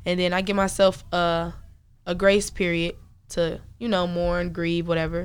and 0.06 0.20
then 0.20 0.34
I 0.34 0.42
give 0.42 0.56
myself 0.58 1.06
a 1.14 1.54
a 2.06 2.14
grace 2.16 2.50
period 2.50 2.96
to 3.30 3.60
you 3.80 3.88
know 3.88 4.08
mourn, 4.08 4.52
grieve, 4.52 4.88
whatever, 4.88 5.22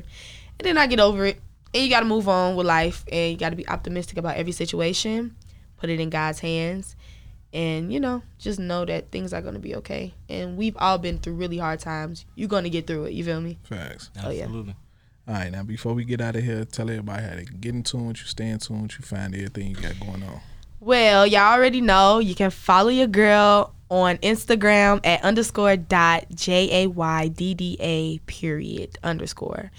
and 0.59 0.67
then 0.67 0.79
I 0.79 0.87
get 0.87 1.01
over 1.01 1.27
it. 1.27 1.41
And 1.73 1.85
you 1.85 1.91
got 1.91 2.01
to 2.01 2.07
move 2.07 2.29
on 2.29 2.57
with 2.57 2.67
life, 2.67 3.05
and 3.11 3.33
you 3.33 3.39
got 3.39 3.51
to 3.51 3.57
be 3.57 3.69
optimistic 3.69 4.19
about 4.19 4.37
every 4.37 4.53
situation. 4.53 5.37
Put 5.77 5.89
it 5.89 6.01
in 6.01 6.11
God's 6.11 6.41
hands, 6.41 6.97
and 7.53 7.93
you 7.93 7.99
know 7.99 8.23
just 8.39 8.59
know 8.59 8.85
that 8.85 9.11
things 9.11 9.33
are 9.33 9.43
going 9.43 9.55
to 9.55 9.61
be 9.61 9.75
okay 9.75 10.15
and 10.29 10.57
we've 10.57 10.77
all 10.79 10.99
been 10.99 11.19
through 11.19 11.35
really 11.35 11.59
hard 11.59 11.81
times 11.81 12.25
you're 12.37 12.49
going 12.49 12.65
to 12.65 12.71
get 12.71 12.87
through 12.87 13.05
it 13.05 13.13
you 13.13 13.25
feel 13.25 13.41
me 13.41 13.59
Facts. 13.65 14.11
Oh, 14.23 14.31
yeah. 14.31 14.47
All 14.47 15.35
right, 15.35 15.53
now 15.53 15.63
before 15.63 15.93
we 15.95 16.05
get 16.05 16.21
out 16.21 16.35
of 16.35 16.43
here, 16.43 16.65
tell 16.65 16.91
everybody 16.91 17.23
how 17.23 17.37
they 17.37 17.45
can 17.45 17.59
get 17.59 17.75
in 17.75 17.83
tune 17.85 18.09
with 18.09 18.19
you, 18.19 18.25
stay 18.25 18.49
in 18.49 18.59
tune 18.59 18.83
with 18.83 18.99
you, 18.99 19.05
find 19.05 19.35
everything 19.35 19.69
you 19.69 19.77
got 19.77 19.99
going 20.01 20.23
on. 20.23 20.41
well 20.81 21.27
y'all 21.27 21.53
already 21.53 21.81
know 21.81 22.19
you 22.19 22.35
can 22.35 22.51
follow 22.51 22.89
your 22.89 23.07
girl 23.07 23.75
on 23.91 24.17
instagram 24.19 25.01
at 25.05 25.23
underscore 25.25 25.77
dot 25.77 26.25
j-a-y-d-d-a 26.35 28.19
period 28.27 28.99
underscore 29.03 29.71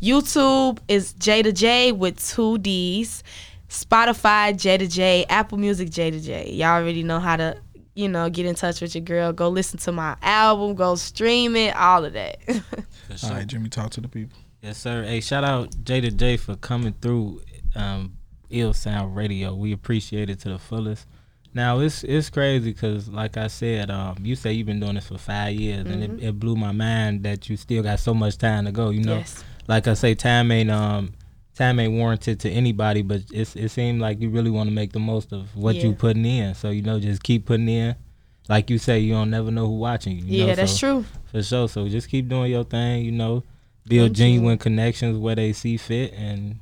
youtube 0.00 0.78
is 0.88 1.12
j 1.14 1.42
to 1.42 1.52
j 1.52 1.92
with 1.92 2.18
two 2.26 2.58
d's 2.58 3.22
spotify 3.68 4.56
j 4.56 4.78
to 4.78 4.86
j 4.86 5.24
apple 5.28 5.58
music 5.58 5.90
j 5.90 6.10
to 6.10 6.20
j 6.20 6.50
y'all 6.50 6.80
already 6.80 7.02
know 7.02 7.20
how 7.20 7.36
to 7.36 7.56
you 7.94 8.08
know 8.08 8.30
get 8.30 8.46
in 8.46 8.54
touch 8.54 8.80
with 8.80 8.94
your 8.94 9.02
girl 9.02 9.32
go 9.32 9.48
listen 9.48 9.78
to 9.78 9.92
my 9.92 10.16
album 10.22 10.74
go 10.74 10.94
stream 10.94 11.54
it 11.56 11.74
all 11.76 12.04
of 12.04 12.12
that 12.14 12.38
For 13.08 13.12
All 13.14 13.16
sure. 13.16 13.30
right, 13.38 13.46
Jimmy, 13.46 13.70
talk 13.70 13.90
to 13.92 14.02
the 14.02 14.08
people. 14.08 14.38
Yes, 14.60 14.76
sir. 14.76 15.02
Hey, 15.02 15.20
shout 15.20 15.42
out 15.42 15.74
J 15.82 16.02
to 16.02 16.10
J 16.10 16.36
for 16.36 16.56
coming 16.56 16.92
through 17.00 17.40
um, 17.74 18.18
Ill 18.50 18.74
Sound 18.74 19.16
Radio. 19.16 19.54
We 19.54 19.72
appreciate 19.72 20.28
it 20.28 20.40
to 20.40 20.50
the 20.50 20.58
fullest. 20.58 21.06
Now 21.58 21.80
it's 21.80 22.04
it's 22.04 22.30
crazy 22.30 22.72
because, 22.72 23.08
like 23.08 23.36
I 23.36 23.48
said, 23.48 23.90
um, 23.90 24.16
you 24.22 24.36
say 24.36 24.52
you've 24.52 24.66
been 24.68 24.78
doing 24.80 24.94
this 24.94 25.08
for 25.08 25.18
five 25.18 25.54
years, 25.54 25.86
and 25.86 26.02
it, 26.04 26.22
it 26.28 26.38
blew 26.38 26.54
my 26.54 26.70
mind 26.72 27.24
that 27.24 27.48
you 27.50 27.56
still 27.56 27.82
got 27.82 27.98
so 27.98 28.14
much 28.14 28.38
time 28.38 28.64
to 28.66 28.72
go. 28.72 28.90
You 28.90 29.02
know, 29.02 29.16
yes 29.18 29.42
like 29.66 29.86
I 29.86 29.94
say, 29.94 30.14
time 30.14 30.50
ain't 30.52 30.70
um 30.70 31.12
time 31.56 31.80
ain't 31.80 31.92
warranted 31.94 32.38
to 32.40 32.50
anybody, 32.50 33.02
but 33.02 33.22
it's 33.32 33.56
it 33.56 33.70
seemed 33.70 34.00
like 34.00 34.20
you 34.20 34.30
really 34.30 34.50
want 34.50 34.68
to 34.68 34.74
make 34.74 34.92
the 34.92 35.00
most 35.00 35.32
of 35.32 35.54
what 35.56 35.74
you 35.74 35.90
Yeah. 35.90 35.96
putting 35.98 36.24
in. 36.24 36.54
So 36.54 36.70
you 36.70 36.82
know, 36.82 37.00
just 37.00 37.22
keep 37.24 37.46
putting 37.46 37.68
in. 37.68 37.96
Like 38.48 38.70
you 38.70 38.78
say, 38.78 39.00
you 39.00 39.12
don't 39.12 39.28
never 39.30 39.50
know 39.50 39.66
who 39.66 39.78
watching 39.78 40.16
you. 40.16 40.24
you 40.24 40.38
yeah 40.42 40.46
know, 40.46 40.54
that's 40.54 40.78
so- 40.78 40.78
true 40.78 41.04
for 41.32 41.42
sure. 41.42 41.68
So 41.68 41.88
just 41.88 42.08
keep 42.08 42.28
doing 42.28 42.50
your 42.52 42.64
thing, 42.64 43.04
you 43.04 43.12
know, 43.12 43.42
build 43.84 44.10
Thank 44.10 44.18
you. 44.18 44.24
genuine 44.24 44.58
connections 44.58 45.18
where 45.18 45.34
they 45.34 45.52
see 45.52 45.76
fit 45.76 46.14
and 46.14 46.60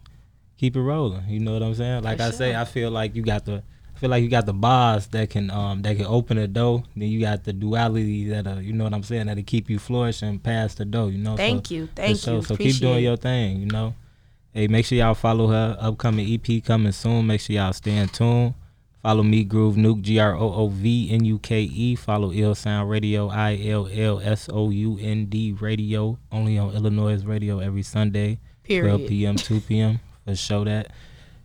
keep 0.57 0.75
it 0.75 0.81
rolling. 0.81 1.29
You 1.29 1.41
know 1.41 1.53
what 1.53 1.63
I'm 1.63 1.75
saying? 1.75 2.03
Like 2.03 2.17
For 2.19 2.25
I 2.25 2.31
say. 2.31 2.57
I 2.57 2.65
feel 2.65 2.91
like 2.91 3.15
you 3.15 3.23
got 3.23 3.45
the 3.45 3.63
I 3.97 3.99
feel 3.99 4.11
like 4.11 4.23
you 4.23 4.29
got 4.29 4.45
the 4.45 4.53
bars 4.53 5.07
that 5.09 5.31
can 5.31 5.51
um 5.51 5.81
that 5.81 5.97
can 5.97 6.05
open 6.05 6.37
the 6.37 6.47
door. 6.47 6.85
Then 6.95 7.09
you 7.09 7.19
got 7.23 7.45
the 7.45 7.55
duality 7.55 8.29
that 8.29 8.47
uh 8.47 8.57
you 8.57 8.75
know 8.75 8.85
what 8.85 8.93
I'm 8.93 9.03
saying 9.03 9.27
that'll 9.27 9.43
keep 9.43 9.71
you 9.71 9.79
flourishing 9.79 10.39
past 10.39 10.77
the 10.77 10.85
door. 10.85 11.11
You 11.11 11.17
know. 11.17 11.35
Thank 11.35 11.69
so, 11.69 11.75
you. 11.75 11.89
Thank 11.97 12.19
sure. 12.19 12.35
you. 12.35 12.43
So 12.43 12.55
Appreciate 12.55 12.73
keep 12.73 12.81
doing 12.83 13.03
your 13.05 13.17
thing. 13.17 13.59
You 13.61 13.67
know. 13.67 13.95
Hey, 14.53 14.69
make 14.69 14.85
sure 14.85 14.99
y'all 14.99 15.15
follow 15.15 15.49
her 15.49 15.79
upcoming 15.81 16.29
EP 16.31 16.63
coming 16.63 16.93
soon. 16.93 17.27
Make 17.27 17.41
sure 17.41 17.57
y'all 17.57 17.73
stay 17.73 17.97
in 17.97 18.09
tune. 18.09 18.55
Follow 19.03 19.23
me, 19.23 19.45
Groove 19.45 19.77
Nuke, 19.77 20.03
G 20.03 20.19
R 20.19 20.35
O 20.35 20.53
O 20.53 20.69
V 20.69 21.09
N 21.11 21.25
U 21.25 21.39
K 21.39 21.63
E. 21.63 21.95
Follow 21.95 22.33
Ill 22.33 22.55
Sound 22.55 22.91
Radio, 22.91 23.29
I 23.29 23.59
L 23.65 23.89
L 23.91 24.21
S 24.21 24.51
O 24.53 24.69
U 24.69 24.99
N 25.01 25.25
D 25.25 25.53
Radio, 25.53 26.19
only 26.31 26.59
on 26.59 26.73
Illanoize 26.73 27.27
Radio 27.27 27.61
every 27.61 27.83
Sunday, 27.83 28.41
Period. 28.63 28.97
12 28.97 29.09
p.m., 29.09 29.37
2 29.37 29.61
p.m. 29.61 30.01
for 30.27 30.37
show 30.37 30.65
that. 30.65 30.91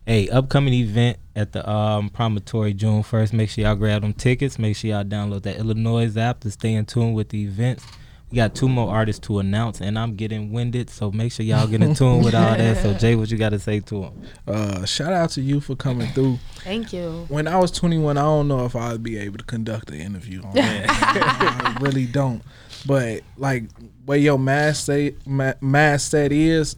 Hey, 0.06 0.28
upcoming 0.30 0.74
event 0.74 1.18
at 1.36 1.52
the 1.52 1.68
um, 1.70 2.10
Promontory 2.10 2.74
June 2.74 3.04
1st. 3.04 3.34
Make 3.34 3.50
sure 3.52 3.64
y'all 3.64 3.76
grab 3.76 4.02
them 4.02 4.14
tickets. 4.14 4.58
Make 4.58 4.76
sure 4.76 4.90
y'all 4.90 5.04
download 5.04 5.44
that 5.44 5.58
Illanoize 5.58 6.18
app 6.18 6.40
to 6.42 6.50
stay 6.52 6.74
in 6.74 6.86
tune 6.86 7.14
with 7.14 7.30
the 7.30 7.44
events. 7.44 7.86
We 8.32 8.38
got 8.38 8.56
two 8.56 8.68
more 8.68 8.90
artists 8.90 9.26
to 9.28 9.40
announce, 9.40 9.80
and 9.82 10.00
I'm 10.00 10.16
getting 10.16 10.52
winded, 10.54 10.90
so 10.90 11.12
make 11.12 11.34
sure 11.34 11.46
y'all 11.46 11.68
get 11.68 11.84
in 11.84 11.94
tune 11.94 12.24
with 12.24 12.34
all 12.34 12.56
that. 12.56 12.82
So, 12.82 12.94
Jay, 12.94 13.14
what 13.16 13.30
you 13.30 13.38
got 13.38 13.50
to 13.50 13.60
say 13.60 13.82
to 13.82 14.02
them? 14.02 14.22
Uh, 14.48 14.86
shout 14.86 15.12
out 15.14 15.30
to 15.32 15.42
you 15.42 15.60
for 15.60 15.76
coming 15.76 16.08
through. 16.14 16.40
Thank 16.64 16.94
you. 16.94 17.26
When 17.28 17.48
I 17.48 17.58
was 17.58 17.72
21, 17.72 18.18
I 18.18 18.22
don't 18.22 18.48
know 18.48 18.66
if 18.66 18.76
I'd 18.76 19.04
be 19.04 19.18
able 19.18 19.38
to 19.38 19.44
conduct 19.44 19.90
an 19.92 20.00
interview. 20.00 20.42
On 20.44 20.54
that. 20.54 20.86
I 21.78 21.82
really 21.82 22.06
don't. 22.06 22.42
But 22.88 23.22
like 23.38 23.66
where 24.06 24.18
your 24.18 24.40
mass 24.40 24.80
say 24.80 25.16
ma- 25.26 25.54
mass 25.62 26.04
set 26.04 26.32
is, 26.32 26.76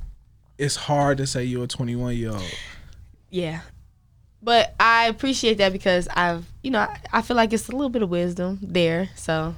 it's 0.58 0.76
hard 0.76 1.20
to 1.20 1.28
say 1.28 1.44
you're 1.44 1.66
a 1.66 1.68
21 1.68 2.16
year 2.18 2.32
old. 2.32 2.54
Yeah. 3.34 3.62
But 4.44 4.76
I 4.80 5.08
appreciate 5.08 5.58
that 5.58 5.74
because 5.74 6.08
I've, 6.10 6.46
you 6.62 6.70
know, 6.72 6.80
I, 6.80 7.00
I 7.14 7.22
feel 7.22 7.36
like 7.38 7.52
it's 7.54 7.68
a 7.70 7.72
little 7.72 7.90
bit 7.90 8.04
of 8.04 8.10
wisdom 8.10 8.60
there. 8.62 9.10
So, 9.16 9.56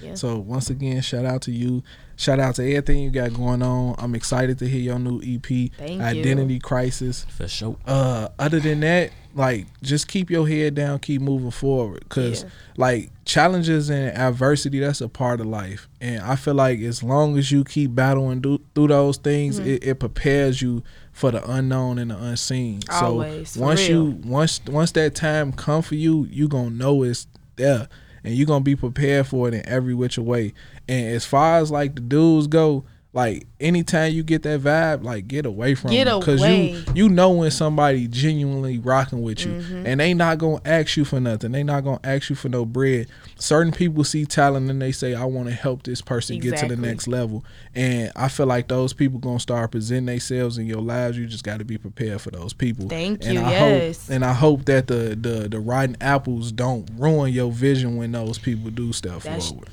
yeah. 0.00 0.14
So 0.14 0.38
once 0.38 0.70
again, 0.70 1.02
shout 1.02 1.24
out 1.24 1.42
to 1.42 1.52
you. 1.52 1.82
Shout 2.16 2.38
out 2.38 2.54
to 2.54 2.62
everything 2.62 2.98
you 3.02 3.10
got 3.10 3.34
going 3.34 3.60
on. 3.62 3.96
I'm 3.98 4.14
excited 4.14 4.58
to 4.60 4.68
hear 4.68 4.80
your 4.80 4.98
new 5.00 5.20
EP, 5.20 5.44
Thank 5.76 6.00
Identity 6.00 6.60
Crisis. 6.60 7.26
For 7.28 7.48
sure. 7.48 7.76
Uh, 7.84 8.28
other 8.38 8.60
than 8.60 8.80
that, 8.80 9.10
like 9.34 9.66
just 9.82 10.06
keep 10.06 10.30
your 10.30 10.46
head 10.48 10.76
down, 10.76 11.00
keep 11.00 11.20
moving 11.20 11.50
forward, 11.50 12.08
cause 12.08 12.44
Yeah. 12.44 12.50
like 12.76 13.10
challenges 13.24 13.90
and 13.90 14.16
adversity, 14.16 14.78
that's 14.78 15.00
a 15.00 15.08
part 15.08 15.40
of 15.40 15.46
life. 15.46 15.88
And 16.00 16.22
I 16.22 16.36
feel 16.36 16.54
like 16.54 16.78
as 16.80 17.02
long 17.02 17.36
as 17.36 17.50
you 17.50 17.64
keep 17.64 17.96
battling 17.96 18.40
do, 18.42 18.60
through 18.76 18.88
those 18.88 19.16
things, 19.16 19.58
Mm-hmm. 19.58 19.68
it, 19.70 19.84
it 19.84 19.94
prepares 19.98 20.62
you 20.62 20.84
for 21.14 21.30
the 21.30 21.48
unknown 21.50 21.98
and 21.98 22.10
the 22.10 22.18
unseen. 22.18 22.80
Always, 22.90 23.50
so 23.50 23.60
once 23.60 23.88
real. 23.88 23.88
you 23.88 24.20
once 24.24 24.60
once 24.66 24.90
that 24.92 25.14
time 25.14 25.52
come 25.52 25.80
for 25.80 25.94
you, 25.94 26.26
you 26.28 26.48
gonna 26.48 26.70
know 26.70 27.04
it's 27.04 27.26
there, 27.56 27.88
and 28.24 28.34
you 28.34 28.44
gonna 28.44 28.64
be 28.64 28.76
prepared 28.76 29.28
for 29.28 29.48
it 29.48 29.54
in 29.54 29.66
every 29.66 29.94
which 29.94 30.18
way. 30.18 30.52
And 30.88 31.14
as 31.14 31.24
far 31.24 31.58
as 31.60 31.70
like 31.70 31.94
the 31.94 32.02
dudes 32.02 32.48
go. 32.48 32.84
Like 33.14 33.46
anytime 33.60 34.12
you 34.12 34.24
get 34.24 34.42
that 34.42 34.60
vibe, 34.60 35.04
like 35.04 35.28
get 35.28 35.46
away 35.46 35.76
from 35.76 35.92
Get 35.92 36.06
them. 36.06 36.20
Cause 36.20 36.40
away. 36.40 36.70
you 36.72 36.84
you 36.94 37.08
know 37.08 37.30
when 37.30 37.50
somebody 37.52 38.08
genuinely 38.08 38.78
rocking 38.78 39.22
with 39.22 39.44
you 39.46 39.52
Mm-hmm. 39.52 39.86
and 39.86 40.00
they 40.00 40.14
not 40.14 40.38
gonna 40.38 40.60
ask 40.64 40.96
you 40.96 41.04
for 41.04 41.20
nothing 41.20 41.52
they 41.52 41.62
not 41.62 41.84
gonna 41.84 42.00
ask 42.02 42.28
you 42.28 42.34
for 42.36 42.48
no 42.48 42.64
bread 42.64 43.06
certain 43.36 43.72
people 43.72 44.02
see 44.04 44.24
talent 44.26 44.68
and 44.68 44.80
they 44.82 44.90
say 44.90 45.14
i 45.14 45.24
want 45.24 45.46
to 45.48 45.54
help 45.54 45.82
this 45.84 46.00
person 46.00 46.38
get 46.40 46.56
to 46.58 46.66
the 46.66 46.76
next 46.76 47.06
level 47.06 47.44
and 47.74 48.10
i 48.16 48.28
feel 48.28 48.46
like 48.46 48.66
those 48.68 48.92
people 48.92 49.18
gonna 49.20 49.38
start 49.38 49.70
presenting 49.70 50.06
themselves 50.06 50.58
in 50.58 50.66
your 50.66 50.80
lives 50.80 51.16
you 51.16 51.26
just 51.26 51.44
got 51.44 51.58
to 51.58 51.64
be 51.64 51.78
prepared 51.78 52.20
for 52.20 52.30
those 52.32 52.52
people 52.52 52.88
Thank 52.88 53.24
and 53.24 53.34
you, 53.34 53.40
i 53.40 53.50
yes. 53.50 54.06
hope 54.08 54.14
and 54.14 54.24
i 54.24 54.32
hope 54.32 54.64
that 54.64 54.86
the 54.88 55.16
the 55.20 55.48
the 55.48 55.60
rotten 55.60 55.96
apples 56.00 56.50
don't 56.52 56.88
ruin 56.96 57.32
your 57.32 57.52
vision 57.52 57.96
when 57.96 58.10
those 58.12 58.38
people 58.38 58.70
do 58.70 58.92
step 58.92 59.20
That's- 59.22 59.48
forward 59.50 59.68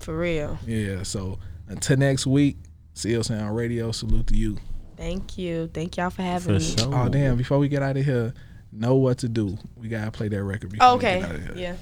For 0.00 0.16
real. 0.18 0.58
yeah 0.66 1.02
so 1.04 1.38
until 1.68 1.96
next 1.96 2.26
week 2.26 2.56
seal 2.94 3.22
sound 3.22 3.56
radio 3.56 3.92
salute 3.92 4.26
to 4.26 4.36
you 4.36 4.58
Thank 5.02 5.36
you. 5.36 5.68
Thank 5.74 5.96
y'all 5.96 6.10
for 6.10 6.22
having 6.22 6.60
For 6.60 6.64
me. 6.64 6.76
sure. 6.76 6.94
Oh 6.94 7.08
damn! 7.08 7.36
Before 7.36 7.58
we 7.58 7.66
get 7.68 7.82
out 7.82 7.96
of 7.96 8.04
here, 8.04 8.32
know 8.70 8.94
what 8.94 9.18
to 9.18 9.28
do. 9.28 9.58
We 9.76 9.88
gotta 9.88 10.12
play 10.12 10.28
that 10.28 10.44
record. 10.44 10.70
Before 10.70 10.94
we 10.94 11.00
get 11.02 11.16
okay. 11.16 11.28
out 11.28 11.34
of 11.34 11.42
here. 11.44 11.56
Yeah. 11.56 11.76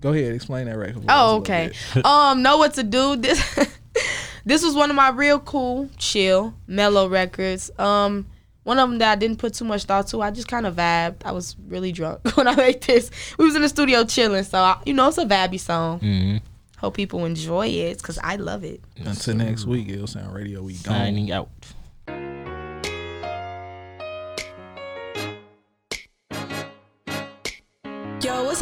Go 0.00 0.12
ahead, 0.12 0.34
explain 0.34 0.66
that 0.66 0.76
record. 0.76 0.94
for 0.94 0.98
us 1.02 1.04
a 1.04 1.12
Oh, 1.12 1.36
okay. 1.36 1.70
um, 2.04 2.42
know 2.42 2.58
what 2.58 2.74
to 2.74 2.82
do. 2.82 3.14
This 3.14 3.68
this 4.44 4.64
was 4.64 4.74
one 4.74 4.90
of 4.90 4.96
my 4.96 5.10
real 5.10 5.38
cool, 5.38 5.88
chill, 5.96 6.54
mellow 6.66 7.08
records. 7.08 7.70
Um, 7.78 8.26
one 8.64 8.80
of 8.80 8.88
them 8.90 8.98
that 8.98 9.12
I 9.12 9.14
didn't 9.14 9.38
put 9.38 9.54
too 9.54 9.64
much 9.64 9.84
thought 9.84 10.08
to. 10.08 10.22
I 10.22 10.32
just 10.32 10.48
kind 10.48 10.66
of 10.66 10.74
vibed. 10.74 11.24
I 11.24 11.30
was 11.30 11.54
really 11.68 11.92
drunk 11.92 12.36
when 12.36 12.48
I 12.48 12.56
made 12.56 12.82
this. 12.82 13.12
We 13.38 13.44
was 13.44 13.54
in 13.54 13.62
the 13.62 13.68
studio 13.68 14.04
chilling, 14.04 14.42
so 14.42 14.58
I, 14.58 14.82
you 14.86 14.92
know 14.92 15.06
it's 15.06 15.18
a 15.18 15.24
vibey 15.24 15.60
song. 15.60 16.00
Mm-hmm. 16.00 16.36
Hope 16.82 16.94
people 16.94 17.24
enjoy 17.24 17.68
it 17.68 17.98
because 17.98 18.18
I 18.18 18.34
love 18.36 18.64
it. 18.64 18.82
Until 18.96 19.36
next 19.36 19.66
week, 19.66 19.88
it'll 19.88 20.08
sound 20.08 20.34
radio. 20.34 20.62
We 20.62 20.74
gone. 20.74 20.96
Signing 20.96 21.30
out. 21.30 21.48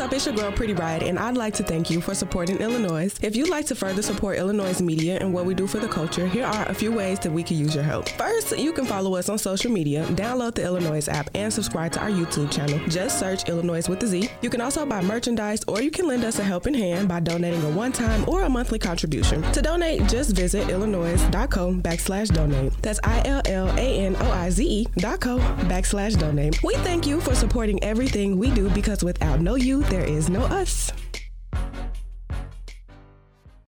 Up? 0.00 0.14
It's 0.14 0.24
your 0.24 0.34
girl 0.34 0.50
Pretty 0.50 0.72
Ride, 0.72 1.02
and 1.02 1.18
I'd 1.18 1.36
like 1.36 1.52
to 1.54 1.62
thank 1.62 1.90
you 1.90 2.00
for 2.00 2.14
supporting 2.14 2.56
Illanoize. 2.56 3.22
If 3.22 3.36
you'd 3.36 3.50
like 3.50 3.66
to 3.66 3.74
further 3.74 4.00
support 4.00 4.38
Illanoize 4.38 4.80
media 4.80 5.18
and 5.20 5.34
what 5.34 5.44
we 5.44 5.52
do 5.52 5.66
for 5.66 5.78
the 5.78 5.88
culture, 5.88 6.26
here 6.26 6.46
are 6.46 6.66
a 6.68 6.74
few 6.74 6.90
ways 6.90 7.18
that 7.18 7.30
we 7.30 7.42
could 7.42 7.58
use 7.58 7.74
your 7.74 7.84
help. 7.84 8.08
First, 8.10 8.56
you 8.58 8.72
can 8.72 8.86
follow 8.86 9.14
us 9.14 9.28
on 9.28 9.36
social 9.36 9.70
media, 9.70 10.06
download 10.12 10.54
the 10.54 10.62
Illanoize 10.62 11.12
app, 11.12 11.28
and 11.34 11.52
subscribe 11.52 11.92
to 11.92 12.00
our 12.00 12.08
YouTube 12.08 12.50
channel. 12.50 12.80
Just 12.88 13.18
search 13.18 13.44
Illanoize 13.44 13.90
with 13.90 14.02
a 14.02 14.06
Z. 14.06 14.30
You 14.40 14.48
can 14.48 14.62
also 14.62 14.86
buy 14.86 15.02
merchandise, 15.02 15.62
or 15.68 15.82
you 15.82 15.90
can 15.90 16.06
lend 16.08 16.24
us 16.24 16.38
a 16.38 16.44
helping 16.44 16.72
hand 16.72 17.06
by 17.06 17.20
donating 17.20 17.62
a 17.62 17.70
one-time 17.70 18.24
or 18.26 18.44
a 18.44 18.48
monthly 18.48 18.78
contribution. 18.78 19.42
To 19.52 19.60
donate, 19.60 20.06
just 20.08 20.34
visit 20.34 20.66
illanoize.co 20.68 21.74
backslash 21.74 22.32
donate. 22.32 22.72
That's 22.80 23.00
I-L-L-A-N-O-I-Z-E 23.04 24.86
dot 24.96 25.20
co 25.20 25.38
backslash 25.68 26.18
donate. 26.18 26.62
We 26.62 26.74
thank 26.76 27.06
you 27.06 27.20
for 27.20 27.34
supporting 27.34 27.82
everything 27.84 28.38
we 28.38 28.50
do 28.50 28.70
because 28.70 29.04
without 29.04 29.40
no 29.40 29.56
you, 29.56 29.82
there 29.90 30.04
is 30.04 30.30
no 30.30 30.42
us. 30.42 30.92